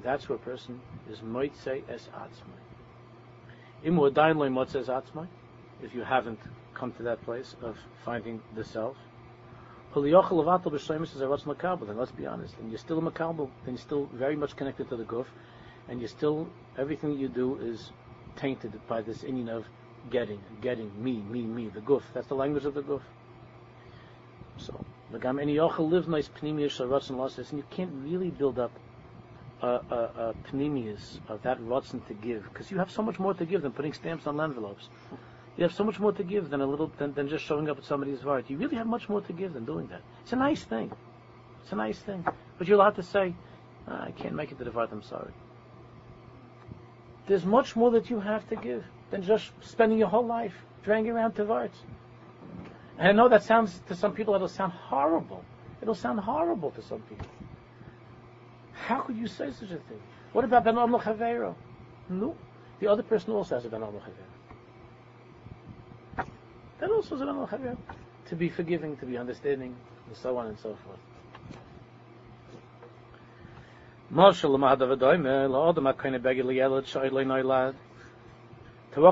That's 0.03 0.28
where 0.28 0.36
a 0.36 0.41
person 0.41 0.80
is 1.11 1.22
might 1.22 1.57
say 1.57 1.82
es 1.89 2.09
atzma. 2.14 2.57
Imu 3.84 4.11
adayin 4.11 4.36
loy 4.36 4.49
atzma 4.49 5.28
if 5.82 5.95
you 5.95 6.03
haven't 6.03 6.41
come 6.74 6.93
to 6.93 7.03
that 7.05 7.22
place 7.24 7.55
of 7.62 7.76
finding 8.05 8.41
the 8.55 8.64
self. 8.64 8.97
Then 11.86 11.96
let's 11.96 12.12
be 12.12 12.26
honest, 12.26 12.59
and 12.59 12.70
you're 12.70 12.78
still 12.78 12.99
a 12.99 13.03
makabel, 13.03 13.51
then 13.64 13.74
you're 13.74 13.78
still 13.78 14.07
very 14.12 14.36
much 14.36 14.57
connected 14.57 14.88
to 14.90 14.96
the 14.96 15.05
guf, 15.05 15.26
and 15.88 16.01
you're 16.01 16.09
still 16.09 16.49
everything 16.76 17.18
you 17.18 17.28
do 17.28 17.57
is 17.57 17.92
tainted 18.36 18.72
by 18.86 19.03
this 19.03 19.22
inyan 19.22 19.49
of 19.49 19.64
getting, 20.11 20.40
getting, 20.61 20.90
me, 21.03 21.22
me, 21.30 21.42
me, 21.42 21.68
the 21.68 21.80
guf. 21.80 22.03
That's 22.14 22.28
the 22.28 22.34
language 22.34 22.64
of 22.64 22.74
the 22.74 22.82
guf. 22.82 23.03
So, 24.59 24.80
Vagam 25.12 25.40
any 25.40 25.57
yochel 25.57 25.90
live 25.90 26.09
nice 26.09 26.28
pnimius 26.28 26.78
ratzon 26.86 27.16
losses, 27.16 27.51
and 27.51 27.59
you 27.59 27.64
can't 27.70 27.92
really 28.05 28.30
build 28.30 28.59
up 28.59 28.72
a, 29.62 29.66
a, 29.66 30.34
a 30.51 31.32
of 31.32 31.42
that 31.42 31.61
rotzen 31.61 32.07
to 32.07 32.14
give, 32.14 32.44
because 32.44 32.70
you 32.70 32.78
have 32.78 32.90
so 32.90 33.03
much 33.03 33.18
more 33.18 33.34
to 33.34 33.44
give 33.44 33.62
than 33.62 33.72
putting 33.72 33.92
stamps 33.92 34.26
on 34.26 34.40
envelopes. 34.40 34.88
You 35.59 35.64
have 35.64 35.74
so 35.74 35.82
much 35.82 35.98
more 35.98 36.12
to 36.12 36.22
give 36.22 36.50
than 36.50 36.61
a 36.61 36.66
little 36.66 36.86
than, 36.98 37.12
than 37.14 37.28
just 37.28 37.44
showing 37.44 37.68
up 37.68 37.78
at 37.78 37.84
somebody's 37.84 38.20
heart. 38.20 38.48
You 38.48 38.56
really 38.56 38.76
have 38.76 38.86
much 38.86 39.09
more 39.09 39.20
to 39.22 39.32
give 39.32 39.54
than 39.54 39.64
doing 39.64 39.88
that. 39.88 40.02
It's 40.22 40.32
a 40.32 40.36
nice 40.36 40.62
thing. 40.62 40.92
It's 41.64 41.72
a 41.72 41.74
nice 41.74 41.98
thing. 41.98 42.24
But 42.56 42.68
you're 42.68 42.76
allowed 42.76 42.94
to 42.94 43.02
say, 43.02 43.34
ah, 43.88 44.04
I 44.04 44.12
can't 44.12 44.36
make 44.36 44.52
it 44.52 44.59
to 44.59 44.64
the 44.64 44.70
Vart, 44.70 44.92
I'm 44.92 45.02
sorry. 45.02 45.32
There's 47.26 47.44
much 47.44 47.74
more 47.74 47.90
that 47.90 48.09
you 48.09 48.20
have 48.20 48.48
to 48.50 48.56
give 48.56 48.84
than 49.11 49.24
just 49.24 49.50
spending 49.61 49.98
your 49.98 50.06
whole 50.06 50.24
life 50.24 50.54
dragging 50.84 51.11
around 51.11 51.32
to 51.32 51.44
Vart. 51.44 51.72
And 52.96 53.09
I 53.09 53.12
know 53.12 53.28
that 53.28 53.42
sounds, 53.42 53.80
to 53.88 53.96
some 53.96 54.12
people, 54.12 54.36
it'll 54.36 54.46
sound 54.46 54.72
horrible. 54.72 55.44
It'll 55.82 55.96
sound 55.96 56.20
horrible 56.20 56.70
to 56.70 56.82
some 56.82 57.00
people. 57.00 57.26
How 58.74 59.00
could 59.00 59.16
you 59.16 59.26
say 59.26 59.50
such 59.50 59.72
a 59.72 59.80
thing? 59.88 60.00
What 60.32 60.44
about 60.44 60.62
Ben 60.62 60.76
Chavero? 60.76 61.56
No. 62.09 62.36
The 62.78 62.86
other 62.86 63.02
person 63.02 63.32
also 63.32 63.56
has 63.56 63.64
a 63.64 63.68
Ben 63.68 63.80
Chavero. 63.80 64.38
That 66.81 66.91
also 66.91 67.16
is 67.16 67.22
to 68.29 68.37
be 68.37 68.49
forgiving, 68.49 68.97
to 68.99 69.07
be 69.07 69.16
understanding, 69.16 69.74
and 70.07 70.16
so 70.16 70.37
on 70.37 70.47
and 70.47 70.59
so 70.59 70.76
forth. 70.85 70.99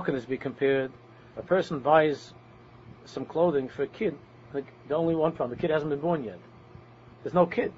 Can 0.05 0.15
this 0.15 0.25
be 0.25 0.37
compared? 0.37 0.93
A 1.37 1.43
person 1.43 1.81
buys 1.81 2.33
some 3.05 3.25
clothing 3.27 3.69
for 3.69 3.83
a 3.83 3.89
kid. 3.89 4.17
The 4.53 4.95
only 4.95 5.15
one 5.15 5.33
problem, 5.33 5.57
the 5.57 5.61
kid 5.61 5.71
hasn't 5.71 5.91
been 5.91 6.01
born 6.01 6.25
yet. 6.25 6.39
There's 7.23 7.35
no 7.35 7.47
kid. 7.47 7.73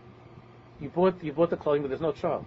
You 0.80 0.90
bought 0.90 1.22
you 1.24 1.32
bought 1.32 1.50
the 1.50 1.56
clothing, 1.56 1.82
but 1.82 1.88
there's 1.88 2.00
no 2.00 2.12
child. 2.12 2.44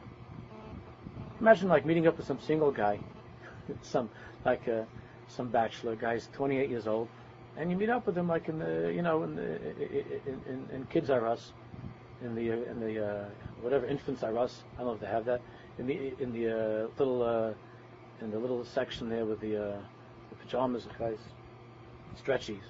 Imagine 1.39 1.67
like 1.67 1.85
meeting 1.85 2.07
up 2.07 2.17
with 2.17 2.25
some 2.25 2.39
single 2.39 2.71
guy, 2.71 2.99
some 3.81 4.09
like 4.45 4.67
uh, 4.67 4.83
some 5.27 5.49
bachelor 5.49 5.95
guy, 5.95 6.13
guy's 6.13 6.29
28 6.33 6.69
years 6.69 6.87
old, 6.87 7.09
and 7.57 7.69
you 7.69 7.77
meet 7.77 7.89
up 7.89 8.05
with 8.05 8.15
them 8.15 8.27
like 8.27 8.47
in 8.49 8.59
the 8.59 8.91
you 8.93 9.01
know 9.01 9.23
in 9.23 9.35
the 9.35 9.55
in, 10.25 10.41
in, 10.47 10.67
in 10.73 10.85
Kids 10.89 11.09
R 11.09 11.27
Us, 11.27 11.51
in 12.23 12.35
the 12.35 12.51
in 12.51 12.79
the 12.79 13.05
uh, 13.05 13.25
whatever 13.61 13.85
infants 13.85 14.23
R 14.23 14.37
Us. 14.37 14.63
I 14.75 14.79
don't 14.79 14.87
know 14.87 14.93
if 14.93 15.01
they 15.01 15.07
have 15.07 15.25
that 15.25 15.41
in 15.77 15.87
the 15.87 16.13
in 16.19 16.31
the 16.31 16.47
uh, 16.49 16.87
little 16.97 17.23
uh, 17.23 17.53
in 18.23 18.31
the 18.31 18.39
little 18.39 18.63
section 18.63 19.09
there 19.09 19.25
with 19.25 19.41
the, 19.41 19.57
uh, 19.57 19.77
the 20.29 20.35
pajamas 20.35 20.87
guys, 20.97 21.19
stretchies, 22.23 22.63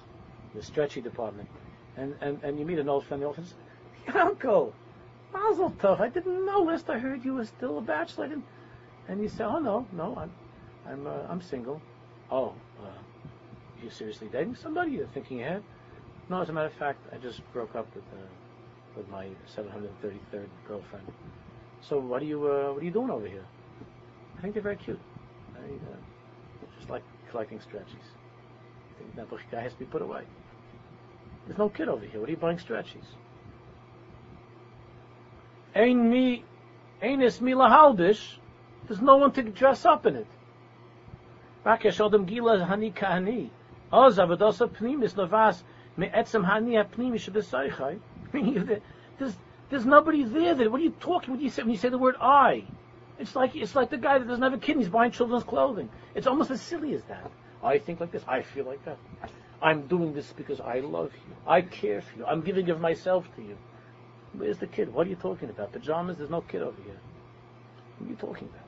the 0.54 0.62
stretchy 0.62 1.00
department, 1.00 1.48
and 1.96 2.14
and 2.20 2.42
and 2.42 2.58
you 2.58 2.64
meet 2.64 2.78
an 2.78 2.88
old 2.88 3.04
friend. 3.04 3.22
The 3.22 3.26
old 3.26 3.36
friend 3.36 3.48
says, 3.48 4.16
Uncle, 4.16 4.74
Mazel 5.32 5.70
Tov. 5.72 6.00
I 6.00 6.08
didn't 6.08 6.44
know. 6.44 6.62
Last 6.62 6.90
I 6.90 6.98
heard 6.98 7.24
you 7.24 7.34
were 7.34 7.46
still 7.46 7.78
a 7.78 7.82
bachelor. 7.82 8.30
And 9.08 9.20
you 9.20 9.28
say, 9.28 9.44
Oh 9.44 9.58
no, 9.58 9.86
no, 9.92 10.16
I'm 10.16 10.30
I'm 10.86 11.06
uh, 11.06 11.26
I'm 11.28 11.40
single. 11.40 11.80
Oh. 12.30 12.54
Uh, 12.80 12.86
you 13.82 13.90
seriously 13.90 14.28
dating 14.30 14.56
somebody? 14.56 14.92
You're 14.92 15.06
thinking 15.08 15.42
ahead? 15.42 15.62
No, 16.28 16.40
as 16.40 16.48
a 16.48 16.52
matter 16.52 16.68
of 16.68 16.74
fact, 16.74 17.00
I 17.12 17.18
just 17.18 17.40
broke 17.52 17.74
up 17.74 17.86
with 17.94 18.04
uh, 18.12 18.26
with 18.96 19.08
my 19.08 19.28
733rd 19.56 20.46
girlfriend. 20.66 21.06
So 21.80 21.98
what 21.98 22.22
are 22.22 22.26
you 22.26 22.46
uh, 22.46 22.72
what 22.72 22.82
are 22.82 22.84
you 22.84 22.90
doing 22.90 23.10
over 23.10 23.26
here? 23.26 23.44
I 24.38 24.40
think 24.40 24.54
they're 24.54 24.62
very 24.62 24.76
cute. 24.76 25.00
I 25.56 25.64
uh, 25.64 25.96
just 26.78 26.90
like 26.90 27.02
collecting 27.30 27.58
stretchies. 27.58 28.08
I 28.90 28.98
think 28.98 29.16
that 29.16 29.50
guy 29.50 29.62
has 29.62 29.72
to 29.72 29.78
be 29.78 29.84
put 29.84 30.02
away. 30.02 30.22
There's 31.46 31.58
no 31.58 31.68
kid 31.68 31.88
over 31.88 32.04
here. 32.04 32.20
What 32.20 32.28
are 32.28 32.32
you 32.32 32.38
buying 32.38 32.58
stretchies? 32.58 33.06
Ain't 35.74 36.02
me, 36.02 36.44
ain't 37.00 37.22
es 37.22 37.40
me 37.40 37.52
lahalbish. 37.52 38.36
There's 38.86 39.00
no 39.00 39.16
one 39.16 39.32
to 39.32 39.42
dress 39.42 39.84
up 39.84 40.06
in 40.06 40.16
it. 40.16 40.26
Rakesh 41.64 41.98
odem 41.98 42.26
gila 42.26 42.66
hani 42.66 42.92
kahani. 42.92 43.50
Pnimis 43.92 45.14
hani 46.44 48.00
There's 49.18 49.36
there's 49.70 49.86
nobody 49.86 50.24
there. 50.24 50.54
That 50.54 50.70
what 50.72 50.80
are 50.80 50.84
you 50.84 50.94
talking? 51.00 51.30
What 51.30 51.38
do 51.38 51.44
you 51.44 51.50
say 51.50 51.62
when 51.62 51.70
you 51.70 51.76
say 51.76 51.90
the 51.90 51.98
word 51.98 52.16
I? 52.20 52.64
It's 53.18 53.36
like 53.36 53.54
it's 53.54 53.74
like 53.74 53.90
the 53.90 53.98
guy 53.98 54.18
that 54.18 54.26
doesn't 54.26 54.42
have 54.42 54.54
a 54.54 54.58
kid. 54.58 54.78
He's 54.78 54.88
buying 54.88 55.10
children's 55.10 55.44
clothing. 55.44 55.90
It's 56.14 56.26
almost 56.26 56.50
as 56.50 56.60
silly 56.60 56.94
as 56.94 57.02
that. 57.04 57.30
I 57.62 57.78
think 57.78 58.00
like 58.00 58.10
this. 58.10 58.24
I 58.26 58.42
feel 58.42 58.64
like 58.64 58.84
that. 58.84 58.98
I'm 59.60 59.86
doing 59.86 60.12
this 60.14 60.32
because 60.32 60.60
I 60.60 60.80
love 60.80 61.12
you. 61.14 61.36
I 61.46 61.60
care 61.62 62.00
for 62.00 62.18
you. 62.18 62.26
I'm 62.26 62.40
giving 62.40 62.68
of 62.70 62.80
myself 62.80 63.28
to 63.36 63.42
you. 63.42 63.56
Where's 64.32 64.58
the 64.58 64.66
kid? 64.66 64.92
What 64.92 65.06
are 65.06 65.10
you 65.10 65.16
talking 65.16 65.50
about? 65.50 65.72
Pajamas? 65.72 66.16
There's 66.16 66.30
no 66.30 66.40
kid 66.40 66.62
over 66.62 66.82
here. 66.82 66.98
What 67.98 68.06
are 68.06 68.10
you 68.10 68.16
talking 68.16 68.48
about? 68.48 68.66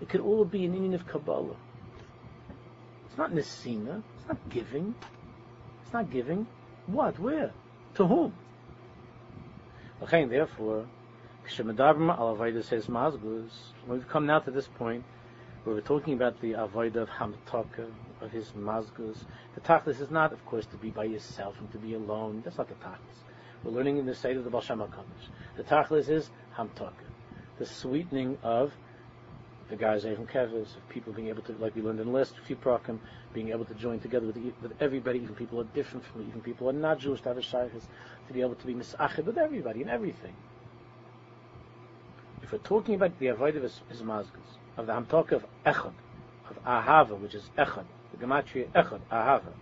It 0.00 0.08
could 0.08 0.22
all 0.22 0.44
be 0.44 0.64
an 0.64 0.74
union 0.74 0.94
of 0.94 1.06
Kabbalah. 1.06 1.54
It's 3.12 3.18
not 3.18 3.32
Nesina. 3.32 4.02
It's 4.16 4.26
not 4.26 4.48
giving. 4.48 4.94
It's 5.82 5.92
not 5.92 6.10
giving. 6.10 6.46
What? 6.86 7.18
Where? 7.18 7.52
To 7.96 8.06
whom? 8.06 8.32
Okay, 10.02 10.24
therefore, 10.24 10.86
when 11.58 11.76
we've 13.86 14.08
come 14.08 14.24
now 14.24 14.38
to 14.38 14.50
this 14.50 14.66
point, 14.66 15.04
where 15.64 15.74
we're 15.76 15.82
talking 15.82 16.14
about 16.14 16.40
the 16.40 16.52
avoida 16.52 17.02
of 17.02 17.10
hamtaka, 17.10 17.90
of 18.22 18.30
his 18.30 18.50
mazgus, 18.52 19.18
the 19.56 19.60
tachlis 19.60 20.00
is 20.00 20.10
not, 20.10 20.32
of 20.32 20.46
course, 20.46 20.64
to 20.64 20.78
be 20.78 20.88
by 20.88 21.04
yourself 21.04 21.54
and 21.60 21.70
to 21.72 21.78
be 21.78 21.92
alone. 21.92 22.40
That's 22.42 22.56
not 22.56 22.68
the 22.68 22.74
tachlis. 22.76 23.26
We're 23.62 23.72
learning 23.72 23.98
in 23.98 24.06
the 24.06 24.14
state 24.14 24.38
of 24.38 24.44
the 24.44 24.50
Baal 24.50 24.62
Shem 24.62 24.78
HaKadosh. 24.78 25.28
The 25.58 25.64
tachlis 25.64 26.08
is 26.08 26.30
hamtaka, 26.56 26.92
the 27.58 27.66
sweetening 27.66 28.38
of 28.42 28.72
the 29.72 29.78
guys 29.78 30.02
from 30.02 30.26
Kevis, 30.26 30.76
of 30.76 30.88
people 30.90 31.14
being 31.14 31.28
able 31.28 31.40
to, 31.40 31.52
like 31.52 31.74
we 31.74 31.80
learned 31.80 31.98
in 31.98 32.06
the 32.06 32.12
last 32.12 32.34
few 32.46 32.56
prakim, 32.56 32.98
being 33.32 33.48
able 33.48 33.64
to 33.64 33.72
join 33.72 33.98
together 34.00 34.26
with, 34.26 34.36
with 34.36 34.72
everybody, 34.80 35.20
even 35.20 35.34
people 35.34 35.56
who 35.56 35.64
are 35.64 35.74
different 35.74 36.04
from 36.04 36.28
even 36.28 36.42
people 36.42 36.66
who 36.66 36.76
are 36.76 36.78
not 36.78 36.98
Jewish, 36.98 37.22
to 37.22 37.30
have 37.30 37.38
a 37.38 37.42
to 37.42 38.32
be 38.34 38.42
able 38.42 38.54
to 38.54 38.66
be 38.66 38.74
misachid 38.74 39.24
with 39.24 39.38
everybody 39.38 39.80
and 39.80 39.90
everything. 39.90 40.34
If 42.42 42.52
we're 42.52 42.58
talking 42.58 42.96
about 42.96 43.18
the 43.18 43.28
avoida 43.28 43.56
of 43.56 43.62
his 43.62 43.80
of 44.76 44.86
the 44.86 44.92
hamtok 44.92 45.32
of 45.32 45.46
echad, 45.64 45.94
of 46.50 46.64
ahava, 46.66 47.18
which 47.18 47.34
is 47.34 47.48
echad, 47.56 47.86
the 48.10 48.26
gematria 48.26 48.68
echad, 48.72 49.00
ahava, 49.10 49.54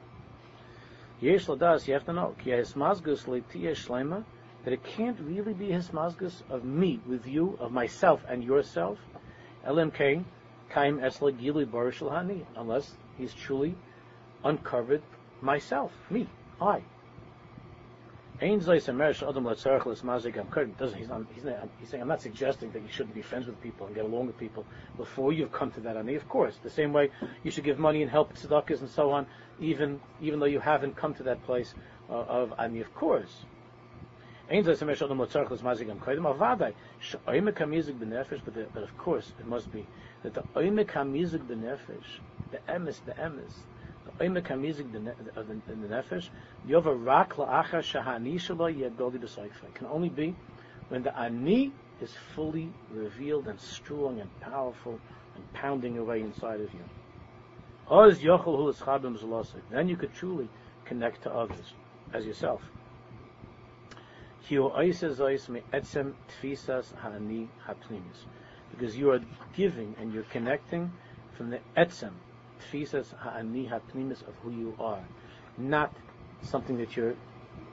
yesh 1.20 1.46
ladas, 1.46 1.86
you 1.86 1.94
have 1.94 2.04
to 2.06 2.12
know, 2.12 2.34
ki 2.42 2.50
his 2.50 2.72
mazgas 2.72 3.26
leitiyah 3.26 3.76
shlema, 3.76 4.24
that 4.64 4.72
it 4.72 4.82
can't 4.82 5.20
really 5.20 5.52
be 5.52 5.70
his 5.70 5.90
mazgas 5.90 6.42
of 6.50 6.64
me 6.64 7.00
with 7.06 7.28
you, 7.28 7.56
of 7.60 7.70
myself 7.70 8.24
and 8.28 8.42
yourself, 8.42 8.98
LMK, 9.66 10.24
Kaim 10.70 10.98
Esla 10.98 11.38
Gili 11.38 11.66
Hani, 11.66 12.44
unless 12.56 12.94
he's 13.18 13.34
truly 13.34 13.74
uncovered 14.44 15.02
myself, 15.42 15.92
me, 16.10 16.28
I. 16.60 16.82
He's 18.40 18.66
not, 21.08 21.26
he's, 21.34 21.90
saying 21.90 22.00
I'm 22.00 22.08
not 22.08 22.22
suggesting 22.22 22.70
that 22.72 22.80
you 22.80 22.88
shouldn't 22.88 23.14
be 23.14 23.20
friends 23.20 23.46
with 23.46 23.60
people 23.60 23.86
and 23.86 23.94
get 23.94 24.06
along 24.06 24.28
with 24.28 24.38
people 24.38 24.64
before 24.96 25.34
you've 25.34 25.52
come 25.52 25.70
to 25.72 25.80
that 25.80 25.98
ani. 25.98 26.14
Of 26.14 26.26
course, 26.26 26.56
the 26.62 26.70
same 26.70 26.94
way 26.94 27.10
you 27.42 27.50
should 27.50 27.64
give 27.64 27.78
money 27.78 28.00
and 28.00 28.10
help 28.10 28.32
tzedakahs 28.32 28.80
and 28.80 28.88
so 28.88 29.10
on, 29.10 29.26
even 29.60 30.00
even 30.22 30.40
though 30.40 30.46
you 30.46 30.58
haven't 30.58 30.96
come 30.96 31.12
to 31.14 31.22
that 31.24 31.44
place 31.44 31.74
uh, 32.08 32.14
of 32.14 32.54
ani. 32.58 32.80
Of 32.80 32.94
course, 32.94 33.44
but, 34.50 34.66
but 38.74 38.82
of 38.82 38.96
course, 38.96 39.32
it 39.38 39.46
must 39.46 39.70
be 39.70 39.86
that 40.24 40.34
the 40.34 40.44
oimek 40.56 40.90
hamizig 40.90 41.46
benefesh, 41.46 42.18
the 42.50 42.58
emes, 42.68 43.00
the 43.04 43.12
emes, 43.12 43.52
the 44.04 44.12
oimek 44.24 44.48
hamizig 44.48 44.92
of 45.36 45.46
the 45.46 45.54
the 45.68 45.86
nefesh, 45.86 46.30
yova 46.64 46.92
rak 46.92 47.34
la'achar 47.36 47.80
shahani 47.80 48.34
shalo 48.34 48.68
yedoli 48.74 49.20
b'soifa. 49.20 49.72
can 49.72 49.86
only 49.86 50.08
be 50.08 50.34
when 50.88 51.04
the 51.04 51.16
ani 51.16 51.72
is 52.00 52.12
fully 52.34 52.72
revealed 52.90 53.46
and 53.46 53.60
strong 53.60 54.18
and 54.18 54.30
powerful 54.40 54.98
and 55.36 55.52
pounding 55.52 55.96
away 55.96 56.22
inside 56.22 56.60
of 56.60 56.74
you. 56.74 56.84
Then 59.70 59.88
you 59.88 59.96
could 59.96 60.12
truly 60.12 60.48
connect 60.84 61.22
to 61.22 61.32
others 61.32 61.74
as 62.12 62.26
yourself. 62.26 62.62
Because 68.70 68.96
you 68.96 69.10
are 69.10 69.20
giving 69.54 69.94
and 69.98 70.12
you're 70.12 70.22
connecting 70.24 70.92
from 71.36 71.50
the 71.50 71.60
etzem, 71.76 72.12
tfisas 72.70 73.14
ha'ani 73.18 73.66
ha'pnimis 73.66 74.26
of 74.26 74.34
who 74.42 74.50
you 74.50 74.74
are, 74.78 75.04
not 75.58 75.94
something 76.42 76.78
that 76.78 76.96
you're 76.96 77.14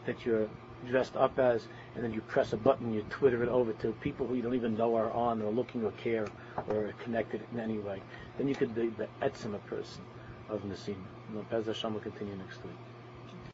that 0.05 0.25
you're 0.25 0.49
dressed 0.87 1.15
up 1.15 1.37
as, 1.39 1.67
and 1.95 2.03
then 2.03 2.13
you 2.13 2.21
press 2.21 2.53
a 2.53 2.57
button, 2.57 2.93
you 2.93 3.01
twitter 3.09 3.43
it 3.43 3.49
over 3.49 3.73
to 3.73 3.91
people 3.93 4.27
who 4.27 4.35
you 4.35 4.41
don't 4.41 4.55
even 4.55 4.77
know 4.77 4.95
are 4.95 5.11
on 5.11 5.41
or 5.41 5.51
looking 5.51 5.83
or 5.83 5.91
care 5.91 6.27
or 6.69 6.93
connected 7.03 7.41
in 7.51 7.59
any 7.59 7.77
way. 7.77 8.01
Then 8.37 8.47
you 8.47 8.55
could 8.55 8.73
be 8.75 8.89
the 8.89 9.07
etzem 9.21 9.55
a 9.55 9.59
person 9.59 10.03
of 10.49 10.61
Nasim. 10.61 10.95
And 11.29 11.65
Hashem 11.65 11.93
will 11.93 12.01
continue 12.01 12.35
next 12.35 12.63
week. 12.63 12.73